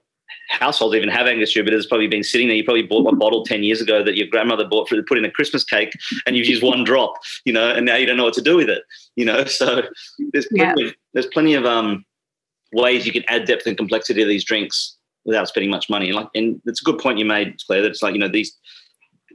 households 0.50 0.96
even 0.96 1.10
have 1.10 1.28
Angostura, 1.28 1.64
but 1.64 1.74
it's 1.74 1.86
probably 1.86 2.08
been 2.08 2.24
sitting 2.24 2.48
there. 2.48 2.58
You 2.58 2.64
probably 2.64 2.84
bought 2.84 3.12
a 3.12 3.16
bottle 3.16 3.46
10 3.46 3.64
years 3.64 3.82
ago 3.82 4.04
that 4.04 4.16
your 4.16 4.28
grandmother 4.28 4.66
bought 4.66 4.90
for 4.90 4.96
the 4.96 5.04
put 5.04 5.18
in 5.18 5.26
a 5.26 5.32
Christmas 5.32 5.64
cake 5.64 5.94
and 6.26 6.36
you've 6.36 6.48
used 6.48 6.64
one 6.64 6.84
drop, 6.84 7.16
you 7.46 7.54
know, 7.54 7.72
and 7.72 7.86
now 7.86 7.96
you 7.96 8.06
don't 8.06 8.18
know 8.18 8.24
what 8.24 8.34
to 8.36 8.42
do 8.42 8.56
with 8.56 8.70
it, 8.70 8.84
you 9.16 9.26
know. 9.26 9.44
So 9.54 9.84
there's 10.32 10.48
plenty, 10.48 10.82
yeah. 10.82 10.88
of, 10.88 10.96
there's 11.14 11.28
plenty 11.28 11.54
of 11.54 11.66
um, 11.66 12.04
ways 12.74 13.06
you 13.06 13.12
can 13.12 13.24
add 13.28 13.46
depth 13.46 13.66
and 13.66 13.78
complexity 13.78 14.22
to 14.22 14.28
these 14.28 14.44
drinks 14.44 14.98
without 15.26 15.48
spending 15.48 15.70
much 15.70 15.90
money. 15.90 16.08
And 16.08 16.16
like, 16.16 16.30
and 16.36 16.62
it's 16.66 16.82
a 16.82 16.84
good 16.84 17.00
point 17.00 17.20
you 17.20 17.26
made, 17.26 17.58
Claire, 17.66 17.82
that 17.82 17.92
it's 17.92 18.04
like, 18.04 18.14
you 18.14 18.20
know, 18.20 18.28
these 18.28 18.58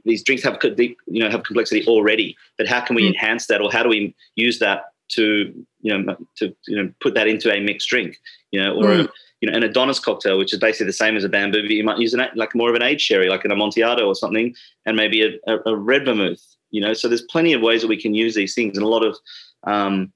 these 0.05 0.23
drinks 0.23 0.43
have 0.43 0.59
deep, 0.75 0.97
you 1.07 1.21
know, 1.21 1.29
have 1.29 1.43
complexity 1.43 1.85
already, 1.85 2.35
but 2.57 2.67
how 2.67 2.79
can 2.79 2.95
we 2.95 3.03
mm. 3.03 3.07
enhance 3.07 3.47
that 3.47 3.61
or 3.61 3.71
how 3.71 3.83
do 3.83 3.89
we 3.89 4.15
use 4.35 4.59
that 4.59 4.83
to, 5.09 5.53
you 5.81 5.97
know, 5.97 6.15
to, 6.37 6.55
you 6.67 6.75
know, 6.75 6.91
put 7.01 7.15
that 7.15 7.27
into 7.27 7.51
a 7.51 7.59
mixed 7.59 7.89
drink, 7.89 8.17
you 8.51 8.61
know, 8.61 8.75
or 8.75 8.85
mm. 8.85 9.05
a, 9.05 9.09
you 9.41 9.49
know, 9.49 9.57
an 9.57 9.63
Adonis 9.63 9.99
cocktail, 9.99 10.37
which 10.37 10.53
is 10.53 10.59
basically 10.59 10.87
the 10.87 10.93
same 10.93 11.15
as 11.15 11.23
a 11.23 11.29
bamboo, 11.29 11.61
but 11.61 11.71
you 11.71 11.83
might 11.83 11.97
use 11.97 12.13
an 12.13 12.25
like 12.35 12.55
more 12.55 12.69
of 12.69 12.75
an 12.75 12.83
aged 12.83 13.01
sherry, 13.01 13.29
like 13.29 13.45
an 13.45 13.51
Amontillado 13.51 14.05
or 14.05 14.15
something, 14.15 14.53
and 14.85 14.97
maybe 14.97 15.21
a, 15.23 15.51
a, 15.51 15.59
a, 15.65 15.75
red 15.75 16.05
vermouth. 16.05 16.43
You 16.71 16.81
know, 16.81 16.93
so 16.93 17.07
there's 17.07 17.23
plenty 17.23 17.53
of 17.53 17.61
ways 17.61 17.81
that 17.81 17.87
we 17.87 18.01
can 18.01 18.13
use 18.13 18.35
these 18.35 18.53
things, 18.53 18.77
and 18.77 18.85
a 18.85 18.89
lot 18.89 19.05
of 19.05 19.17
um, 19.63 20.11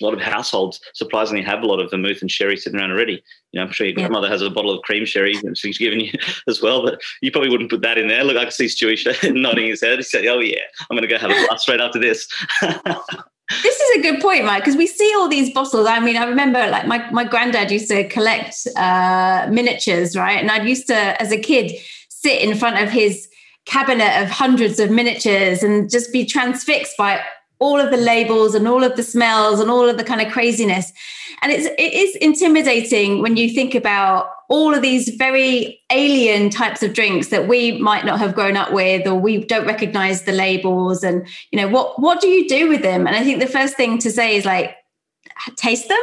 a 0.00 0.04
lot 0.04 0.14
of 0.14 0.20
households 0.20 0.80
surprisingly 0.94 1.42
have 1.42 1.62
a 1.62 1.66
lot 1.66 1.80
of 1.80 1.90
vermouth 1.90 2.20
and 2.20 2.30
sherry 2.30 2.56
sitting 2.56 2.78
around 2.78 2.90
already. 2.90 3.22
You 3.52 3.60
know, 3.60 3.66
I'm 3.66 3.72
sure 3.72 3.86
your 3.86 3.94
grandmother 3.94 4.28
has 4.28 4.42
a 4.42 4.50
bottle 4.50 4.72
of 4.72 4.82
cream 4.82 5.04
sherry 5.04 5.36
that 5.42 5.58
she's 5.58 5.78
given 5.78 6.00
you 6.00 6.12
as 6.48 6.62
well, 6.62 6.82
but 6.82 7.00
you 7.20 7.30
probably 7.30 7.50
wouldn't 7.50 7.70
put 7.70 7.82
that 7.82 7.98
in 7.98 8.08
there. 8.08 8.24
Look, 8.24 8.36
I 8.36 8.44
can 8.44 8.52
see 8.52 8.66
Stewie 8.66 9.34
nodding 9.34 9.66
his 9.66 9.80
head. 9.80 9.98
He 9.98 10.02
said, 10.02 10.26
"Oh 10.26 10.40
yeah, 10.40 10.60
I'm 10.88 10.96
going 10.96 11.08
to 11.08 11.12
go 11.12 11.18
have 11.18 11.30
a 11.30 11.46
glass 11.46 11.62
straight 11.62 11.80
after 11.80 11.98
this." 11.98 12.28
this 13.62 13.80
is 13.80 13.98
a 13.98 14.02
good 14.02 14.20
point, 14.20 14.44
Mike, 14.44 14.62
because 14.62 14.76
we 14.76 14.86
see 14.86 15.12
all 15.16 15.28
these 15.28 15.52
bottles. 15.52 15.86
I 15.86 16.00
mean, 16.00 16.16
I 16.16 16.24
remember 16.24 16.66
like 16.68 16.86
my, 16.86 17.10
my 17.10 17.24
granddad 17.24 17.70
used 17.70 17.88
to 17.88 18.08
collect 18.08 18.54
uh, 18.76 19.48
miniatures, 19.50 20.16
right? 20.16 20.40
And 20.40 20.50
I 20.50 20.62
used 20.62 20.86
to, 20.86 21.20
as 21.20 21.32
a 21.32 21.38
kid, 21.38 21.72
sit 22.08 22.40
in 22.42 22.56
front 22.56 22.78
of 22.78 22.90
his 22.90 23.28
cabinet 23.66 24.22
of 24.22 24.30
hundreds 24.30 24.78
of 24.78 24.90
miniatures 24.90 25.62
and 25.62 25.90
just 25.90 26.12
be 26.12 26.24
transfixed 26.24 26.96
by 26.96 27.20
all 27.60 27.78
of 27.78 27.90
the 27.90 27.96
labels 27.96 28.54
and 28.54 28.66
all 28.66 28.82
of 28.82 28.96
the 28.96 29.02
smells 29.02 29.60
and 29.60 29.70
all 29.70 29.88
of 29.88 29.98
the 29.98 30.04
kind 30.04 30.20
of 30.20 30.32
craziness. 30.32 30.92
And 31.42 31.52
it's 31.52 31.66
it 31.66 31.92
is 31.94 32.16
intimidating 32.16 33.22
when 33.22 33.36
you 33.36 33.50
think 33.50 33.74
about 33.74 34.30
all 34.50 34.74
of 34.74 34.82
these 34.82 35.10
very 35.10 35.80
alien 35.92 36.50
types 36.50 36.82
of 36.82 36.92
drinks 36.92 37.28
that 37.28 37.46
we 37.46 37.78
might 37.78 38.04
not 38.04 38.18
have 38.18 38.34
grown 38.34 38.56
up 38.56 38.72
with 38.72 39.06
or 39.06 39.14
we 39.14 39.44
don't 39.44 39.66
recognize 39.66 40.22
the 40.22 40.32
labels 40.32 41.04
and 41.04 41.26
you 41.52 41.58
know 41.58 41.68
what 41.68 41.98
what 42.00 42.20
do 42.20 42.28
you 42.28 42.48
do 42.48 42.68
with 42.68 42.82
them 42.82 43.06
and 43.06 43.14
i 43.14 43.22
think 43.22 43.38
the 43.40 43.46
first 43.46 43.76
thing 43.76 43.96
to 43.96 44.10
say 44.10 44.36
is 44.36 44.44
like 44.44 44.74
taste 45.54 45.88
them 45.88 45.98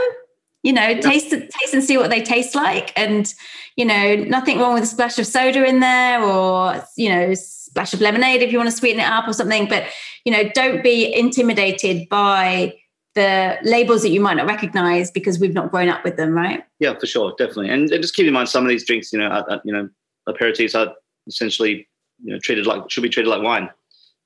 you 0.63 0.71
know 0.71 0.87
yeah. 0.87 1.01
taste 1.01 1.29
taste 1.29 1.73
and 1.73 1.83
see 1.83 1.97
what 1.97 2.09
they 2.09 2.21
taste 2.21 2.55
like 2.55 2.97
and 2.97 3.33
you 3.75 3.85
know 3.85 4.15
nothing 4.15 4.59
wrong 4.59 4.73
with 4.73 4.83
a 4.83 4.87
splash 4.87 5.19
of 5.19 5.27
soda 5.27 5.65
in 5.65 5.81
there 5.81 6.23
or 6.23 6.81
you 6.95 7.09
know 7.09 7.33
splash 7.77 7.93
of 7.93 8.01
lemonade 8.01 8.41
if 8.41 8.51
you 8.51 8.57
want 8.57 8.69
to 8.69 8.75
sweeten 8.75 8.99
it 8.99 9.05
up 9.05 9.27
or 9.27 9.33
something 9.33 9.67
but 9.67 9.83
you 10.25 10.31
know 10.31 10.49
don't 10.55 10.83
be 10.83 11.13
intimidated 11.13 12.09
by 12.09 12.73
the 13.17 13.57
labels 13.63 14.03
that 14.03 14.09
you 14.09 14.21
might 14.21 14.35
not 14.35 14.45
recognize 14.45 15.09
because 15.09 15.39
we've 15.39 15.55
not 15.55 15.71
grown 15.71 15.89
up 15.89 16.03
with 16.03 16.17
them, 16.17 16.33
right? 16.33 16.63
Yeah, 16.79 16.93
for 16.99 17.07
sure, 17.07 17.33
definitely. 17.39 17.71
And 17.71 17.89
just 17.89 18.13
keep 18.13 18.27
in 18.27 18.33
mind, 18.33 18.47
some 18.47 18.63
of 18.63 18.69
these 18.69 18.85
drinks, 18.85 19.11
you 19.11 19.17
know, 19.17 19.25
are, 19.25 19.59
you 19.65 19.73
know, 19.73 19.89
aperitifs 20.29 20.77
are 20.77 20.93
essentially, 21.25 21.87
you 22.23 22.31
know, 22.31 22.39
treated 22.43 22.67
like 22.67 22.83
should 22.91 23.01
be 23.01 23.09
treated 23.09 23.27
like 23.27 23.41
wine. 23.41 23.71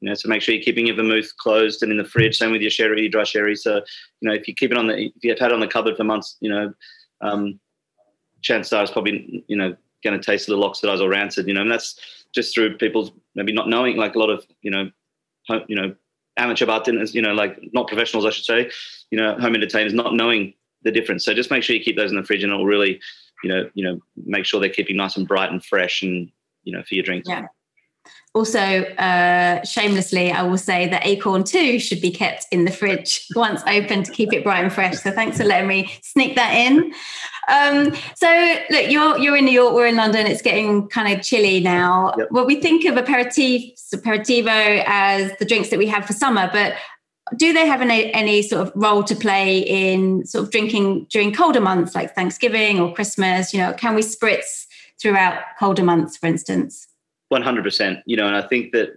You 0.01 0.09
know, 0.09 0.13
so 0.13 0.27
make 0.27 0.41
sure 0.41 0.53
you're 0.53 0.63
keeping 0.63 0.87
your 0.87 0.97
vermouth 0.97 1.31
closed 1.37 1.81
and 1.83 1.91
in 1.93 1.99
the 1.99 2.03
fridge. 2.03 2.37
Same 2.37 2.51
with 2.51 2.61
your 2.61 2.69
sherry, 2.69 3.03
your 3.03 3.11
dry 3.11 3.23
sherry. 3.23 3.55
So, 3.55 3.75
you 3.75 4.27
know, 4.27 4.33
if 4.33 4.45
you 4.45 4.53
keep 4.53 4.71
it 4.71 4.77
on 4.77 4.87
the, 4.87 5.05
if 5.05 5.23
you've 5.23 5.39
had 5.39 5.51
it 5.51 5.53
on 5.53 5.61
the 5.61 5.67
cupboard 5.67 5.95
for 5.95 6.03
months, 6.03 6.35
you 6.41 6.49
know, 6.49 6.73
um, 7.21 7.61
chances 8.41 8.73
are 8.73 8.83
it's 8.83 8.91
probably, 8.91 9.45
you 9.47 9.55
know, 9.55 9.73
going 10.03 10.19
to 10.19 10.25
taste 10.25 10.47
a 10.47 10.51
little 10.51 10.65
oxidized 10.65 11.01
or 11.01 11.09
rancid. 11.09 11.47
You 11.47 11.53
know, 11.53 11.61
and 11.61 11.71
that's 11.71 11.99
just 12.33 12.53
through 12.53 12.77
people 12.77 13.13
maybe 13.35 13.51
not 13.53 13.67
knowing, 13.67 13.97
like 13.97 14.15
a 14.15 14.19
lot 14.19 14.29
of, 14.29 14.45
you 14.61 14.71
know, 14.71 14.89
you 15.67 15.75
know, 15.75 15.95
amateur 16.37 16.65
bartenders, 16.65 17.13
you 17.13 17.21
know, 17.21 17.33
like 17.33 17.59
not 17.73 17.87
professionals, 17.87 18.25
I 18.25 18.29
should 18.29 18.45
say, 18.45 18.71
you 19.09 19.17
know, 19.17 19.37
home 19.37 19.55
entertainers 19.55 19.93
not 19.93 20.13
knowing 20.13 20.53
the 20.83 20.91
difference. 20.91 21.25
So 21.25 21.33
just 21.33 21.51
make 21.51 21.63
sure 21.63 21.75
you 21.75 21.83
keep 21.83 21.97
those 21.97 22.11
in 22.11 22.17
the 22.17 22.23
fridge 22.23 22.43
and 22.43 22.51
it'll 22.51 22.65
really, 22.65 22.99
you 23.43 23.49
know, 23.49 23.69
you 23.73 23.83
know, 23.83 23.99
make 24.15 24.45
sure 24.45 24.59
they're 24.59 24.69
keeping 24.69 24.95
nice 24.95 25.17
and 25.17 25.27
bright 25.27 25.51
and 25.51 25.63
fresh 25.63 26.01
and, 26.03 26.31
you 26.63 26.73
know, 26.73 26.83
for 26.83 26.95
your 26.95 27.03
drinks. 27.03 27.27
Yeah. 27.27 27.47
Also, 28.33 28.59
uh, 28.59 29.61
shamelessly, 29.63 30.31
I 30.31 30.43
will 30.43 30.57
say 30.57 30.87
that 30.87 31.05
Acorn 31.05 31.43
too 31.43 31.79
should 31.79 31.99
be 31.99 32.11
kept 32.11 32.45
in 32.49 32.63
the 32.63 32.71
fridge 32.71 33.27
once 33.35 33.61
open 33.67 34.03
to 34.03 34.11
keep 34.11 34.31
it 34.31 34.43
bright 34.43 34.63
and 34.63 34.71
fresh. 34.71 34.99
So 34.99 35.11
thanks 35.11 35.37
for 35.37 35.43
letting 35.43 35.67
me 35.67 35.91
sneak 36.01 36.35
that 36.37 36.53
in. 36.53 36.93
Um, 37.49 37.93
so 38.15 38.55
look, 38.69 38.89
you're 38.89 39.17
you're 39.17 39.35
in 39.35 39.43
New 39.43 39.51
York, 39.51 39.73
we're 39.73 39.87
in 39.87 39.97
London. 39.97 40.27
It's 40.27 40.41
getting 40.41 40.87
kind 40.87 41.13
of 41.13 41.25
chilly 41.25 41.59
now. 41.59 42.13
Yep. 42.17 42.27
Well, 42.31 42.45
we 42.45 42.61
think 42.61 42.85
of 42.85 42.95
aperitifs, 42.95 43.93
aperitivo 43.93 44.83
as 44.87 45.35
the 45.37 45.45
drinks 45.45 45.69
that 45.69 45.79
we 45.79 45.87
have 45.87 46.05
for 46.05 46.13
summer, 46.13 46.49
but 46.53 46.75
do 47.35 47.53
they 47.53 47.65
have 47.65 47.81
any, 47.81 48.13
any 48.13 48.41
sort 48.41 48.67
of 48.67 48.73
role 48.75 49.03
to 49.03 49.15
play 49.15 49.59
in 49.59 50.25
sort 50.25 50.45
of 50.45 50.51
drinking 50.51 51.07
during 51.09 51.33
colder 51.33 51.61
months 51.61 51.95
like 51.95 52.13
Thanksgiving 52.13 52.79
or 52.79 52.93
Christmas? 52.93 53.53
You 53.53 53.61
know, 53.61 53.73
can 53.73 53.95
we 53.95 54.01
spritz 54.01 54.65
throughout 55.01 55.41
colder 55.59 55.83
months, 55.83 56.17
for 56.17 56.27
instance? 56.27 56.87
100%. 57.31 58.01
You 58.05 58.17
know, 58.17 58.27
and 58.27 58.35
I 58.35 58.41
think 58.41 58.71
that 58.73 58.89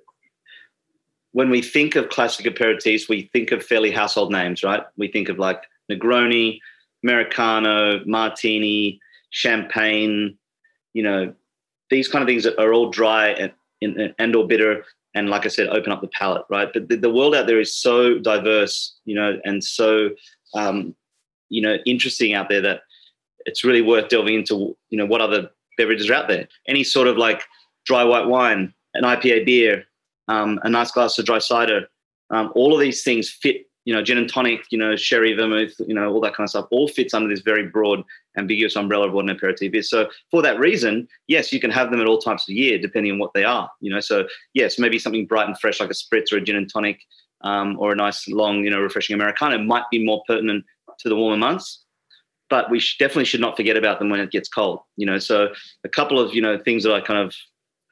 when 1.33 1.51
we 1.51 1.62
think 1.62 1.97
of 1.97 2.09
classic 2.09 2.47
aperitifs, 2.47 3.09
we 3.09 3.31
think 3.33 3.51
of 3.51 3.64
fairly 3.64 3.90
household 3.90 4.31
names, 4.31 4.62
right? 4.62 4.83
We 4.97 5.09
think 5.09 5.29
of 5.29 5.38
like 5.38 5.62
Negroni, 5.90 6.61
Americano, 7.03 8.05
Martini, 8.07 9.01
Champagne, 9.31 10.38
you 10.92 11.03
know, 11.03 11.35
these 11.90 12.09
kind 12.09 12.23
of 12.23 12.29
things 12.29 12.44
that 12.44 12.59
are 12.59 12.73
all 12.73 12.90
dry 12.90 13.29
and, 13.29 13.53
and, 13.83 14.14
and 14.18 14.37
or 14.37 14.47
bitter 14.47 14.85
and 15.14 15.31
like 15.31 15.44
I 15.44 15.49
said, 15.49 15.68
open 15.68 15.92
up 15.92 16.01
the 16.01 16.09
palate, 16.09 16.44
right? 16.51 16.68
But 16.73 16.88
the, 16.88 16.97
the 16.97 17.11
world 17.11 17.35
out 17.35 17.47
there 17.47 17.61
is 17.61 17.77
so 17.77 18.18
diverse, 18.18 18.97
you 19.05 19.14
know, 19.14 19.38
and 19.44 19.62
so 19.62 20.11
um, 20.55 20.94
you 21.49 21.62
know 21.62 21.77
interesting 21.87 22.35
out 22.35 22.49
there 22.49 22.61
that 22.62 22.81
it's 23.47 23.64
really 23.64 23.83
worth 23.83 24.09
delving 24.09 24.35
into, 24.35 24.77
you 24.90 24.99
know, 24.99 25.07
what 25.07 25.20
other 25.20 25.51
beverages 25.77 26.11
are 26.11 26.14
out 26.14 26.29
there. 26.29 26.49
Any 26.66 26.83
sort 26.83 27.09
of 27.09 27.16
like 27.16 27.44
dry 27.85 28.05
white 28.05 28.27
wine, 28.27 28.73
an 28.94 29.05
IPA 29.05 29.47
beer, 29.47 29.85
um, 30.29 30.59
a 30.62 30.68
nice 30.68 30.90
glass 30.90 31.18
of 31.18 31.27
dry 31.27 31.38
cider. 31.38 31.87
Um, 32.31 32.53
all 32.55 32.75
of 32.75 32.81
these 32.81 33.03
things 33.03 33.31
fit, 33.31 33.66
you 33.85 33.94
know, 33.94 34.03
gin 34.03 34.16
and 34.16 34.29
tonic, 34.29 34.62
you 34.70 34.79
know, 34.79 34.97
sherry, 34.97 35.35
vermouth, 35.35 35.75
you 35.87 35.94
know, 35.94 36.11
all 36.11 36.20
that 36.20 36.35
kind 36.35 36.47
of 36.47 36.51
stuff, 36.51 36.66
all 36.70 36.88
fits 36.88 37.12
under 37.12 37.29
this 37.29 37.42
very 37.42 37.66
broad, 37.66 38.03
ambiguous 38.38 38.77
umbrella 38.77 39.09
of 39.09 39.12
what 39.12 39.25
an 39.25 39.31
aperitif 39.31 39.75
is. 39.75 39.90
So 39.90 40.09
for 40.31 40.40
that 40.42 40.59
reason, 40.59 41.07
yes, 41.29 41.53
you 41.53 41.61
can 41.61 41.70
have 41.70 41.90
them 41.90 42.01
at 42.01 42.07
all 42.07 42.18
times 42.18 42.44
of 42.49 42.55
year, 42.55 42.79
depending 42.79 43.12
on 43.12 43.18
what 43.18 43.35
they 43.35 43.44
are, 43.44 43.70
you 43.81 43.90
know. 43.90 44.01
So 44.01 44.27
yes, 44.55 44.79
maybe 44.79 44.99
something 44.99 45.27
bright 45.27 45.47
and 45.47 45.59
fresh 45.59 45.81
like 45.81 45.90
a 45.90 45.94
spritz 45.94 46.33
or 46.33 46.38
a 46.38 46.40
gin 46.40 46.57
and 46.57 46.70
tonic, 46.73 47.01
um, 47.42 47.77
or 47.79 47.92
a 47.92 47.97
nice 47.97 48.27
long, 48.29 48.64
you 48.64 48.70
know, 48.70 48.81
refreshing 48.81 49.14
Americano 49.14 49.59
might 49.59 49.85
be 49.90 50.03
more 50.03 50.23
pertinent 50.27 50.64
to 51.01 51.09
the 51.09 51.16
warmer 51.16 51.37
months 51.37 51.85
but 52.51 52.70
we 52.70 52.81
definitely 52.99 53.25
should 53.25 53.40
not 53.40 53.57
forget 53.57 53.77
about 53.77 53.99
them 53.99 54.11
when 54.11 54.20
it 54.20 54.31
gets 54.31 54.49
cold. 54.49 54.81
You 54.97 55.07
know, 55.07 55.18
so 55.18 55.49
a 55.83 55.88
couple 55.88 56.20
of 56.20 56.35
you 56.35 56.42
know 56.42 56.59
things 56.59 56.85
that 56.85 56.92
I 56.92 57.01
kind 57.01 57.18
of 57.18 57.35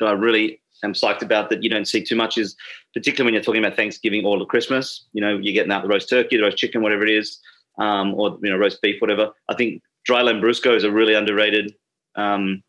I 0.07 0.13
really 0.13 0.61
am 0.83 0.93
psyched 0.93 1.23
about 1.23 1.49
that 1.51 1.63
you 1.63 1.71
don't 1.71 1.87
see 1.87 2.03
too 2.03 2.17
much 2.17 2.39
is 2.39 2.57
particularly 2.95 3.29
when 3.29 3.35
you're 3.35 3.43
talking 3.43 3.65
about 3.65 3.77
Thanksgiving 3.77 4.25
or 4.25 4.45
Christmas. 4.47 5.07
You 5.13 5.21
know, 5.21 5.39
you're 5.39 5.55
getting 5.55 5.73
out 5.73 5.83
the 5.83 5.89
roast 5.89 6.09
turkey, 6.09 6.37
the 6.37 6.45
roast 6.45 6.59
chicken, 6.59 6.83
whatever 6.83 7.05
it 7.05 7.11
is, 7.11 7.39
um, 7.79 8.15
or 8.15 8.39
you 8.43 8.51
know, 8.51 8.57
roast 8.57 8.83
beef, 8.83 9.01
whatever. 9.01 9.31
I 9.49 9.55
think 9.55 9.83
dry 10.05 10.23
lambrusco 10.23 10.75
is 10.77 10.85
a 10.85 10.91
really 10.91 11.15
underrated. 11.15 11.75
Um, 12.17 12.63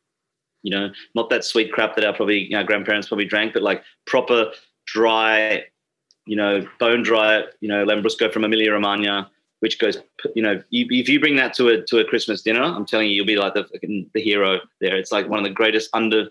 you 0.61 0.71
know, 0.71 0.91
not 1.13 1.29
that 1.29 1.43
sweet 1.43 1.73
crap 1.73 1.95
that 1.95 2.05
our 2.05 2.13
probably 2.13 2.47
know, 2.49 2.63
grandparents 2.63 3.09
probably 3.09 3.25
drank, 3.25 3.53
but 3.53 3.63
like 3.63 3.83
proper 4.07 4.51
dry, 4.85 5.65
you 6.25 6.37
know, 6.37 6.65
bone 6.79 7.03
dry, 7.03 7.43
you 7.59 7.67
know, 7.67 7.85
lambrusco 7.85 8.31
from 8.31 8.45
Emilia 8.45 8.71
Romagna, 8.71 9.29
which 9.59 9.77
goes, 9.77 9.97
you 10.35 10.41
know, 10.41 10.61
if 10.71 11.09
you 11.09 11.19
bring 11.19 11.35
that 11.35 11.53
to 11.55 11.67
a 11.69 11.81
to 11.83 11.99
a 11.99 12.05
Christmas 12.05 12.41
dinner, 12.41 12.63
I'm 12.63 12.85
telling 12.85 13.09
you, 13.09 13.15
you'll 13.15 13.25
be 13.25 13.35
like 13.35 13.53
the 13.53 13.65
the 14.13 14.21
hero 14.21 14.59
there. 14.79 14.95
It's 14.97 15.11
like 15.11 15.27
one 15.27 15.39
of 15.39 15.45
the 15.45 15.51
greatest 15.51 15.89
under 15.93 16.29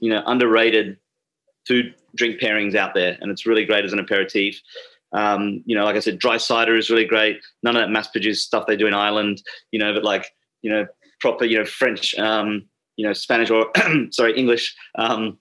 you 0.00 0.10
know 0.10 0.22
underrated 0.26 0.98
food 1.66 1.94
drink 2.14 2.40
pairings 2.40 2.74
out 2.74 2.94
there, 2.94 3.16
and 3.20 3.30
it's 3.30 3.46
really 3.46 3.64
great 3.64 3.84
as 3.84 3.92
an 3.92 3.98
aperitif. 3.98 4.60
Um, 5.12 5.62
you 5.66 5.76
know, 5.76 5.84
like 5.84 5.96
I 5.96 6.00
said, 6.00 6.18
dry 6.18 6.36
cider 6.36 6.76
is 6.76 6.90
really 6.90 7.04
great. 7.04 7.40
None 7.62 7.76
of 7.76 7.82
that 7.82 7.90
mass-produced 7.90 8.44
stuff 8.44 8.66
they 8.66 8.76
do 8.76 8.86
in 8.86 8.94
Ireland, 8.94 9.42
you 9.70 9.78
know, 9.78 9.94
but 9.94 10.04
like 10.04 10.26
you 10.62 10.70
know, 10.70 10.86
proper, 11.20 11.44
you 11.44 11.58
know, 11.58 11.64
French, 11.64 12.14
um, 12.18 12.66
you 12.96 13.06
know, 13.06 13.12
Spanish 13.12 13.50
or 13.50 13.70
sorry, 14.10 14.36
English 14.36 14.74
um, 14.96 15.38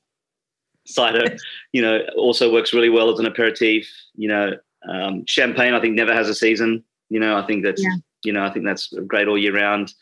cider, 0.86 1.36
you 1.74 1.82
know, 1.82 2.02
also 2.18 2.52
works 2.52 2.74
really 2.74 2.90
well 2.90 3.12
as 3.12 3.20
an 3.20 3.26
aperitif. 3.26 3.90
You 4.16 4.30
know, 4.30 4.54
um, 4.88 5.24
champagne 5.26 5.74
I 5.74 5.82
think 5.82 5.96
never 5.96 6.14
has 6.14 6.30
a 6.30 6.36
season. 6.36 6.84
You 7.10 7.20
know, 7.20 7.38
I 7.38 7.46
think 7.46 7.64
that's 7.64 7.82
yeah. 7.82 7.96
you 8.24 8.34
know, 8.34 8.44
I 8.46 8.52
think 8.52 8.66
that's 8.66 8.94
great 9.08 9.28
all 9.28 9.38
year 9.38 9.56
round. 9.56 9.94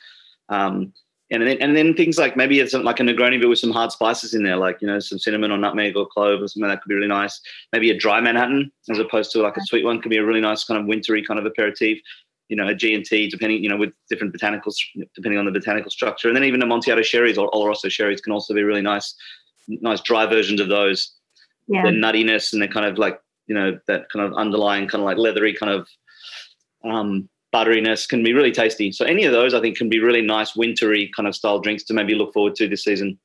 Um, 0.50 0.94
and 1.34 1.48
then 1.48 1.58
and 1.60 1.76
then 1.76 1.96
things 1.96 2.20
like 2.20 2.38
maybe 2.38 2.60
it's 2.60 2.74
like 2.74 3.00
a 3.00 3.04
Negroni 3.04 3.42
but 3.42 3.50
with 3.50 3.58
some 3.58 3.72
hard 3.72 3.92
spices 3.92 4.36
in 4.36 4.44
there, 4.44 4.56
like 4.56 4.80
you 4.82 4.88
know 4.88 5.00
some 5.00 5.18
cinnamon 5.18 5.52
or 5.52 5.58
nutmeg 5.58 5.98
or 5.98 6.06
clove 6.06 6.42
or 6.42 6.48
something 6.48 6.70
that 6.70 6.82
could 6.82 6.90
be 6.90 6.96
really 6.96 7.08
nice. 7.08 7.42
Maybe 7.72 7.90
a 7.90 7.98
dry 7.98 8.22
Manhattan 8.22 8.72
as 8.90 9.00
opposed 9.00 9.32
to 9.32 9.42
like 9.42 9.58
a 9.58 9.62
sweet 9.62 9.84
one 9.84 10.00
could 10.00 10.12
be 10.12 10.18
a 10.18 10.26
really 10.26 10.42
nice 10.42 10.64
kind 10.64 10.80
of 10.80 10.86
wintry 10.86 11.26
kind 11.26 11.40
of 11.40 11.46
aperitif. 11.46 12.00
You 12.50 12.56
know, 12.56 12.68
a 12.68 12.76
G 12.76 12.94
and 12.94 13.04
T 13.04 13.30
depending 13.30 13.64
you 13.64 13.70
know 13.70 13.78
with 13.78 13.94
different 14.10 14.36
botanicals 14.36 14.76
depending 15.16 15.40
on 15.40 15.46
the 15.46 15.52
botanical 15.52 15.90
structure, 15.90 16.28
and 16.28 16.38
then 16.38 16.44
even 16.44 16.62
a 16.62 16.66
Amontillado 16.66 17.02
sherries 17.02 17.38
or 17.38 17.50
Oloroso 17.52 17.90
sherries 17.90 18.22
can 18.22 18.32
also 18.32 18.54
be 18.54 18.62
really 18.62 18.82
nice, 18.82 19.16
nice 19.68 20.02
dry 20.02 20.28
versions 20.28 20.62
of 20.62 20.70
those. 20.70 21.14
Yeah. 21.68 21.84
The 21.84 21.90
nuttiness 21.90 22.54
and 22.54 22.62
the 22.62 22.68
kind 22.68 22.86
of 22.86 23.00
like 23.00 23.20
you 23.48 23.56
know 23.56 23.80
that 23.88 24.10
kind 24.12 24.24
of 24.24 24.34
underlying 24.38 24.88
kind 24.88 25.02
of 25.02 25.06
like 25.06 25.18
leathery 25.18 25.56
kind 25.56 25.72
of 25.72 25.88
um, 26.84 27.28
butteriness 27.54 28.08
can 28.08 28.24
be 28.24 28.34
really 28.34 28.52
tasty. 28.52 28.92
So 28.92 29.06
any 29.06 29.24
of 29.26 29.32
those 29.32 29.54
I 29.54 29.62
think 29.62 29.78
can 29.78 29.90
be 29.90 30.00
really 30.00 30.22
nice 30.22 30.56
wintry 30.56 31.12
kind 31.16 31.28
of 31.28 31.36
style 31.36 31.60
drinks 31.60 31.84
to 31.86 31.94
maybe 31.94 32.16
look 32.16 32.34
forward 32.34 32.56
to 32.56 32.68
this 32.68 32.84
season. 32.84 33.20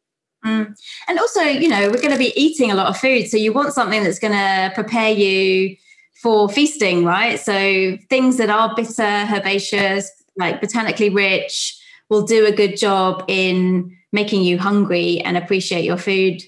Mm. 0.44 0.74
And 1.08 1.18
also, 1.18 1.40
you 1.40 1.68
know, 1.68 1.88
we're 1.90 2.00
going 2.00 2.12
to 2.12 2.18
be 2.18 2.32
eating 2.40 2.70
a 2.70 2.74
lot 2.74 2.86
of 2.86 2.96
food, 2.96 3.28
so 3.28 3.36
you 3.36 3.52
want 3.52 3.72
something 3.72 4.04
that's 4.04 4.20
going 4.20 4.34
to 4.34 4.70
prepare 4.74 5.10
you 5.10 5.76
for 6.22 6.48
feasting, 6.48 7.04
right? 7.04 7.40
So 7.40 7.96
things 8.08 8.36
that 8.36 8.50
are 8.50 8.74
bitter, 8.74 9.26
herbaceous, 9.26 10.10
like 10.36 10.60
botanically 10.60 11.10
rich, 11.10 11.76
will 12.08 12.22
do 12.22 12.46
a 12.46 12.52
good 12.52 12.76
job 12.76 13.24
in 13.28 13.96
making 14.12 14.42
you 14.42 14.58
hungry 14.58 15.20
and 15.20 15.36
appreciate 15.36 15.84
your 15.84 15.96
food 15.96 16.42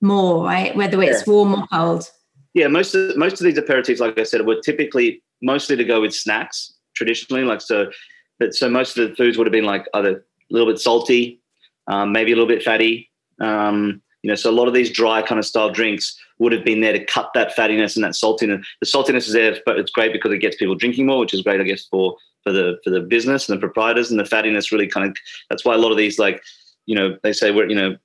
more, 0.00 0.44
right? 0.44 0.74
Whether 0.76 1.02
it's 1.02 1.26
yeah. 1.26 1.32
warm 1.32 1.54
or 1.54 1.66
cold. 1.68 2.10
Yeah, 2.54 2.68
most 2.68 2.94
of 2.94 3.16
most 3.16 3.40
of 3.40 3.44
these 3.44 3.58
aperitifs, 3.58 4.00
like 4.00 4.18
I 4.18 4.24
said, 4.24 4.44
were 4.46 4.60
typically 4.60 5.22
mostly 5.42 5.76
to 5.76 5.84
go 5.84 6.00
with 6.00 6.14
snacks 6.14 6.74
traditionally. 7.00 7.44
Like 7.44 7.62
so, 7.62 7.90
but 8.38 8.54
so 8.54 8.68
most 8.68 8.98
of 8.98 9.08
the 9.08 9.16
foods 9.16 9.38
would 9.38 9.46
have 9.46 9.52
been 9.52 9.64
like 9.64 9.86
either 9.94 10.18
a 10.18 10.22
little 10.50 10.70
bit 10.70 10.78
salty, 10.78 11.40
um, 11.86 12.12
maybe 12.12 12.30
a 12.30 12.34
little 12.34 12.48
bit 12.48 12.62
fatty. 12.62 13.10
Um, 13.40 14.02
you 14.22 14.28
know, 14.28 14.34
so 14.34 14.50
a 14.50 14.52
lot 14.52 14.68
of 14.68 14.74
these 14.74 14.90
dry 14.90 15.22
kind 15.22 15.38
of 15.38 15.46
style 15.46 15.70
drinks 15.70 16.14
would 16.38 16.52
have 16.52 16.62
been 16.62 16.82
there 16.82 16.92
to 16.92 17.02
cut 17.06 17.30
that 17.32 17.56
fattiness 17.56 17.96
and 17.96 18.04
that 18.04 18.12
saltiness. 18.12 18.62
The 18.80 18.86
saltiness 18.86 19.28
is 19.28 19.32
there, 19.32 19.56
but 19.64 19.78
it's 19.78 19.90
great 19.90 20.12
because 20.12 20.30
it 20.30 20.40
gets 20.40 20.56
people 20.56 20.74
drinking 20.74 21.06
more, 21.06 21.20
which 21.20 21.32
is 21.32 21.40
great, 21.40 21.60
I 21.60 21.64
guess, 21.64 21.86
for 21.86 22.16
for 22.42 22.52
the 22.52 22.78
for 22.84 22.90
the 22.90 23.00
business 23.00 23.48
and 23.48 23.56
the 23.56 23.60
proprietors. 23.60 24.10
And 24.10 24.20
the 24.20 24.24
fattiness 24.24 24.70
really 24.70 24.88
kind 24.88 25.08
of 25.08 25.16
that's 25.48 25.64
why 25.64 25.74
a 25.74 25.78
lot 25.78 25.90
of 25.90 25.96
these 25.96 26.18
like, 26.18 26.42
you 26.84 26.94
know, 26.94 27.16
they 27.22 27.32
say 27.32 27.50
we're 27.50 27.70
you 27.70 27.76
know 27.76 27.96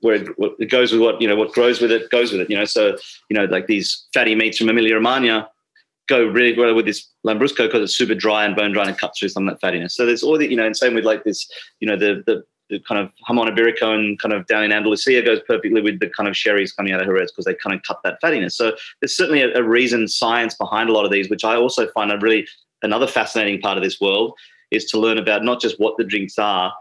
where 0.00 0.24
it 0.58 0.70
goes 0.70 0.92
with 0.92 1.02
what 1.02 1.20
you 1.20 1.28
know 1.28 1.36
what 1.36 1.52
grows 1.52 1.82
with 1.82 1.92
it 1.92 2.10
goes 2.10 2.32
with 2.32 2.40
it. 2.40 2.48
You 2.48 2.56
know, 2.56 2.64
so 2.64 2.96
you 3.28 3.36
know 3.36 3.44
like 3.44 3.66
these 3.66 4.06
fatty 4.14 4.34
meats 4.34 4.56
from 4.56 4.70
Emilia 4.70 4.94
Romagna 4.94 5.50
go 6.08 6.24
really 6.24 6.56
well 6.56 6.74
with 6.74 6.86
this 6.86 7.08
Lambrusco 7.26 7.66
because 7.66 7.82
it's 7.82 7.96
super 7.96 8.14
dry 8.14 8.44
and 8.44 8.54
bone 8.54 8.72
dry 8.72 8.86
and 8.86 8.96
cuts 8.96 9.18
through 9.18 9.30
some 9.30 9.48
of 9.48 9.58
that 9.58 9.66
fattiness. 9.66 9.92
So 9.92 10.06
there's 10.06 10.22
all 10.22 10.38
the, 10.38 10.48
you 10.48 10.56
know, 10.56 10.66
and 10.66 10.76
same 10.76 10.94
with 10.94 11.04
like 11.04 11.24
this, 11.24 11.48
you 11.80 11.88
know, 11.88 11.96
the, 11.96 12.22
the, 12.26 12.44
the 12.68 12.80
kind 12.80 13.00
of 13.00 13.12
Iberico 13.28 13.94
and 13.94 14.18
kind 14.20 14.32
of 14.34 14.46
down 14.46 14.64
in 14.64 14.72
Andalusia 14.72 15.22
goes 15.22 15.40
perfectly 15.46 15.80
with 15.80 16.00
the 16.00 16.08
kind 16.10 16.28
of 16.28 16.36
sherries 16.36 16.72
coming 16.72 16.92
out 16.92 17.00
of 17.00 17.06
Jerez 17.06 17.30
because 17.32 17.44
they 17.44 17.54
kind 17.54 17.74
of 17.74 17.82
cut 17.82 18.00
that 18.04 18.20
fattiness. 18.22 18.52
So 18.52 18.72
there's 19.00 19.16
certainly 19.16 19.42
a, 19.42 19.54
a 19.56 19.62
reason, 19.62 20.08
science 20.08 20.54
behind 20.54 20.88
a 20.88 20.92
lot 20.92 21.04
of 21.04 21.12
these, 21.12 21.30
which 21.30 21.44
I 21.44 21.56
also 21.56 21.88
find 21.92 22.10
a 22.10 22.18
really 22.18 22.46
another 22.82 23.06
fascinating 23.06 23.60
part 23.60 23.76
of 23.76 23.84
this 23.84 24.00
world 24.00 24.34
is 24.70 24.84
to 24.86 24.98
learn 24.98 25.18
about 25.18 25.44
not 25.44 25.60
just 25.60 25.78
what 25.78 25.96
the 25.96 26.04
drinks 26.04 26.38
are, 26.38 26.72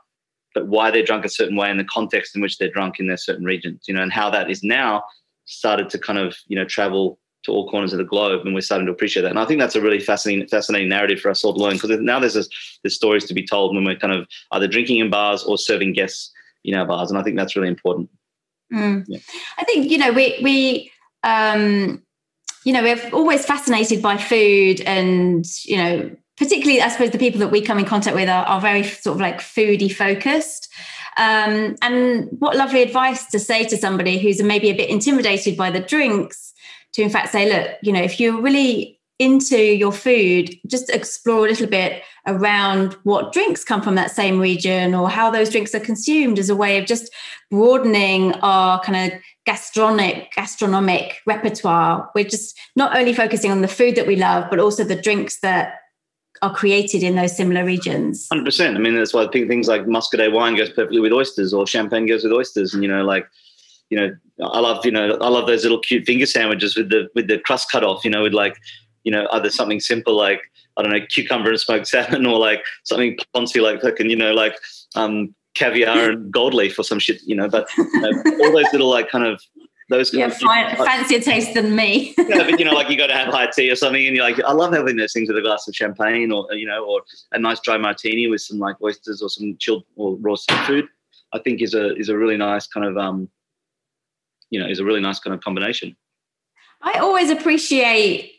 but 0.54 0.68
why 0.68 0.90
they're 0.90 1.04
drunk 1.04 1.26
a 1.26 1.30
certain 1.30 1.56
way 1.56 1.70
and 1.70 1.80
the 1.80 1.86
context 1.86 2.36
in 2.36 2.42
which 2.42 2.58
they're 2.58 2.72
drunk 2.72 3.00
in 3.00 3.08
their 3.08 3.18
certain 3.18 3.46
regions, 3.46 3.86
you 3.88 3.94
know, 3.94 4.02
and 4.02 4.12
how 4.12 4.30
that 4.30 4.50
is 4.50 4.64
now 4.64 5.04
started 5.46 5.90
to 5.90 6.00
kind 6.00 6.18
of, 6.18 6.36
you 6.48 6.56
know, 6.56 6.66
travel 6.66 7.20
to 7.46 7.52
all 7.52 7.70
corners 7.70 7.94
of 7.94 8.00
the 8.00 8.04
globe, 8.04 8.46
and 8.46 8.54
we're 8.54 8.62
starting 8.62 8.88
to 8.88 8.92
appreciate 8.92 9.24
that. 9.24 9.30
And 9.30 9.40
I 9.40 9.46
think 9.46 9.60
that's 9.60 9.76
a 9.76 9.82
really 9.82 10.00
fascinating, 10.00 10.48
fascinating 10.48 10.90
narrative 10.90 11.20
for 11.20 11.30
us 11.30 11.44
all 11.44 11.54
to 11.54 11.60
learn 11.60 11.74
because 11.74 11.92
now 12.00 12.20
there's 12.20 12.34
this, 12.34 12.50
there's 12.84 12.96
stories 12.96 13.26
to 13.26 13.34
be 13.34 13.46
told 13.46 13.74
when 13.74 13.86
we're 13.86 13.96
kind 13.96 14.14
of 14.14 14.28
either 14.52 14.68
drinking 14.68 15.00
in 15.00 15.10
bars 15.10 15.44
or 15.44 15.58
serving 15.58 15.94
guests 15.94 16.32
in 16.64 16.76
our 16.76 16.86
bars, 16.86 17.10
and 17.10 17.20
I 17.20 17.24
think 17.24 17.38
that's 17.38 17.56
really 17.56 17.70
important. 17.70 18.10
Mm. 18.74 19.06
Yeah. 19.08 19.20
I 19.58 19.64
think 19.64 19.92
you 19.92 19.98
know 19.98 20.12
we 20.12 20.40
we 20.42 20.92
um, 21.24 22.02
you 22.64 22.74
know 22.74 22.82
we're 22.82 23.10
always 23.12 23.46
fascinated 23.46 24.02
by 24.02 24.18
food, 24.18 24.82
and 24.82 25.46
you 25.64 25.78
know 25.78 26.12
particularly 26.38 26.82
I 26.82 26.90
suppose 26.90 27.12
the 27.12 27.20
people 27.20 27.40
that 27.40 27.52
we 27.52 27.62
come 27.62 27.80
in 27.80 27.86
contact 27.86 28.16
with 28.16 28.30
are, 28.30 28.46
are 28.46 28.60
very 28.60 28.84
sort 28.84 29.16
of 29.16 29.22
like 29.22 29.40
foodie 29.40 29.94
focused. 29.94 30.72
Um, 31.18 31.78
and 31.82 32.28
what 32.40 32.58
lovely 32.58 32.82
advice 32.82 33.26
to 33.28 33.40
say 33.40 33.64
to 33.66 33.78
somebody 33.78 34.20
who's 34.20 34.44
maybe 34.44 34.70
a 34.70 34.76
bit 34.76 34.90
intimidated 34.90 35.56
by 35.56 35.72
the 35.72 35.80
drinks 35.80 36.54
to 36.96 37.02
in 37.02 37.10
fact 37.10 37.32
say, 37.32 37.52
look, 37.52 37.78
you 37.82 37.92
know, 37.92 38.02
if 38.02 38.20
you're 38.20 38.42
really 38.42 39.00
into 39.18 39.58
your 39.58 39.94
food, 39.94 40.54
just 40.68 40.90
explore 40.90 41.46
a 41.46 41.50
little 41.50 41.68
bit 41.68 42.04
around 42.28 42.94
what 43.04 43.32
drinks 43.32 43.64
come 43.64 43.82
from 43.82 43.96
that 43.96 44.12
same 44.12 44.40
region 44.40 44.94
or 44.94 45.10
how 45.10 45.30
those 45.30 45.50
drinks 45.50 45.74
are 45.74 45.80
consumed 45.80 46.38
as 46.38 46.50
a 46.50 46.56
way 46.56 46.78
of 46.78 46.86
just 46.86 47.10
broadening 47.50 48.34
our 48.36 48.82
kind 48.82 49.14
of 49.14 49.20
gastronomic 49.46 50.32
gastronomic 50.36 51.22
repertoire. 51.26 52.10
We're 52.16 52.26
just 52.26 52.60
not 52.76 52.98
only 52.98 53.14
focusing 53.14 53.52
on 53.52 53.62
the 53.62 53.68
food 53.68 53.96
that 53.96 54.08
we 54.08 54.16
love, 54.16 54.50
but 54.50 54.60
also 54.60 54.84
the 54.84 55.02
drinks 55.02 55.40
that 55.42 55.76
are 56.42 56.54
created 56.54 57.04
in 57.04 57.16
those 57.16 57.36
similar 57.36 57.64
regions. 57.64 58.28
Hundred 58.30 58.46
percent. 58.46 58.76
I 58.76 58.80
mean, 58.80 58.96
that's 58.96 59.14
why 59.14 59.24
I 59.24 59.28
think 59.30 59.48
things 59.48 59.68
like 59.70 59.86
Muscadet 59.86 60.34
wine 60.34 60.56
goes 60.56 60.70
perfectly 60.70 61.00
with 61.00 61.14
oysters, 61.14 61.54
or 61.54 61.66
champagne 61.66 62.06
goes 62.06 62.24
with 62.24 62.34
oysters, 62.34 62.74
and 62.74 62.84
you 62.84 62.90
know, 62.90 63.06
like 63.06 63.28
you 63.90 63.98
know, 63.98 64.12
I 64.42 64.60
love, 64.60 64.86
you 64.86 64.92
know, 64.92 65.18
I 65.22 65.30
love 65.30 65.48
those 65.48 65.64
little 65.64 65.80
cute 65.80 66.06
finger 66.06 66.26
sandwiches 66.26 66.76
with 66.76 66.90
the 66.90 67.08
with 67.16 67.28
the 67.28 67.40
crust 67.40 67.72
cut 67.72 67.84
off, 67.84 68.04
you 68.04 68.12
know, 68.12 68.24
with 68.24 68.34
like, 68.34 68.58
you 69.04 69.12
know, 69.12 69.28
either 69.32 69.50
something 69.50 69.80
simple 69.80 70.16
like 70.16 70.42
I 70.78 70.82
don't 70.82 70.92
know, 70.92 71.06
cucumber 71.10 71.50
and 71.50 71.60
smoked 71.60 71.88
salmon, 71.88 72.26
or 72.26 72.38
like 72.40 72.64
something 72.84 73.18
poncy 73.36 73.62
like 73.62 73.82
fucking, 73.82 74.10
you 74.10 74.16
know, 74.16 74.34
like 74.34 74.56
um, 74.96 75.34
caviar 75.56 76.12
and 76.12 76.32
gold 76.32 76.54
leaf 76.54 76.78
or 76.78 76.84
some 76.84 77.00
shit, 77.00 77.22
you 77.26 77.36
know. 77.36 77.48
But 77.48 77.68
you 77.78 78.02
know, 78.02 78.24
all 78.42 78.52
those 78.52 78.72
little 78.72 78.90
like 78.90 79.10
kind 79.10 79.26
of 79.26 79.42
those 79.90 80.14
yeah, 80.14 80.30
fine, 80.30 80.66
like, 80.66 80.78
fancier 80.78 81.20
taste 81.20 81.54
than 81.54 81.76
me. 81.76 82.16
yeah, 82.18 82.50
but 82.50 82.60
you 82.60 82.66
know, 82.66 82.74
like 82.74 82.90
you 82.90 82.98
got 82.98 83.08
to 83.08 83.14
have 83.14 83.28
high 83.28 83.48
tea 83.48 83.70
or 83.70 83.76
something, 83.76 84.06
and 84.06 84.16
you're 84.16 84.26
like, 84.26 84.44
I 84.44 84.52
love 84.52 84.74
having 84.74 84.96
those 84.98 85.14
things 85.14 85.30
with 85.30 85.38
a 85.38 85.42
glass 85.42 85.68
of 85.68 85.76
champagne, 85.76 86.32
or 86.32 86.48
you 86.54 86.66
know, 86.66 86.84
or 86.86 87.02
a 87.32 87.40
nice 87.40 87.60
dry 87.60 87.78
martini 87.78 88.28
with 88.28 88.42
some 88.42 88.60
like 88.60 88.82
oysters 88.82 89.22
or 89.22 89.30
some 89.30 89.56
chilled 89.60 89.86
or 89.96 90.16
raw 90.18 90.36
seafood. 90.36 90.88
I 91.34 91.40
think 91.40 91.62
is 91.62 91.74
a 91.74 91.96
is 91.96 92.10
a 92.10 92.18
really 92.18 92.38
nice 92.38 92.68
kind 92.68 92.86
of 92.86 92.98
um, 92.98 93.30
you 94.50 94.60
know 94.60 94.68
is 94.68 94.80
a 94.80 94.86
really 94.86 95.02
nice 95.02 95.20
kind 95.20 95.34
of 95.34 95.42
combination. 95.42 95.96
I 96.82 97.00
always 97.00 97.30
appreciate 97.30 98.32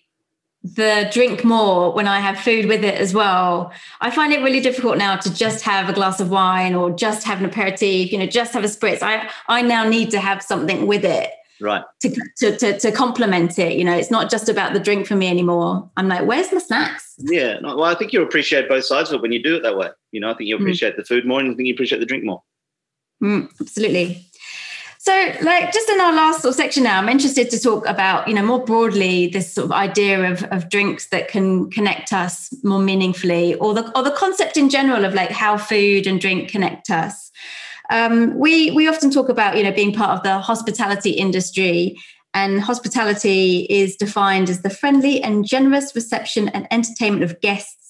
the 0.62 1.08
drink 1.12 1.44
more 1.44 1.92
when 1.92 2.08
I 2.08 2.18
have 2.20 2.38
food 2.38 2.66
with 2.66 2.84
it 2.84 2.94
as 2.94 3.14
well. 3.14 3.72
I 4.00 4.10
find 4.10 4.32
it 4.32 4.40
really 4.40 4.60
difficult 4.60 4.98
now 4.98 5.16
to 5.16 5.32
just 5.32 5.64
have 5.64 5.88
a 5.88 5.92
glass 5.92 6.18
of 6.18 6.30
wine 6.30 6.74
or 6.74 6.90
just 6.90 7.24
have 7.24 7.38
an 7.38 7.46
aperitif, 7.46 8.10
you 8.10 8.18
know, 8.18 8.26
just 8.26 8.52
have 8.52 8.64
a 8.64 8.68
spritz. 8.68 9.02
I 9.02 9.30
I 9.48 9.62
now 9.62 9.88
need 9.88 10.10
to 10.10 10.20
have 10.20 10.42
something 10.42 10.86
with 10.86 11.04
it. 11.04 11.30
Right. 11.60 11.82
To, 12.02 12.14
to, 12.38 12.56
to, 12.58 12.78
to 12.78 12.92
complement 12.92 13.58
it. 13.58 13.78
You 13.78 13.84
know, 13.84 13.96
it's 13.96 14.10
not 14.10 14.30
just 14.30 14.48
about 14.48 14.74
the 14.74 14.80
drink 14.80 15.06
for 15.06 15.16
me 15.16 15.28
anymore. 15.28 15.90
I'm 15.96 16.08
like, 16.08 16.26
where's 16.26 16.52
my 16.52 16.58
snacks? 16.58 17.14
Yeah. 17.18 17.60
Well, 17.62 17.84
I 17.84 17.94
think 17.94 18.12
you 18.12 18.22
appreciate 18.22 18.68
both 18.68 18.84
sides 18.84 19.10
of 19.10 19.16
it 19.16 19.22
when 19.22 19.32
you 19.32 19.42
do 19.42 19.56
it 19.56 19.62
that 19.62 19.76
way. 19.76 19.88
You 20.12 20.20
know, 20.20 20.30
I 20.30 20.34
think 20.34 20.48
you 20.48 20.58
mm. 20.58 20.60
appreciate 20.60 20.94
mm. 20.94 20.96
the 20.98 21.04
food 21.04 21.26
more 21.26 21.40
and 21.40 21.50
I 21.50 21.54
think 21.54 21.66
you 21.66 21.74
appreciate 21.74 22.00
the 22.00 22.06
drink 22.06 22.24
more. 22.24 22.42
Mm, 23.22 23.50
absolutely. 23.58 24.26
So, 25.06 25.12
like, 25.42 25.72
just 25.72 25.88
in 25.88 26.00
our 26.00 26.12
last 26.12 26.42
sort 26.42 26.50
of 26.50 26.56
section 26.56 26.82
now, 26.82 26.98
I'm 26.98 27.08
interested 27.08 27.48
to 27.50 27.60
talk 27.60 27.86
about, 27.86 28.26
you 28.26 28.34
know, 28.34 28.42
more 28.42 28.64
broadly 28.64 29.28
this 29.28 29.54
sort 29.54 29.66
of 29.66 29.70
idea 29.70 30.32
of, 30.32 30.42
of 30.50 30.68
drinks 30.68 31.06
that 31.10 31.28
can 31.28 31.70
connect 31.70 32.12
us 32.12 32.52
more 32.64 32.80
meaningfully, 32.80 33.54
or 33.54 33.72
the 33.72 33.96
or 33.96 34.02
the 34.02 34.10
concept 34.10 34.56
in 34.56 34.68
general 34.68 35.04
of 35.04 35.14
like 35.14 35.30
how 35.30 35.58
food 35.58 36.08
and 36.08 36.20
drink 36.20 36.48
connect 36.48 36.90
us. 36.90 37.30
Um, 37.88 38.36
we 38.36 38.72
we 38.72 38.88
often 38.88 39.12
talk 39.12 39.28
about, 39.28 39.56
you 39.56 39.62
know, 39.62 39.70
being 39.70 39.92
part 39.92 40.10
of 40.10 40.24
the 40.24 40.40
hospitality 40.40 41.10
industry, 41.10 41.96
and 42.34 42.60
hospitality 42.60 43.68
is 43.70 43.94
defined 43.94 44.50
as 44.50 44.62
the 44.62 44.70
friendly 44.70 45.22
and 45.22 45.46
generous 45.46 45.94
reception 45.94 46.48
and 46.48 46.66
entertainment 46.72 47.22
of 47.22 47.40
guests 47.40 47.85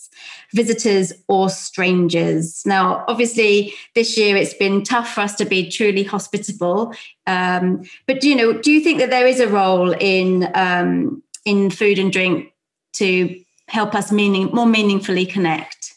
visitors 0.52 1.12
or 1.28 1.48
strangers. 1.50 2.64
Now, 2.66 3.04
obviously, 3.08 3.74
this 3.94 4.16
year 4.16 4.36
it's 4.36 4.54
been 4.54 4.82
tough 4.82 5.14
for 5.14 5.20
us 5.20 5.34
to 5.36 5.44
be 5.44 5.70
truly 5.70 6.04
hospitable. 6.04 6.94
Um, 7.26 7.82
but 8.06 8.20
do 8.20 8.28
you 8.28 8.36
know? 8.36 8.52
Do 8.52 8.70
you 8.70 8.80
think 8.80 8.98
that 8.98 9.10
there 9.10 9.26
is 9.26 9.40
a 9.40 9.48
role 9.48 9.92
in 9.92 10.50
um, 10.54 11.22
in 11.44 11.70
food 11.70 11.98
and 11.98 12.12
drink 12.12 12.52
to 12.94 13.40
help 13.68 13.94
us 13.94 14.12
meaning 14.12 14.50
more 14.52 14.66
meaningfully 14.66 15.26
connect? 15.26 15.94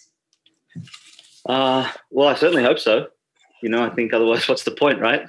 Uh, 1.46 1.90
well, 2.12 2.28
I 2.28 2.36
certainly 2.36 2.64
hope 2.64 2.80
so. 2.80 3.08
You 3.62 3.70
know, 3.70 3.84
I 3.84 3.90
think 3.90 4.14
otherwise, 4.14 4.48
what's 4.50 4.64
the 4.64 4.72
point, 4.72 5.00
right? 5.00 5.28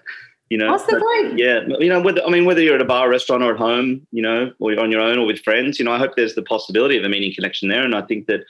You 0.51 0.59
know, 0.59 0.73
what's 0.73 0.85
the 0.85 0.95
but, 0.95 1.03
point? 1.03 1.39
Yeah, 1.39 1.61
you 1.79 1.89
know, 1.89 2.01
whether 2.01 2.25
I 2.25 2.29
mean, 2.29 2.45
whether 2.45 2.61
you're 2.61 2.75
at 2.75 2.83
a 2.83 2.85
bar, 2.85 3.09
restaurant, 3.09 3.43
or 3.43 3.53
at 3.55 3.59
home, 3.59 4.07
you 4.11 4.21
know, 4.21 4.53
or 4.59 4.73
you're 4.73 4.83
on 4.83 4.91
your 4.91 5.01
own 5.01 5.18
or 5.18 5.27
with 5.27 5.41
friends, 5.41 5.79
you 5.79 5.85
know, 5.85 5.93
I 5.93 5.99
hope 5.99 6.16
there's 6.16 6.35
the 6.35 6.43
possibility 6.43 6.97
of 6.99 7.05
a 7.05 7.09
meaning 7.09 7.33
connection 7.33 7.68
there, 7.68 7.85
and 7.85 7.95
I 7.95 8.03
think 8.03 8.27
that 8.27 8.45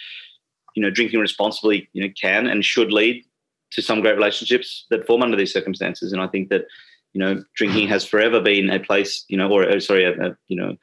you 0.75 0.83
know, 0.83 0.91
drinking 0.91 1.21
responsibly, 1.21 1.89
you 1.93 2.03
know, 2.03 2.13
can 2.21 2.47
and 2.47 2.65
should 2.65 2.93
lead 2.93 3.25
to 3.73 3.83
some 3.83 4.01
great 4.01 4.17
relationships 4.17 4.87
that 4.91 5.07
form 5.07 5.23
under 5.23 5.37
these 5.37 5.53
circumstances. 5.53 6.13
And 6.13 6.21
I 6.21 6.27
think 6.27 6.49
that, 6.51 6.67
you 7.13 7.21
know, 7.21 7.43
drinking 7.55 7.89
has 7.89 8.05
forever 8.05 8.41
been 8.41 8.71
a 8.71 8.81
place, 8.81 9.25
you 9.29 9.37
know, 9.37 9.51
or, 9.51 9.69
or 9.69 9.81
sorry, 9.81 10.05
a, 10.05 10.13
a, 10.13 10.37
you 10.49 10.57
know, 10.57 10.77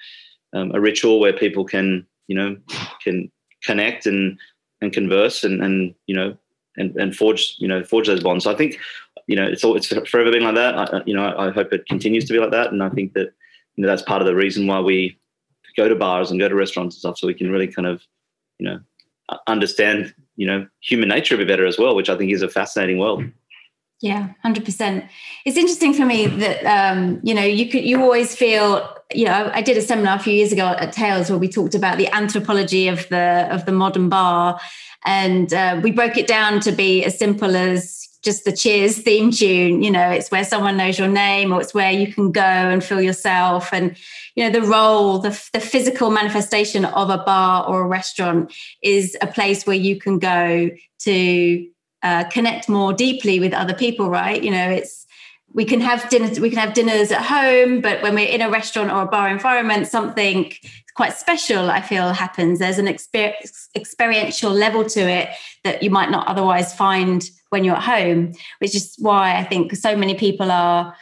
um, 0.54 0.72
a 0.74 0.80
ritual 0.80 1.20
where 1.20 1.34
people 1.34 1.66
can, 1.66 2.06
you 2.28 2.36
know, 2.36 2.58
can 3.04 3.32
connect 3.64 4.06
and 4.06 4.38
and 4.82 4.94
converse 4.94 5.44
and 5.44 5.62
and 5.64 5.94
you 6.06 6.16
know 6.16 6.38
and 6.78 6.96
and 6.96 7.16
forge 7.16 7.56
you 7.60 7.68
know 7.68 7.84
forge 7.84 8.08
those 8.08 8.24
bonds. 8.24 8.44
So 8.44 8.52
I 8.52 8.56
think 8.56 8.80
you 9.28 9.36
know 9.36 9.46
it's 9.46 9.64
all 9.64 9.76
it's 9.76 9.88
forever 9.88 10.32
been 10.32 10.44
like 10.44 10.56
that. 10.56 10.76
I, 10.78 11.02
you 11.06 11.16
know, 11.16 11.36
I 11.38 11.52
hope 11.52 11.74
it 11.74 11.86
continues 11.88 12.26
to 12.26 12.34
be 12.34 12.40
like 12.40 12.52
that, 12.52 12.72
and 12.72 12.84
I 12.84 12.90
think 12.90 13.14
that 13.14 13.34
you 13.76 13.84
know 13.84 13.88
that's 13.88 14.02
part 14.02 14.22
of 14.22 14.28
the 14.28 14.36
reason 14.36 14.68
why 14.68 14.80
we 14.80 15.20
go 15.76 15.88
to 15.88 15.96
bars 15.96 16.32
and 16.32 16.40
go 16.40 16.50
to 16.50 16.56
restaurants 16.56 16.96
and 16.96 17.00
stuff, 17.00 17.18
so 17.18 17.28
we 17.28 17.34
can 17.34 17.52
really 17.52 17.68
kind 17.68 17.88
of 17.88 18.02
you 18.60 18.70
know 18.70 18.80
understand 19.48 20.14
you 20.36 20.48
know 20.48 20.68
human 20.82 21.10
nature 21.10 21.36
a 21.36 21.38
bit 21.38 21.48
better 21.48 21.66
as 21.66 21.78
well 21.78 21.96
which 21.96 22.10
i 22.10 22.18
think 22.18 22.32
is 22.32 22.42
a 22.42 22.50
fascinating 22.50 22.98
world. 22.98 23.24
Yeah 24.00 24.34
100% 24.46 25.10
it's 25.44 25.58
interesting 25.58 25.94
for 25.94 26.06
me 26.06 26.28
that 26.28 26.64
um, 26.66 27.20
you 27.24 27.34
know 27.34 27.42
you 27.42 27.68
could 27.68 27.84
you 27.84 28.00
always 28.00 28.36
feel 28.36 28.88
you 29.14 29.26
know 29.26 29.50
i 29.56 29.62
did 29.62 29.76
a 29.76 29.82
seminar 29.82 30.18
a 30.18 30.20
few 30.20 30.34
years 30.34 30.52
ago 30.52 30.68
at 30.68 30.94
tales 30.94 31.32
where 31.32 31.40
we 31.40 31.50
talked 31.50 31.74
about 31.74 31.98
the 31.98 32.08
anthropology 32.14 32.88
of 32.88 33.10
the 33.10 33.48
of 33.50 33.66
the 33.66 33.72
modern 33.72 34.08
bar 34.08 34.60
and 35.06 35.54
uh, 35.54 35.80
we 35.84 35.92
broke 35.92 36.18
it 36.18 36.28
down 36.28 36.60
to 36.60 36.72
be 36.72 37.04
as 37.04 37.18
simple 37.18 37.56
as 37.56 38.08
just 38.24 38.46
the 38.46 38.52
cheers 38.52 39.00
theme 39.00 39.32
tune 39.32 39.82
you 39.82 39.90
know 39.90 40.10
it's 40.10 40.30
where 40.30 40.44
someone 40.44 40.78
knows 40.78 41.00
your 41.00 41.08
name 41.08 41.52
or 41.52 41.62
it's 41.62 41.74
where 41.74 41.92
you 41.92 42.14
can 42.14 42.32
go 42.32 42.42
and 42.42 42.84
feel 42.84 43.02
yourself 43.02 43.74
and 43.74 43.98
you 44.38 44.44
know 44.44 44.52
the 44.52 44.66
role 44.66 45.18
the, 45.18 45.50
the 45.52 45.60
physical 45.60 46.12
manifestation 46.12 46.86
of 46.86 47.10
a 47.10 47.18
bar 47.18 47.68
or 47.68 47.82
a 47.82 47.88
restaurant 47.88 48.54
is 48.84 49.18
a 49.20 49.28
place 49.28 49.66
where 49.66 49.76
you 49.76 50.00
can 50.00 50.20
go 50.20 50.70
to 51.00 51.68
uh, 52.04 52.24
connect 52.26 52.70
more 52.70 52.94
deeply 52.94 53.40
with 53.40 53.52
other 53.52 53.74
people 53.74 54.10
right? 54.10 54.42
You 54.42 54.52
know 54.52 54.70
it's 54.70 55.06
we 55.54 55.66
can 55.66 55.82
have 55.82 56.08
dinners 56.10 56.40
we 56.40 56.50
can 56.50 56.60
have 56.60 56.76
dinners 56.76 57.12
at 57.12 57.24
home 57.24 57.82
but 57.82 58.02
when 58.04 58.14
we're 58.14 58.28
in 58.28 58.42
a 58.42 58.50
restaurant 58.50 58.92
or 58.92 59.02
a 59.02 59.08
bar 59.08 59.28
environment 59.28 59.88
something 59.88 60.54
quite 60.96 61.14
special 61.14 61.70
i 61.72 61.82
feel 61.82 62.12
happens. 62.14 62.60
There's 62.60 62.78
an 62.78 62.86
exper- 62.86 63.36
experiential 63.76 64.52
level 64.52 64.84
to 64.86 65.00
it 65.00 65.30
that 65.64 65.82
you 65.82 65.90
might 65.90 66.12
not 66.12 66.28
otherwise 66.28 66.76
find 66.76 67.24
when 67.50 67.64
you're 67.64 67.76
at 67.76 67.84
home 67.84 68.34
which 68.60 68.76
is 68.76 68.96
why 69.00 69.38
i 69.38 69.44
think 69.44 69.76
so 69.76 69.96
many 69.96 70.16
people 70.16 70.52
are 70.52 70.96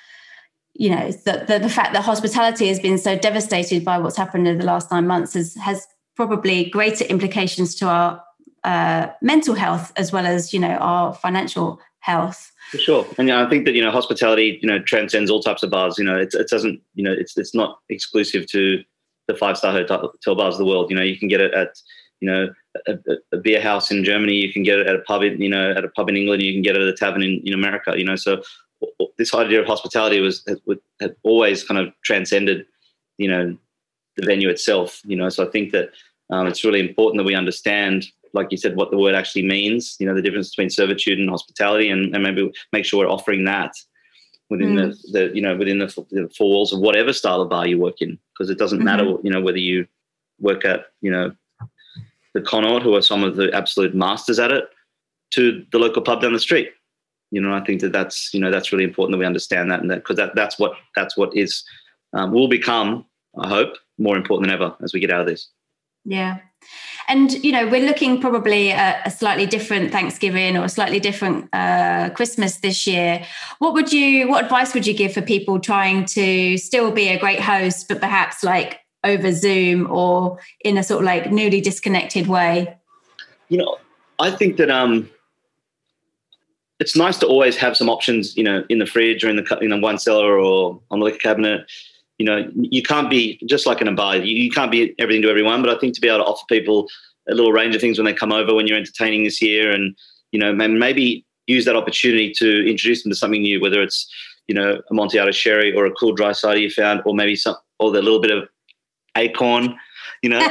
you 0.76 0.90
know 0.90 1.12
the, 1.12 1.46
the, 1.48 1.60
the 1.60 1.70
fact 1.70 1.94
that 1.94 2.04
hospitality 2.04 2.68
has 2.68 2.80
been 2.80 2.98
so 2.98 3.18
devastated 3.18 3.84
by 3.84 3.98
what's 3.98 4.18
happened 4.18 4.48
in 4.48 4.58
the 4.58 4.66
last 4.66 4.92
nine 4.92 5.08
months 5.08 5.34
has, 5.34 5.56
has 5.56 5.88
probably 6.16 6.70
greater 6.70 7.06
implications 7.06 7.76
to 7.76 7.88
our 7.88 8.22
uh, 8.64 9.08
mental 9.22 9.56
health 9.56 9.94
as 9.96 10.12
well 10.12 10.26
as 10.26 10.54
you 10.54 10.60
know 10.60 10.76
our 10.78 11.14
financial 11.14 11.80
health. 12.00 12.52
For 12.72 12.78
sure. 12.78 13.08
And 13.18 13.28
yeah, 13.28 13.46
i 13.46 13.50
think 13.50 13.66
that 13.66 13.74
you 13.74 13.84
know 13.84 13.92
hospitality 13.92 14.60
you 14.62 14.68
know 14.68 14.80
transcends 14.80 15.32
all 15.32 15.42
types 15.42 15.64
of 15.64 15.70
bars. 15.70 15.98
You 15.98 16.04
know 16.04 16.18
it, 16.18 16.34
it 16.34 16.50
doesn't 16.50 16.82
you 16.94 17.04
know 17.04 17.14
it's 17.14 17.38
it's 17.38 17.56
not 17.56 17.80
exclusive 17.90 18.48
to 18.48 18.84
the 19.28 19.36
five 19.36 19.58
star 19.58 19.72
hotel, 19.72 20.00
hotel 20.00 20.36
bars 20.36 20.56
of 20.56 20.60
the 20.60 20.66
world. 20.66 20.90
You 20.90 20.98
know 20.98 21.04
you 21.04 21.18
can 21.18 21.28
get 21.28 21.42
it 21.42 21.54
at 21.54 21.70
you 22.20 22.30
know 22.30 22.50
a, 22.88 22.98
a, 23.34 23.38
beer 23.38 23.62
house 23.62 23.92
in 23.92 24.04
germany. 24.04 24.34
You 24.34 24.52
can 24.52 24.64
get 24.64 24.80
it 24.80 24.88
at 24.88 24.96
a 24.96 25.00
pub 25.00 25.24
in 25.24 25.42
you 25.42 25.50
know 25.50 25.72
at 25.72 25.86
a 25.86 25.90
pub 25.90 26.10
in 26.10 26.18
england. 26.18 26.42
You 26.42 26.54
can 26.54 26.62
get 26.62 26.76
it 26.76 26.82
at 26.82 26.88
a 26.88 26.94
tavern 26.94 27.22
in, 27.24 27.42
in 27.46 27.54
america 27.54 27.94
you 27.98 28.06
know. 28.06 28.16
So 28.16 28.42
this 29.18 29.34
idea 29.34 29.62
of 29.62 29.68
hospitality 29.68 30.20
was 30.20 30.46
had 31.00 31.16
always 31.24 31.64
kind 31.64 31.80
of 31.80 31.94
transcended, 32.04 32.66
you 33.18 33.30
know, 33.30 33.58
the 34.18 34.26
venue 34.26 34.50
itself. 34.50 35.02
You 35.06 35.16
know, 35.16 35.30
so 35.30 35.48
I 35.48 35.52
think 35.52 35.72
that 35.72 35.90
um, 36.30 36.48
it's 36.48 36.64
really 36.64 36.80
important 36.80 37.20
that 37.20 37.26
we 37.26 37.36
understand, 37.36 38.06
like 38.34 38.48
you 38.52 38.58
said, 38.58 38.76
what 38.76 38.92
the 38.92 38.98
word 38.98 39.16
actually 39.16 39.44
means. 39.44 39.96
You 40.00 40.08
know, 40.08 40.16
the 40.16 40.22
difference 40.22 40.50
between 40.50 40.70
servitude 40.70 41.20
and 41.20 41.30
hospitality, 41.30 41.90
and, 41.90 42.14
and 42.14 42.24
maybe 42.24 42.52
make 42.74 42.86
sure 42.86 43.00
we're 43.00 43.12
offering 43.12 43.46
that 43.46 43.74
within 44.50 44.76
mm. 44.76 44.96
the, 45.12 45.12
the 45.12 45.36
you 45.36 45.42
know 45.42 45.56
within 45.56 45.80
the, 45.80 45.88
the, 46.12 46.30
four 46.38 46.50
walls 46.50 46.74
of 46.74 46.80
whatever 46.80 47.14
style 47.14 47.42
of 47.42 47.50
bar 47.50 47.68
you 47.68 47.80
work 47.80 48.02
in, 48.02 48.18
because 48.34 48.50
it 48.50 48.58
doesn't 48.58 48.80
mm-hmm. 48.80 48.86
matter, 48.86 49.16
you 49.24 49.32
know, 49.32 49.42
whether 49.42 49.58
you 49.58 49.88
work 50.40 50.66
at 50.66 50.88
you 51.02 51.12
know 51.12 51.32
the 52.34 52.42
Connaught, 52.42 52.84
who 52.84 52.96
are 52.96 53.02
some 53.02 53.24
of 53.24 53.38
the 53.38 53.50
absolute 53.54 53.96
masters 53.96 54.40
at 54.40 54.52
it, 54.52 54.66
to 55.32 55.66
the 55.72 55.80
local 55.80 56.02
pub 56.02 56.22
down 56.22 56.34
the 56.34 56.40
street 56.40 56.72
you 57.32 57.42
know, 57.42 57.54
I 57.54 57.64
think 57.64 57.82
that 57.82 57.92
that's 57.92 58.34
you 58.34 58.40
know 58.40 58.52
that's 58.52 58.72
really 58.72 58.84
important 58.84 59.14
that 59.14 59.20
we 59.20 59.26
understand 59.26 59.72
that 59.72 59.82
and 59.82 59.90
that 59.92 59.98
because 59.98 60.18
that 60.18 60.36
that's 60.36 60.60
what 60.60 60.74
that's 60.96 61.18
what 61.18 61.36
is 61.36 61.64
um, 62.14 62.32
will 62.32 62.48
become, 62.48 63.06
I 63.38 63.50
hope, 63.50 63.76
more 63.98 64.18
important 64.18 64.50
than 64.50 64.56
ever 64.56 64.76
as 64.84 64.94
we 64.94 65.00
get 65.00 65.12
out 65.12 65.22
of 65.22 65.28
this. 65.28 65.50
Yeah. 66.06 66.40
And 67.08 67.32
you 67.44 67.52
know 67.52 67.68
we're 67.68 67.86
looking 67.86 68.20
probably 68.20 68.72
at 68.72 69.06
a 69.06 69.12
slightly 69.12 69.46
different 69.46 69.92
Thanksgiving 69.92 70.58
or 70.58 70.64
a 70.64 70.70
slightly 70.70 71.00
different 71.00 71.50
uh, 71.54 72.10
Christmas 72.12 72.58
this 72.58 72.88
year. 72.88 73.24
What 73.60 73.74
would 73.74 73.92
you? 73.92 74.28
What 74.28 74.44
advice 74.46 74.74
would 74.74 74.88
you 74.88 74.94
give 74.94 75.14
for 75.14 75.22
people 75.22 75.60
trying 75.60 76.06
to 76.06 76.58
still 76.58 76.92
be 76.92 77.10
a 77.10 77.20
great 77.20 77.40
host, 77.40 77.88
but 77.88 78.00
perhaps 78.00 78.44
like 78.44 78.80
over 79.04 79.32
Zoom 79.32 79.88
or 79.92 80.40
in 80.62 80.78
a 80.78 80.84
sort 80.84 81.02
of 81.02 81.06
like 81.06 81.32
newly 81.32 81.62
disconnected 81.62 82.28
way? 82.28 82.76
You 83.50 83.60
know, 83.60 83.78
I 84.18 84.32
think 84.32 84.58
that 84.58 84.72
um, 84.72 85.10
it's 86.80 86.96
nice 86.96 87.18
to 87.20 87.28
always 87.28 87.56
have 87.58 87.78
some 87.78 87.90
options, 87.90 88.36
you 88.36 88.44
know, 88.44 88.64
in 88.70 88.80
the 88.80 88.86
fridge 88.86 89.24
or 89.24 89.30
in 89.30 89.38
the 89.38 89.58
in 89.62 89.70
the 89.70 89.78
wine 89.78 89.98
cellar 89.98 90.38
or 90.38 90.80
on 90.92 91.00
the 91.00 91.06
liquor 91.06 91.18
cabinet. 91.18 91.70
You 92.18 92.26
know, 92.26 92.50
you 92.56 92.82
can't 92.82 93.10
be 93.10 93.40
just 93.46 93.66
like 93.66 93.82
in 93.82 93.88
a 93.88 93.94
bar. 93.94 94.18
You, 94.18 94.36
you 94.36 94.50
can't 94.50 94.72
be 94.72 94.96
everything 95.00 95.22
to 95.24 95.30
everyone, 95.30 95.62
but 95.62 95.70
I 95.70 95.80
think 95.80 95.96
to 95.96 96.02
be 96.02 96.08
able 96.08 96.20
to 96.20 96.26
offer 96.26 96.46
people 96.48 96.88
a 97.30 97.34
little 97.34 97.52
range 97.52 97.76
of 97.76 97.82
things 97.82 97.98
when 97.98 98.06
they 98.06 98.14
come 98.14 98.32
over 98.32 98.54
when 98.54 98.68
you're 98.68 98.78
entertaining 98.78 99.24
this 99.24 99.42
year, 99.42 99.72
and 99.72 99.96
you 100.32 100.40
know, 100.40 100.54
maybe 100.54 101.26
use 101.48 101.66
that 101.66 101.76
opportunity 101.76 102.34
to 102.38 102.70
introduce 102.70 103.04
them 103.04 103.12
to 103.12 103.16
something 103.16 103.42
new, 103.42 103.62
whether 103.62 103.82
it's 103.82 104.08
you 104.48 104.56
know 104.56 104.74
a 104.74 104.94
Amontillado 104.94 105.32
sherry 105.32 105.74
or 105.74 105.86
a 105.86 105.92
cool 105.92 106.14
dry 106.14 106.32
cider 106.32 106.60
you 106.60 106.70
found, 106.70 107.02
or 107.06 107.14
maybe 107.14 107.36
some 107.36 107.56
or 107.80 107.92
the 107.92 108.02
little 108.02 108.22
bit 108.22 108.32
of 108.32 108.48
acorn 109.18 109.78
you 110.22 110.30
know, 110.30 110.40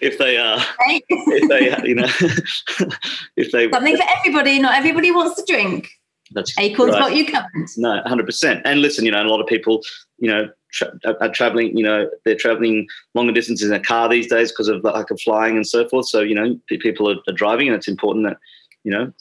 if 0.00 0.18
they 0.18 0.36
are, 0.36 0.58
uh, 0.58 0.64
if 0.78 1.48
they, 1.48 1.88
you 1.88 1.94
know, 1.94 2.04
if 3.36 3.52
they 3.52 3.70
something 3.70 3.96
for 3.96 4.04
everybody. 4.18 4.58
Not 4.58 4.74
everybody 4.74 5.10
wants 5.10 5.36
to 5.36 5.44
drink. 5.52 5.88
That's 6.32 6.56
acorns 6.58 6.92
right. 6.92 7.00
got 7.00 7.16
you 7.16 7.26
covered. 7.26 7.68
No, 7.76 8.02
hundred 8.06 8.26
percent. 8.26 8.62
And 8.64 8.80
listen, 8.80 9.04
you 9.04 9.10
know, 9.10 9.22
a 9.22 9.24
lot 9.24 9.40
of 9.40 9.46
people, 9.46 9.82
you 10.18 10.30
know, 10.30 10.48
tra- 10.72 10.92
are 11.20 11.28
traveling. 11.28 11.76
You 11.76 11.84
know, 11.84 12.10
they're 12.24 12.36
traveling 12.36 12.86
longer 13.14 13.32
distances 13.32 13.68
in 13.68 13.74
a 13.74 13.80
car 13.80 14.08
these 14.08 14.28
days 14.28 14.52
because 14.52 14.68
of 14.68 14.84
like 14.84 15.10
of 15.10 15.20
flying 15.20 15.56
and 15.56 15.66
so 15.66 15.88
forth. 15.88 16.08
So 16.08 16.20
you 16.20 16.34
know, 16.34 16.58
people 16.68 17.10
are, 17.10 17.16
are 17.28 17.34
driving, 17.34 17.68
and 17.68 17.76
it's 17.76 17.88
important 17.88 18.26
that 18.26 18.38
you 18.84 18.92
know 18.92 19.12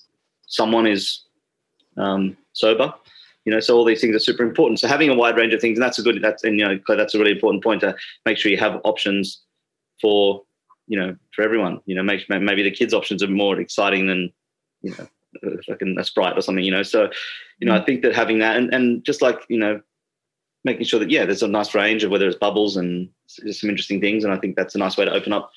someone 0.47 0.85
is 0.87 1.21
um, 1.97 2.37
sober 2.53 2.93
You 3.49 3.55
know, 3.55 3.61
so 3.61 3.75
all 3.75 3.83
these 3.83 3.99
things 3.99 4.15
are 4.15 4.19
super 4.19 4.43
important. 4.43 4.79
So 4.79 4.87
having 4.87 5.09
a 5.09 5.15
wide 5.15 5.35
range 5.35 5.55
of 5.55 5.59
things, 5.59 5.79
and 5.79 5.83
that's 5.83 5.97
a 5.97 6.03
good 6.03 6.21
that's 6.21 6.43
and 6.43 6.59
you 6.59 6.67
know 6.67 6.77
that's 6.87 7.15
a 7.15 7.17
really 7.17 7.31
important 7.31 7.63
point 7.63 7.81
to 7.81 7.95
make 8.23 8.37
sure 8.37 8.51
you 8.51 8.59
have 8.59 8.79
options 8.83 9.41
for 9.99 10.43
you 10.85 10.99
know 10.99 11.15
for 11.35 11.41
everyone. 11.41 11.81
You 11.87 11.95
know, 11.95 12.03
make 12.03 12.29
maybe 12.29 12.61
the 12.61 12.69
kids' 12.69 12.93
options 12.93 13.23
are 13.23 13.27
more 13.27 13.59
exciting 13.59 14.05
than 14.05 14.31
you 14.83 14.93
know 14.95 15.57
fucking 15.67 15.97
a 15.97 16.03
sprite 16.03 16.37
or 16.37 16.41
something. 16.41 16.63
You 16.63 16.69
know, 16.69 16.83
so 16.83 17.09
you 17.57 17.65
know 17.65 17.75
I 17.75 17.83
think 17.83 18.03
that 18.03 18.13
having 18.13 18.37
that 18.37 18.55
and 18.55 18.71
and 18.71 19.03
just 19.03 19.23
like 19.23 19.39
you 19.49 19.57
know 19.57 19.81
making 20.63 20.85
sure 20.85 20.99
that 20.99 21.09
yeah 21.09 21.25
there's 21.25 21.41
a 21.41 21.47
nice 21.47 21.73
range 21.73 22.03
of 22.03 22.11
whether 22.11 22.27
it's 22.27 22.37
bubbles 22.37 22.77
and 22.77 23.09
just 23.43 23.61
some 23.61 23.69
interesting 23.71 23.99
things, 23.99 24.23
and 24.23 24.31
I 24.31 24.37
think 24.37 24.57
that's 24.57 24.75
a 24.75 24.77
nice 24.77 24.95
way 24.95 25.05
to 25.05 25.11
open 25.11 25.33
up 25.33 25.49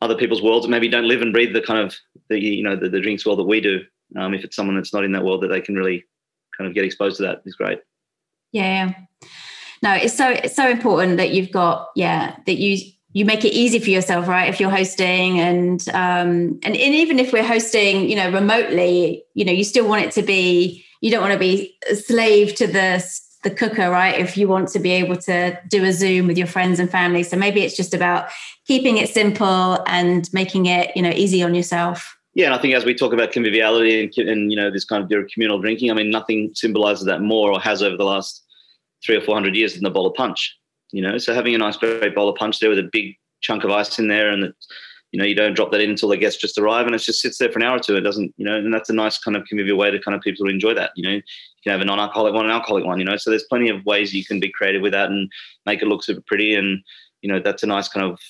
other 0.00 0.16
people's 0.16 0.40
worlds 0.40 0.64
that 0.64 0.70
maybe 0.70 0.88
don't 0.88 1.08
live 1.08 1.20
and 1.20 1.34
breathe 1.34 1.52
the 1.52 1.60
kind 1.60 1.80
of 1.80 1.94
the 2.30 2.40
you 2.40 2.62
know 2.62 2.74
the, 2.74 2.88
the 2.88 3.02
drinks 3.02 3.26
world 3.26 3.38
that 3.38 3.44
we 3.44 3.60
do. 3.60 3.80
Um, 4.16 4.32
if 4.32 4.44
it's 4.44 4.56
someone 4.56 4.76
that's 4.76 4.94
not 4.94 5.04
in 5.04 5.12
that 5.12 5.24
world, 5.24 5.42
that 5.42 5.48
they 5.48 5.60
can 5.60 5.74
really 5.74 6.06
kind 6.60 6.68
of 6.68 6.74
get 6.74 6.84
exposed 6.84 7.16
to 7.16 7.22
that 7.22 7.40
is 7.46 7.54
great. 7.54 7.80
Yeah, 8.52 8.92
no, 9.82 9.94
it's 9.94 10.14
so 10.14 10.28
it's 10.30 10.54
so 10.54 10.68
important 10.68 11.16
that 11.16 11.30
you've 11.30 11.50
got 11.50 11.88
yeah 11.96 12.36
that 12.44 12.54
you 12.54 12.78
you 13.12 13.24
make 13.24 13.44
it 13.44 13.54
easy 13.54 13.78
for 13.78 13.90
yourself, 13.90 14.28
right? 14.28 14.50
If 14.50 14.60
you're 14.60 14.70
hosting 14.70 15.40
and 15.40 15.80
um 15.90 16.60
and, 16.62 16.76
and 16.76 16.76
even 16.76 17.18
if 17.18 17.32
we're 17.32 17.42
hosting, 17.42 18.10
you 18.10 18.16
know, 18.16 18.30
remotely, 18.30 19.24
you 19.34 19.44
know, 19.44 19.52
you 19.52 19.64
still 19.64 19.88
want 19.88 20.04
it 20.04 20.12
to 20.12 20.22
be 20.22 20.84
you 21.00 21.10
don't 21.10 21.22
want 21.22 21.32
to 21.32 21.38
be 21.38 21.76
a 21.90 21.96
slave 21.96 22.54
to 22.56 22.66
the 22.66 23.02
the 23.42 23.50
cooker, 23.50 23.90
right? 23.90 24.20
If 24.20 24.36
you 24.36 24.48
want 24.48 24.68
to 24.70 24.78
be 24.78 24.90
able 24.90 25.16
to 25.16 25.58
do 25.68 25.82
a 25.84 25.92
Zoom 25.92 26.26
with 26.26 26.36
your 26.36 26.46
friends 26.46 26.78
and 26.78 26.90
family. 26.90 27.22
So 27.22 27.38
maybe 27.38 27.62
it's 27.62 27.74
just 27.74 27.94
about 27.94 28.28
keeping 28.66 28.98
it 28.98 29.08
simple 29.08 29.82
and 29.86 30.28
making 30.34 30.66
it, 30.66 30.94
you 30.94 31.00
know, 31.00 31.10
easy 31.10 31.42
on 31.42 31.54
yourself. 31.54 32.19
Yeah, 32.34 32.46
and 32.46 32.54
I 32.54 32.58
think 32.58 32.74
as 32.74 32.84
we 32.84 32.94
talk 32.94 33.12
about 33.12 33.32
conviviality 33.32 34.00
and, 34.00 34.28
and 34.28 34.52
you 34.52 34.56
know 34.56 34.70
this 34.70 34.84
kind 34.84 35.02
of 35.02 35.28
communal 35.32 35.58
drinking, 35.58 35.90
I 35.90 35.94
mean, 35.94 36.10
nothing 36.10 36.52
symbolizes 36.54 37.06
that 37.06 37.22
more 37.22 37.50
or 37.50 37.60
has 37.60 37.82
over 37.82 37.96
the 37.96 38.04
last 38.04 38.44
three 39.04 39.16
or 39.16 39.20
four 39.20 39.34
hundred 39.34 39.56
years 39.56 39.74
than 39.74 39.82
the 39.82 39.90
bowl 39.90 40.06
of 40.06 40.14
punch. 40.14 40.56
You 40.92 41.02
know, 41.02 41.18
so 41.18 41.34
having 41.34 41.54
a 41.54 41.58
nice 41.58 41.76
great 41.76 42.14
bowl 42.14 42.28
of 42.28 42.36
punch 42.36 42.60
there 42.60 42.70
with 42.70 42.78
a 42.78 42.88
big 42.92 43.16
chunk 43.40 43.64
of 43.64 43.70
ice 43.70 43.98
in 43.98 44.06
there, 44.06 44.30
and 44.30 44.52
you 45.10 45.18
know 45.18 45.24
you 45.24 45.34
don't 45.34 45.54
drop 45.54 45.72
that 45.72 45.80
in 45.80 45.90
until 45.90 46.08
the 46.08 46.16
guests 46.16 46.40
just 46.40 46.56
arrive, 46.56 46.86
and 46.86 46.94
it 46.94 46.98
just 46.98 47.20
sits 47.20 47.38
there 47.38 47.50
for 47.50 47.58
an 47.58 47.64
hour 47.64 47.76
or 47.76 47.80
two. 47.80 47.96
It 47.96 48.02
doesn't, 48.02 48.32
you 48.36 48.44
know, 48.44 48.56
and 48.56 48.72
that's 48.72 48.90
a 48.90 48.94
nice 48.94 49.18
kind 49.18 49.36
of 49.36 49.44
convivial 49.46 49.76
way 49.76 49.90
to 49.90 50.00
kind 50.00 50.14
of 50.14 50.20
people 50.20 50.46
to 50.46 50.52
enjoy 50.52 50.74
that. 50.74 50.92
You 50.94 51.02
know, 51.02 51.14
you 51.14 51.22
can 51.64 51.72
have 51.72 51.80
a 51.80 51.84
non-alcoholic 51.84 52.32
one, 52.32 52.44
an 52.44 52.52
alcoholic 52.52 52.84
one. 52.84 53.00
You 53.00 53.06
know, 53.06 53.16
so 53.16 53.30
there's 53.30 53.46
plenty 53.50 53.70
of 53.70 53.84
ways 53.84 54.14
you 54.14 54.24
can 54.24 54.38
be 54.38 54.52
creative 54.52 54.82
with 54.82 54.92
that 54.92 55.10
and 55.10 55.28
make 55.66 55.82
it 55.82 55.88
look 55.88 56.04
super 56.04 56.22
pretty, 56.26 56.54
and 56.54 56.78
you 57.22 57.32
know 57.32 57.40
that's 57.40 57.64
a 57.64 57.66
nice 57.66 57.88
kind 57.88 58.06
of 58.06 58.20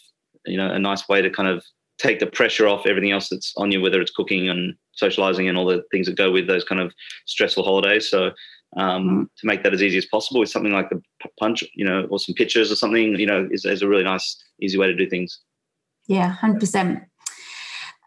you 0.47 0.57
know 0.57 0.71
a 0.71 0.79
nice 0.79 1.07
way 1.07 1.21
to 1.21 1.29
kind 1.29 1.51
of 1.51 1.63
take 2.01 2.19
the 2.19 2.27
pressure 2.27 2.67
off 2.67 2.87
everything 2.87 3.13
else 3.13 3.29
that's 3.29 3.53
on 3.57 3.71
you, 3.71 3.81
whether 3.81 4.01
it's 4.01 4.11
cooking 4.11 4.49
and 4.49 4.75
socializing 4.93 5.49
and 5.49 5.59
all 5.59 5.67
the 5.67 5.83
things 5.91 6.07
that 6.07 6.17
go 6.17 6.31
with 6.31 6.47
those 6.47 6.65
kind 6.65 6.81
of 6.81 6.93
stressful 7.27 7.65
holidays. 7.65 8.09
So 8.09 8.31
um, 8.77 9.09
mm-hmm. 9.09 9.23
to 9.23 9.47
make 9.47 9.63
that 9.63 9.75
as 9.75 9.83
easy 9.83 9.99
as 9.99 10.07
possible 10.07 10.41
with 10.41 10.49
something 10.49 10.73
like 10.73 10.91
the 10.91 11.03
punch, 11.39 11.65
you 11.75 11.85
know, 11.85 12.07
or 12.11 12.19
some 12.19 12.35
pictures 12.35 12.71
or 12.71 12.77
something, 12.77 13.19
you 13.19 13.27
know, 13.27 13.49
is, 13.51 13.65
is 13.65 13.83
a 13.83 13.89
really 13.89 14.05
nice, 14.05 14.43
easy 14.61 14.79
way 14.79 14.87
to 14.87 14.95
do 14.95 15.09
things. 15.09 15.41
Yeah, 16.07 16.31
hundred 16.31 16.61
percent. 16.61 17.03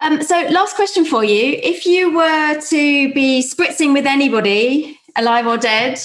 Um, 0.01 0.21
so, 0.21 0.35
last 0.49 0.75
question 0.75 1.05
for 1.05 1.23
you: 1.23 1.59
If 1.63 1.85
you 1.85 2.13
were 2.13 2.59
to 2.59 3.13
be 3.13 3.41
spritzing 3.41 3.93
with 3.93 4.05
anybody, 4.05 4.99
alive 5.15 5.47
or 5.47 5.57
dead, 5.57 5.99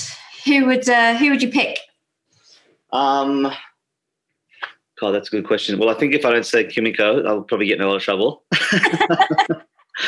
who 0.44 0.66
would 0.66 0.88
uh, 0.88 1.16
who 1.16 1.30
would 1.30 1.42
you 1.42 1.50
pick? 1.50 1.80
Um, 2.92 3.50
God, 5.00 5.12
that's 5.12 5.28
a 5.28 5.30
good 5.30 5.46
question. 5.46 5.78
Well, 5.78 5.90
I 5.90 5.94
think 5.94 6.14
if 6.14 6.24
I 6.24 6.32
don't 6.32 6.46
say 6.46 6.64
Kimiko, 6.64 7.24
I'll 7.24 7.42
probably 7.42 7.66
get 7.66 7.78
in 7.78 7.84
a 7.84 7.88
lot 7.88 7.96
of 7.96 8.02
trouble. 8.02 8.42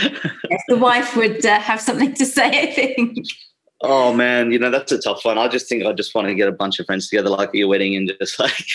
yes, 0.02 0.62
the 0.68 0.76
wife 0.76 1.16
would 1.16 1.44
uh, 1.44 1.60
have 1.60 1.80
something 1.80 2.14
to 2.14 2.26
say, 2.26 2.62
I 2.62 2.72
think. 2.72 3.18
Oh 3.82 4.12
man, 4.12 4.52
you 4.52 4.58
know 4.58 4.70
that's 4.70 4.92
a 4.92 5.00
tough 5.00 5.24
one. 5.24 5.38
I 5.38 5.48
just 5.48 5.68
think 5.68 5.86
I 5.86 5.92
just 5.92 6.14
want 6.14 6.28
to 6.28 6.34
get 6.34 6.48
a 6.48 6.52
bunch 6.52 6.78
of 6.78 6.86
friends 6.86 7.08
together, 7.08 7.30
like 7.30 7.48
at 7.48 7.54
your 7.54 7.68
wedding, 7.68 7.96
and 7.96 8.12
just 8.20 8.38
like 8.40 8.66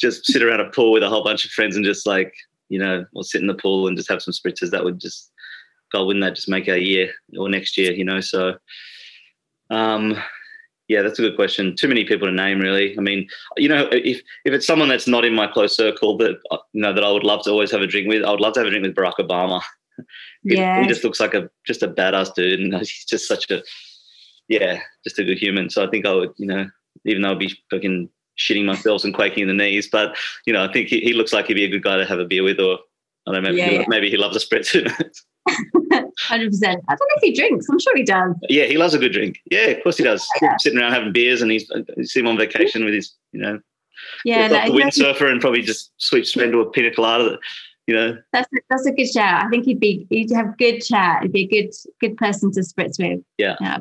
just 0.00 0.24
sit 0.24 0.42
around 0.42 0.60
a 0.60 0.70
pool 0.70 0.92
with 0.92 1.02
a 1.02 1.08
whole 1.08 1.24
bunch 1.24 1.44
of 1.44 1.50
friends 1.50 1.76
and 1.76 1.84
just 1.84 2.06
like 2.06 2.32
you 2.68 2.78
know, 2.78 3.04
or 3.14 3.22
sit 3.22 3.40
in 3.40 3.46
the 3.46 3.54
pool 3.54 3.86
and 3.86 3.96
just 3.96 4.10
have 4.10 4.22
some 4.22 4.32
spritzers. 4.32 4.70
That 4.70 4.84
would 4.84 4.98
just, 4.98 5.30
God, 5.92 6.04
wouldn't 6.04 6.24
that 6.24 6.34
just 6.34 6.48
make 6.48 6.68
our 6.68 6.76
year 6.76 7.12
or 7.38 7.48
next 7.48 7.78
year? 7.78 7.92
You 7.92 8.04
know, 8.04 8.20
so 8.20 8.56
um, 9.70 10.16
yeah, 10.88 11.02
that's 11.02 11.18
a 11.18 11.22
good 11.22 11.36
question. 11.36 11.74
Too 11.74 11.88
many 11.88 12.04
people 12.04 12.28
to 12.28 12.32
name, 12.32 12.60
really. 12.60 12.96
I 12.96 13.00
mean, 13.00 13.28
you 13.56 13.68
know, 13.68 13.88
if 13.90 14.20
if 14.44 14.52
it's 14.52 14.66
someone 14.66 14.88
that's 14.88 15.08
not 15.08 15.24
in 15.24 15.34
my 15.34 15.46
close 15.46 15.76
circle 15.76 16.16
that 16.18 16.38
uh, 16.50 16.58
you 16.72 16.82
know 16.82 16.92
that 16.92 17.04
I 17.04 17.10
would 17.10 17.24
love 17.24 17.42
to 17.44 17.50
always 17.50 17.70
have 17.72 17.82
a 17.82 17.86
drink 17.86 18.08
with, 18.08 18.24
I 18.24 18.30
would 18.30 18.40
love 18.40 18.54
to 18.54 18.60
have 18.60 18.66
a 18.66 18.70
drink 18.70 18.86
with 18.86 18.94
Barack 18.94 19.16
Obama. 19.18 19.62
Yeah, 20.42 20.82
he 20.82 20.86
just 20.86 21.02
looks 21.02 21.18
like 21.18 21.32
a 21.32 21.50
just 21.66 21.82
a 21.82 21.88
badass 21.88 22.34
dude, 22.34 22.60
and 22.60 22.74
he's 22.78 23.04
just 23.06 23.26
such 23.26 23.50
a 23.50 23.62
yeah, 24.48 24.80
just 25.04 25.18
a 25.18 25.24
good 25.24 25.38
human. 25.38 25.70
So 25.70 25.84
I 25.84 25.90
think 25.90 26.06
I 26.06 26.12
would, 26.12 26.32
you 26.36 26.46
know, 26.46 26.66
even 27.04 27.22
though 27.22 27.32
I'd 27.32 27.38
be 27.38 27.58
fucking 27.70 28.08
shitting 28.38 28.66
myself 28.66 29.04
and 29.04 29.14
quaking 29.14 29.42
in 29.42 29.48
the 29.48 29.54
knees, 29.54 29.88
but 29.90 30.16
you 30.46 30.52
know, 30.52 30.62
I 30.62 30.72
think 30.72 30.88
he, 30.88 31.00
he 31.00 31.14
looks 31.14 31.32
like 31.32 31.46
he'd 31.46 31.54
be 31.54 31.64
a 31.64 31.70
good 31.70 31.82
guy 31.82 31.96
to 31.96 32.04
have 32.04 32.18
a 32.18 32.24
beer 32.24 32.42
with, 32.42 32.60
or 32.60 32.78
I 33.26 33.32
don't 33.32 33.42
know, 33.42 33.48
maybe, 33.48 33.58
yeah, 33.58 33.68
he, 33.68 33.76
yeah. 33.76 33.84
maybe 33.88 34.10
he 34.10 34.16
loves 34.16 34.36
a 34.36 34.46
spritz. 34.46 34.70
Hundred 36.26 36.50
percent. 36.50 36.82
I 36.88 36.92
don't 36.92 37.08
know 37.08 37.16
if 37.16 37.22
he 37.22 37.34
drinks. 37.34 37.66
I'm 37.70 37.78
sure 37.78 37.96
he 37.96 38.04
does. 38.04 38.34
Yeah, 38.48 38.64
he 38.64 38.76
loves 38.76 38.94
a 38.94 38.98
good 38.98 39.12
drink. 39.12 39.38
Yeah, 39.50 39.66
of 39.66 39.82
course 39.82 39.96
he 39.96 40.04
does. 40.04 40.26
Yeah. 40.42 40.56
Sitting 40.58 40.78
around 40.78 40.92
having 40.92 41.12
beers, 41.12 41.42
and 41.42 41.50
he's 41.50 41.70
see 42.02 42.20
him 42.20 42.26
on 42.26 42.36
vacation 42.36 42.84
with 42.84 42.94
his, 42.94 43.14
you 43.32 43.40
know, 43.40 43.60
yeah, 44.24 44.48
no, 44.48 44.58
windsurfer, 44.72 45.30
and 45.30 45.40
probably 45.40 45.62
just 45.62 45.92
sweeps 45.98 46.30
straight 46.30 46.46
into 46.46 46.60
a 46.60 46.70
pina 46.70 46.92
colada. 46.92 47.38
You 47.86 47.94
know, 47.94 48.18
that's 48.32 48.48
a, 48.52 48.60
that's 48.68 48.86
a 48.86 48.92
good 48.92 49.10
chat. 49.12 49.44
I 49.44 49.48
think 49.48 49.64
he'd 49.64 49.80
be 49.80 50.06
he'd 50.10 50.32
have 50.32 50.58
good 50.58 50.80
chat. 50.80 51.22
He'd 51.22 51.32
be 51.32 51.44
a 51.44 51.46
good 51.46 51.72
good 52.00 52.16
person 52.16 52.50
to 52.52 52.60
spritz 52.60 52.98
with. 52.98 53.20
Yeah, 53.38 53.56
yeah 53.60 53.78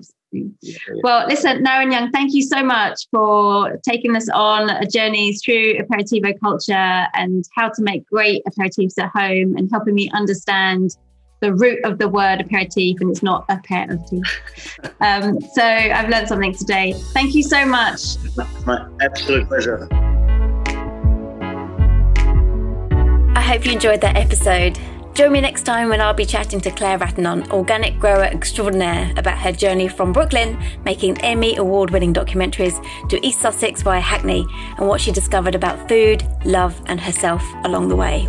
well, 1.03 1.27
listen, 1.27 1.63
Naren 1.63 1.91
Young, 1.91 2.11
thank 2.11 2.33
you 2.33 2.41
so 2.41 2.63
much 2.63 3.07
for 3.11 3.79
taking 3.87 4.15
us 4.15 4.27
on 4.29 4.69
a 4.69 4.85
journey 4.85 5.33
through 5.33 5.77
aperitivo 5.77 6.33
culture 6.39 7.07
and 7.13 7.45
how 7.55 7.69
to 7.69 7.81
make 7.81 8.05
great 8.07 8.43
aperitifs 8.45 8.97
at 8.99 9.11
home 9.13 9.55
and 9.57 9.69
helping 9.71 9.95
me 9.95 10.09
understand 10.13 10.97
the 11.39 11.53
root 11.53 11.83
of 11.83 11.97
the 11.97 12.07
word 12.07 12.41
aperitif 12.41 12.99
and 13.01 13.11
it's 13.11 13.23
not 13.23 13.45
a 13.49 13.57
pair 13.57 13.89
of 13.91 14.05
teeth. 14.07 14.79
Um, 15.01 15.39
so 15.41 15.63
I've 15.63 16.09
learned 16.09 16.27
something 16.27 16.53
today. 16.53 16.93
Thank 17.13 17.35
you 17.35 17.43
so 17.43 17.65
much. 17.65 18.17
My 18.65 18.87
absolute 19.01 19.47
pleasure. 19.47 19.87
I 23.35 23.41
hope 23.41 23.65
you 23.65 23.73
enjoyed 23.73 24.01
that 24.01 24.15
episode. 24.15 24.79
Join 25.13 25.31
me 25.31 25.39
next 25.39 25.63
time 25.63 25.87
when 25.87 26.01
I'll 26.01 26.13
be 26.13 26.25
chatting 26.25 26.59
to 26.59 26.71
Claire 26.71 26.97
Ratinon, 26.97 27.49
organic 27.51 27.97
grower 27.99 28.23
extraordinaire, 28.23 29.13
about 29.15 29.37
her 29.37 29.53
journey 29.53 29.87
from 29.87 30.11
Brooklyn, 30.11 30.61
making 30.83 31.21
Emmy 31.21 31.55
award 31.55 31.91
winning 31.91 32.13
documentaries, 32.13 32.83
to 33.07 33.25
East 33.25 33.39
Sussex 33.39 33.81
via 33.81 34.01
Hackney, 34.01 34.45
and 34.77 34.89
what 34.89 34.99
she 34.99 35.13
discovered 35.13 35.55
about 35.55 35.87
food, 35.87 36.27
love, 36.43 36.81
and 36.87 36.99
herself 36.99 37.41
along 37.63 37.87
the 37.87 37.95
way. 37.95 38.27